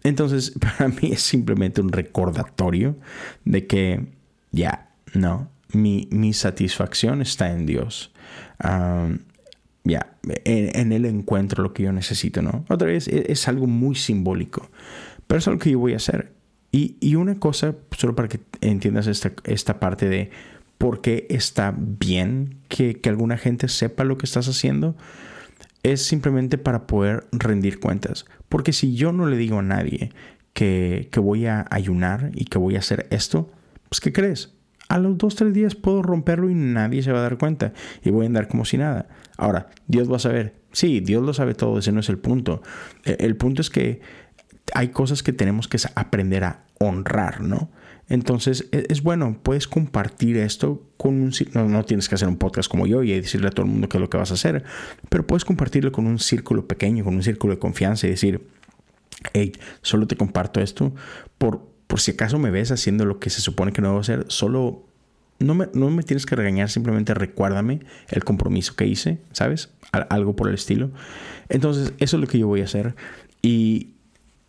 Entonces, 0.03 0.53
para 0.59 0.87
mí 0.87 1.11
es 1.11 1.21
simplemente 1.21 1.81
un 1.81 1.91
recordatorio 1.91 2.97
de 3.43 3.67
que, 3.67 4.07
ya, 4.51 4.89
no, 5.13 5.51
mi, 5.73 6.07
mi 6.11 6.33
satisfacción 6.33 7.21
está 7.21 7.51
en 7.51 7.65
Dios 7.65 8.13
ya, 8.59 10.13
en, 10.23 10.91
el 10.91 11.05
encuentro 11.05 11.63
lo 11.63 11.73
que 11.73 11.83
yo 11.83 11.91
necesito, 11.91 12.41
¿no? 12.41 12.65
Otra 12.69 12.87
vez 12.87 13.07
e, 13.07 13.31
es, 13.31 13.47
algo 13.47 13.67
muy 13.67 13.95
simbólico, 13.95 14.69
pero 15.27 15.39
es 15.39 15.47
algo 15.47 15.59
que 15.59 15.71
yo 15.71 15.79
voy 15.79 15.93
a 15.93 15.97
hacer. 15.97 16.33
Y, 16.71 16.97
y 16.99 17.15
una 17.15 17.39
cosa, 17.39 17.75
solo 17.97 18.15
para 18.15 18.27
que 18.27 18.39
entiendas 18.61 19.07
esta, 19.07 19.31
esta 19.43 19.79
parte 19.79 20.07
de 20.07 20.29
por 20.77 21.01
qué 21.01 21.25
está 21.29 21.73
bien 21.77 22.57
que, 22.67 22.99
que 22.99 23.09
alguna 23.09 23.37
gente 23.37 23.67
sepa 23.67 24.03
lo 24.03 24.17
que 24.17 24.25
estás 24.25 24.47
haciendo, 24.47 24.95
es 25.83 26.03
simplemente 26.03 26.57
para 26.57 26.85
poder 26.87 27.27
rendir 27.31 27.79
cuentas. 27.79 28.25
Porque 28.49 28.73
si 28.73 28.95
yo 28.95 29.11
no 29.11 29.25
le 29.25 29.37
digo 29.37 29.59
a 29.59 29.63
nadie 29.63 30.11
que, 30.53 31.09
que 31.11 31.19
voy 31.19 31.47
a 31.47 31.65
ayunar 31.71 32.31
y 32.33 32.45
que 32.45 32.57
voy 32.57 32.75
a 32.75 32.79
hacer 32.79 33.07
esto, 33.09 33.51
pues 33.89 33.99
¿qué 33.99 34.13
crees? 34.13 34.53
A 34.89 34.97
los 34.97 35.17
dos, 35.17 35.35
tres 35.35 35.53
días 35.53 35.75
puedo 35.75 36.01
romperlo 36.01 36.49
y 36.49 36.55
nadie 36.55 37.03
se 37.03 37.11
va 37.11 37.19
a 37.19 37.21
dar 37.21 37.37
cuenta 37.37 37.73
y 38.03 38.09
voy 38.09 38.25
a 38.25 38.27
andar 38.27 38.47
como 38.47 38.65
si 38.65 38.77
nada. 38.77 39.07
Ahora, 39.37 39.69
Dios 39.87 40.11
va 40.11 40.17
a 40.17 40.19
saber. 40.19 40.55
Sí, 40.71 40.99
Dios 40.99 41.23
lo 41.23 41.33
sabe 41.33 41.53
todo, 41.53 41.79
ese 41.79 41.91
no 41.91 41.99
es 41.99 42.09
el 42.09 42.17
punto. 42.17 42.61
E, 43.05 43.17
el, 43.19 43.37
punto 43.37 43.61
es 43.61 43.69
que 43.69 44.01
hay 44.73 44.89
cosas 44.89 45.23
que 45.23 45.31
tenemos 45.31 45.67
que 45.67 45.77
aprender 45.95 46.43
a 46.43 46.65
honrar, 46.79 47.41
¿no? 47.41 47.69
Entonces 48.07 48.67
e, 48.71 48.87
es, 48.89 49.03
bueno, 49.03 49.39
puedes 49.43 49.67
compartir 49.67 50.37
esto 50.37 50.83
con 50.97 51.21
un 51.21 51.31
no, 51.53 51.69
no 51.69 51.85
tienes 51.85 52.09
que 52.09 52.15
hacer 52.15 52.27
un 52.27 52.37
podcast 52.37 52.69
como 52.69 52.87
yo 52.87 53.03
y 53.03 53.11
decirle 53.11 53.47
a 53.47 53.51
todo 53.51 53.67
el 53.67 53.71
mundo 53.71 53.89
qué 53.89 53.97
es 53.97 54.01
lo 54.01 54.09
que 54.09 54.17
vas 54.17 54.31
a 54.31 54.33
hacer, 54.33 54.63
pero 55.09 55.25
puedes 55.25 55.45
compartirlo 55.45 55.91
con 55.91 56.07
un 56.07 56.17
círculo 56.17 56.67
pequeño, 56.67 57.03
con 57.03 57.15
un 57.15 57.23
círculo 57.23 57.53
de 57.53 57.59
confianza 57.59 58.07
y 58.07 58.11
decir, 58.11 58.41
hey, 59.33 59.51
solo 59.83 60.07
te 60.07 60.15
comparto 60.15 60.61
esto 60.61 60.93
por, 61.37 61.68
por 61.89 61.99
si 61.99 62.11
acaso 62.11 62.37
me 62.37 62.51
ves 62.51 62.69
haciendo 62.69 63.03
lo 63.03 63.17
que 63.17 63.31
se 63.31 63.41
supone 63.41 63.71
que 63.71 63.81
no 63.81 63.87
debo 63.87 63.99
hacer, 63.99 64.25
solo 64.27 64.85
no 65.39 65.55
me, 65.55 65.69
no 65.73 65.89
me 65.89 66.03
tienes 66.03 66.27
que 66.27 66.35
regañar, 66.35 66.69
simplemente 66.69 67.15
recuérdame 67.15 67.79
el 68.09 68.23
compromiso 68.23 68.75
que 68.75 68.85
hice, 68.85 69.17
¿sabes? 69.31 69.71
Algo 69.91 70.35
por 70.35 70.49
el 70.49 70.53
estilo. 70.53 70.91
Entonces, 71.49 71.93
eso 71.97 72.17
es 72.17 72.21
lo 72.21 72.27
que 72.27 72.37
yo 72.37 72.45
voy 72.45 72.61
a 72.61 72.65
hacer. 72.65 72.93
Y, 73.41 73.93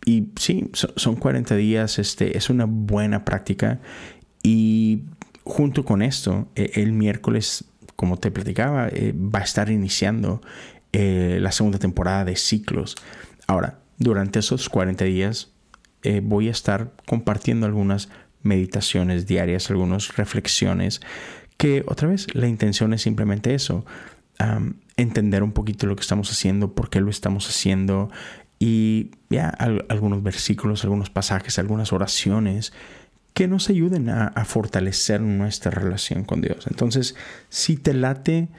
y 0.05 0.27
sí, 0.39 0.69
son 0.73 1.15
40 1.15 1.55
días, 1.55 1.97
este, 1.97 2.37
es 2.37 2.51
una 2.51 2.65
buena 2.65 3.25
práctica. 3.25 3.79
Y 4.43 5.05
junto 5.43 5.83
con 5.83 6.03
esto, 6.03 6.47
e, 6.55 6.73
el 6.75 6.91
miércoles, 6.91 7.65
como 7.95 8.17
te 8.17 8.29
platicaba, 8.29 8.87
eh, 8.89 9.15
va 9.17 9.39
a 9.39 9.43
estar 9.43 9.71
iniciando 9.71 10.43
eh, 10.93 11.39
la 11.41 11.51
segunda 11.51 11.79
temporada 11.79 12.23
de 12.23 12.35
ciclos. 12.35 12.95
Ahora, 13.47 13.79
durante 13.97 14.37
esos 14.37 14.69
40 14.69 15.05
días 15.05 15.50
eh, 16.03 16.21
voy 16.23 16.47
a 16.47 16.51
estar 16.51 16.93
compartiendo 17.05 17.65
algunas 17.65 18.09
meditaciones 18.43 19.27
diarias, 19.27 19.69
algunas 19.69 20.15
reflexiones, 20.15 21.01
que 21.57 21.83
otra 21.87 22.07
vez 22.07 22.33
la 22.33 22.47
intención 22.47 22.93
es 22.93 23.03
simplemente 23.03 23.53
eso, 23.53 23.85
entender 24.97 25.43
un 25.43 25.51
poquito 25.51 25.85
lo 25.85 25.95
que 25.95 26.01
estamos 26.01 26.31
haciendo, 26.31 26.73
por 26.73 26.89
qué 26.89 26.99
lo 26.99 27.11
estamos 27.11 27.47
haciendo 27.47 28.09
y 28.57 29.11
ya 29.29 29.49
algunos 29.49 30.23
versículos, 30.23 30.83
algunos 30.83 31.11
pasajes, 31.11 31.59
algunas 31.59 31.93
oraciones 31.93 32.73
que 33.33 33.47
nos 33.47 33.69
ayuden 33.69 34.09
a, 34.09 34.45
fortalecer 34.45 35.21
nuestra 35.21 35.71
relación 35.71 36.23
con 36.25 36.41
Dios. 36.41 36.67
Entonces, 36.67 37.15
si 37.49 37.77
te 37.77 37.93
late, 37.93 38.49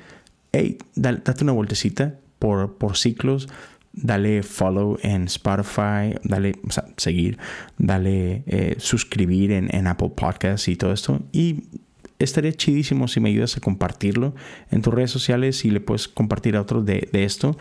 date 0.94 1.44
una 1.44 1.52
vueltecita 1.52 2.14
por, 2.38 2.78
por 2.78 2.96
ciclos 2.96 3.48
dale 3.92 4.42
follow 4.42 4.98
en 5.02 5.24
Spotify, 5.24 6.16
dale 6.24 6.54
seguir, 6.96 7.38
dale 7.78 8.42
eh, 8.46 8.76
suscribir 8.78 9.52
en, 9.52 9.86
Apple 9.86 10.12
Podcasts 10.16 10.68
y 10.68 10.76
todo 10.76 10.92
esto. 10.92 11.20
Y 11.32 11.64
estaría 12.18 12.52
chidísimo 12.52 13.08
si 13.08 13.20
me 13.20 13.28
ayudas 13.28 13.56
a 13.56 13.60
compartirlo 13.60 14.34
en 14.70 14.80
tus 14.80 14.94
redes 14.94 15.10
sociales 15.10 15.64
y 15.64 15.70
le 15.70 15.80
puedes 15.80 16.08
compartir 16.08 16.56
a 16.56 16.62
otros 16.62 16.86
de, 16.86 17.08
esto. 17.12 17.56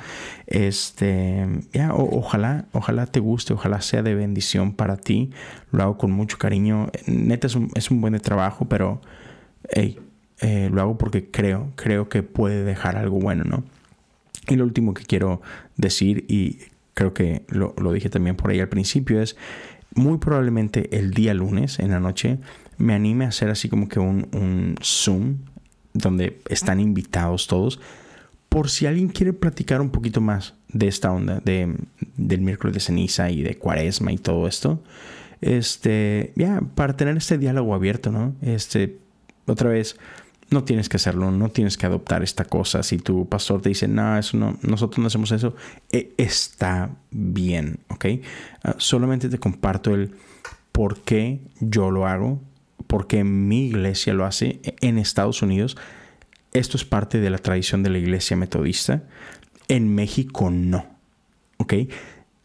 Este, 0.47 1.47
ya, 1.73 1.93
ojalá, 1.93 2.65
ojalá 2.71 3.07
te 3.07 3.19
guste, 3.19 3.53
ojalá 3.53 3.81
sea 3.81 4.03
de 4.03 4.15
bendición 4.15 4.73
para 4.73 4.97
ti. 4.97 5.31
Lo 5.71 5.83
hago 5.83 5.97
con 5.97 6.11
mucho 6.11 6.37
cariño. 6.37 6.89
Neta 7.07 7.47
es 7.47 7.55
un, 7.55 7.71
es 7.75 7.91
un 7.91 8.01
buen 8.01 8.17
trabajo, 8.19 8.65
pero 8.69 9.01
eh, 9.73 9.97
lo 10.71 10.81
hago 10.81 10.97
porque 10.97 11.29
creo, 11.29 11.71
creo 11.75 12.09
que 12.09 12.23
puede 12.23 12.63
dejar 12.63 12.95
algo 12.95 13.19
bueno, 13.19 13.43
¿no? 13.43 13.63
Y 14.47 14.55
lo 14.55 14.63
último 14.63 14.93
que 14.93 15.03
quiero 15.03 15.41
decir, 15.77 16.25
y 16.27 16.59
creo 16.93 17.13
que 17.13 17.43
lo, 17.47 17.73
dije 17.93 18.09
también 18.09 18.35
por 18.35 18.51
ahí 18.51 18.59
al 18.59 18.69
principio, 18.69 19.21
es 19.21 19.35
muy 19.93 20.17
probablemente 20.17 20.97
el 20.97 21.11
día 21.11 21.33
lunes 21.33 21.79
en 21.79 21.91
la 21.91 21.99
noche 21.99 22.39
me 22.77 22.93
anime 22.93 23.25
a 23.25 23.27
hacer 23.27 23.49
así 23.49 23.69
como 23.69 23.87
que 23.87 23.99
un, 23.99 24.27
un 24.33 24.75
Zoom 24.81 25.37
donde 25.93 26.39
están 26.49 26.79
invitados 26.79 27.47
todos. 27.47 27.79
Por 28.49 28.69
si 28.69 28.85
alguien 28.85 29.09
quiere 29.09 29.33
platicar 29.33 29.81
un 29.81 29.91
poquito 29.91 30.19
más 30.19 30.55
de 30.69 30.87
esta 30.87 31.11
onda 31.11 31.39
de, 31.43 31.75
del 32.17 32.41
miércoles 32.41 32.73
de 32.73 32.79
ceniza 32.79 33.29
y 33.29 33.43
de 33.43 33.57
cuaresma 33.57 34.11
y 34.11 34.17
todo 34.17 34.47
esto. 34.47 34.81
Este, 35.41 36.33
ya, 36.35 36.61
para 36.75 36.95
tener 36.95 37.17
este 37.17 37.37
diálogo 37.37 37.73
abierto, 37.73 38.11
¿no? 38.11 38.35
Este, 38.41 38.97
otra 39.47 39.69
vez, 39.69 39.97
no 40.51 40.65
tienes 40.65 40.89
que 40.89 40.97
hacerlo, 40.97 41.31
no 41.31 41.49
tienes 41.49 41.77
que 41.77 41.85
adoptar 41.85 42.23
esta 42.23 42.45
cosa. 42.45 42.83
Si 42.83 42.97
tu 42.97 43.27
pastor 43.27 43.61
te 43.61 43.69
dice, 43.69 43.87
no, 43.87 44.17
eso 44.17 44.37
no, 44.37 44.57
nosotros 44.61 44.99
no 44.99 45.07
hacemos 45.07 45.31
eso, 45.31 45.55
e, 45.91 46.13
está 46.17 46.91
bien, 47.09 47.79
¿ok? 47.89 48.05
Ah, 48.63 48.75
solamente 48.77 49.29
te 49.29 49.39
comparto 49.39 49.95
el 49.95 50.11
por 50.73 50.99
qué 51.01 51.39
yo 51.59 51.89
lo 51.89 52.05
hago, 52.05 52.41
por 52.87 53.07
qué 53.07 53.23
mi 53.23 53.67
iglesia 53.67 54.13
lo 54.13 54.25
hace 54.25 54.59
en 54.81 54.97
Estados 54.97 55.41
Unidos. 55.41 55.77
Esto 56.51 56.75
es 56.75 56.83
parte 56.83 57.19
de 57.19 57.29
la 57.29 57.37
tradición 57.37 57.81
de 57.81 57.89
la 57.89 57.97
iglesia 57.97 58.35
metodista. 58.35 59.03
En 59.69 59.95
México 59.95 60.51
no, 60.51 60.85
¿ok? 61.57 61.73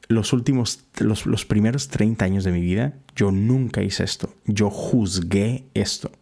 Los 0.08 0.32
últimos, 0.32 0.84
los, 0.98 1.44
primeros 1.44 1.88
30 1.88 2.24
años 2.24 2.44
de 2.44 2.52
mi 2.52 2.60
vida, 2.60 2.94
yo 3.16 3.32
nunca 3.32 3.82
hice 3.82 4.04
esto. 4.04 4.32
Yo 4.44 4.70
juzgué 4.70 5.64
esto, 5.74 6.12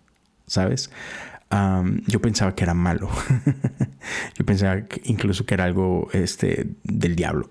¿sabes? 0.46 0.90
Yo 2.06 2.20
pensaba 2.20 2.54
que 2.54 2.64
era 2.64 2.74
malo. 2.74 3.08
yo 4.38 4.44
pensaba 4.44 4.82
incluso 5.04 5.46
que 5.46 5.54
era 5.54 5.64
algo 5.64 6.08
este, 6.12 6.68
del 6.82 7.16
diablo. 7.16 7.50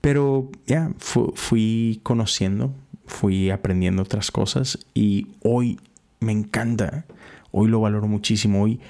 Pero 0.00 0.50
ya 0.66 0.92
fui 0.98 2.00
conociendo, 2.02 2.74
fui 3.06 3.50
aprendiendo 3.50 4.02
otras 4.02 4.30
cosas 4.30 4.78
y 4.94 5.28
hoy 5.42 5.80
me 6.20 6.32
encanta, 6.32 7.06
hoy 7.50 7.68
lo 7.68 7.80
valoro 7.80 8.06
muchísimo, 8.06 8.62
hoy 8.62 8.80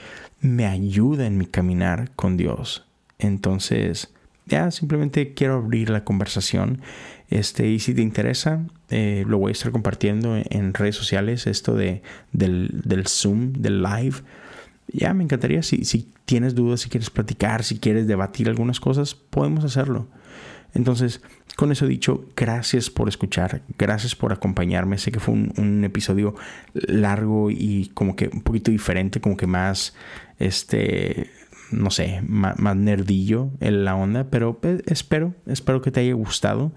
me 0.41 0.67
ayuda 0.67 1.27
en 1.27 1.39
mi 1.39 1.47
caminar 1.47 2.11
con 2.17 2.37
Dios. 2.37 2.85
Entonces, 3.19 4.13
ya 4.47 4.71
simplemente 4.71 5.35
quiero 5.35 5.55
abrir 5.55 5.91
la 5.91 6.05
conversación. 6.05 6.81
Este, 7.29 7.69
y 7.69 7.81
si 7.81 7.95
te 7.95 8.03
interesa, 8.03 8.65
eh, 8.91 9.25
lo 9.27 9.39
voy 9.39 9.51
a 9.51 9.53
estar 9.53 9.73
compartiendo 9.73 10.37
en, 10.37 10.75
redes 10.75 10.95
sociales, 10.95 11.47
esto 11.47 11.75
de, 11.75 12.03
del, 12.33 12.71
del, 12.85 13.07
Zoom, 13.09 13.53
del 13.55 13.83
live. 13.83 14.17
Ya 14.89 15.13
me 15.13 15.25
encantaría, 15.25 15.63
si, 15.65 15.85
si 15.85 16.13
tienes 16.25 16.55
dudas, 16.55 16.81
si 16.81 16.89
quieres 16.89 17.11
platicar, 17.11 17.65
si 17.65 17.79
quieres 17.79 18.07
debatir 18.07 18.49
algunas 18.49 18.79
cosas, 18.79 19.15
podemos 19.17 19.65
hacerlo. 19.65 20.07
Entonces, 20.75 21.21
con 21.57 21.73
eso 21.73 21.87
dicho, 21.87 22.27
gracias 22.37 22.91
por 22.91 23.09
escuchar, 23.09 23.63
gracias 23.79 24.15
por 24.15 24.33
acompañarme. 24.33 24.99
Sé 24.99 25.11
que 25.11 25.19
fue 25.19 25.35
un, 25.35 25.53
un, 25.57 25.83
episodio 25.85 26.37
largo 26.75 27.51
y 27.51 27.91
como 27.95 28.15
que 28.15 28.29
un 28.29 28.43
poquito 28.43 28.71
diferente, 28.71 29.21
como 29.21 29.37
que 29.37 29.47
más, 29.47 29.95
este, 30.39 31.31
no 31.71 31.91
sé, 31.91 32.23
más, 32.27 32.77
nerdillo 32.77 33.51
en 33.61 33.85
la 33.85 33.97
onda, 33.97 34.25
pero 34.31 34.59
pues, 34.61 34.83
espero, 34.87 35.35
espero 35.47 35.83
que 35.83 35.91
te 35.91 36.01
haya 36.01 36.15
gustado. 36.15 36.73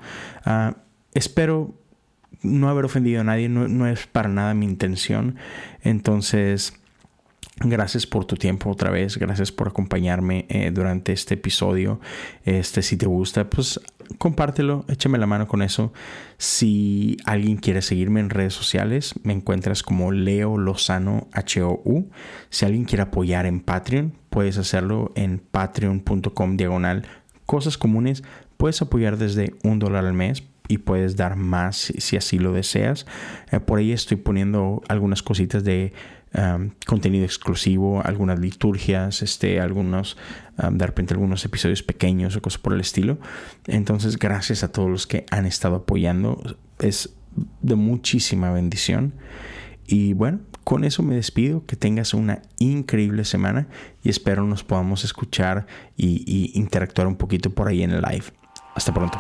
Ah, 0.45 0.77
espero 1.13 1.75
no 2.41 2.69
haber 2.69 2.85
ofendido 2.85 3.21
a 3.21 3.23
nadie, 3.23 3.49
no, 3.49 3.87
es 3.87 4.07
para 4.07 4.29
nada 4.29 4.53
mi 4.53 4.65
intención. 4.65 5.35
Entonces, 5.81 6.73
Gracias 7.61 8.07
por 8.07 8.23
tu 8.23 8.37
tiempo 8.37 8.69
otra 8.69 8.89
vez, 8.89 9.17
gracias 9.17 9.51
por 9.51 9.67
acompañarme 9.67 10.45
eh, 10.47 10.71
durante 10.73 11.11
este 11.11 11.33
episodio. 11.33 11.99
Este, 12.45 12.81
si 12.81 12.95
te 12.95 13.05
gusta, 13.05 13.49
pues 13.49 13.81
compártelo, 14.17 14.85
échame 14.87 15.17
la 15.17 15.27
mano 15.27 15.47
con 15.47 15.61
eso. 15.61 15.93
Si 16.37 17.17
alguien 17.25 17.57
quiere 17.57 17.81
seguirme 17.81 18.19
en 18.19 18.29
redes 18.29 18.53
sociales, 18.53 19.13
me 19.23 19.33
encuentras 19.33 19.83
como 19.83 20.11
Leo 20.11 20.57
Lozano 20.57 21.27
HOU. 21.33 22.09
Si 22.49 22.65
alguien 22.65 22.85
quiere 22.85 23.03
apoyar 23.03 23.45
en 23.45 23.59
Patreon, 23.59 24.13
puedes 24.29 24.57
hacerlo 24.57 25.11
en 25.15 25.39
patreon.com 25.39 26.57
diagonal 26.57 27.07
cosas 27.45 27.77
comunes. 27.77 28.23
Puedes 28.57 28.81
apoyar 28.81 29.17
desde 29.17 29.55
un 29.63 29.79
dólar 29.79 30.05
al 30.05 30.13
mes 30.13 30.43
y 30.67 30.77
puedes 30.77 31.15
dar 31.15 31.35
más 31.35 31.91
si 31.97 32.15
así 32.15 32.37
lo 32.37 32.53
deseas. 32.53 33.05
Eh, 33.51 33.59
por 33.59 33.79
ahí 33.79 33.91
estoy 33.91 34.17
poniendo 34.17 34.81
algunas 34.87 35.23
cositas 35.23 35.63
de 35.63 35.91
contenido 36.85 37.25
exclusivo, 37.25 38.01
algunas 38.03 38.39
liturgias, 38.39 39.21
este, 39.21 39.59
algunos, 39.59 40.17
de 40.57 40.85
repente 40.85 41.13
algunos 41.13 41.43
episodios 41.45 41.83
pequeños 41.83 42.35
o 42.35 42.41
cosas 42.41 42.59
por 42.59 42.73
el 42.73 42.81
estilo. 42.81 43.17
Entonces, 43.65 44.17
gracias 44.17 44.63
a 44.63 44.71
todos 44.71 44.89
los 44.89 45.07
que 45.07 45.25
han 45.31 45.45
estado 45.45 45.77
apoyando. 45.77 46.41
Es 46.79 47.13
de 47.61 47.75
muchísima 47.75 48.51
bendición. 48.51 49.13
Y 49.87 50.13
bueno, 50.13 50.39
con 50.63 50.83
eso 50.83 51.01
me 51.01 51.15
despido. 51.15 51.65
Que 51.65 51.75
tengas 51.75 52.13
una 52.13 52.43
increíble 52.59 53.25
semana 53.25 53.67
y 54.03 54.09
espero 54.09 54.45
nos 54.45 54.63
podamos 54.63 55.03
escuchar 55.03 55.65
y, 55.97 56.23
y 56.27 56.51
interactuar 56.59 57.07
un 57.07 57.15
poquito 57.15 57.49
por 57.49 57.67
ahí 57.67 57.81
en 57.81 57.91
el 57.91 58.01
live. 58.01 58.25
Hasta 58.75 58.93
pronto. 58.93 59.19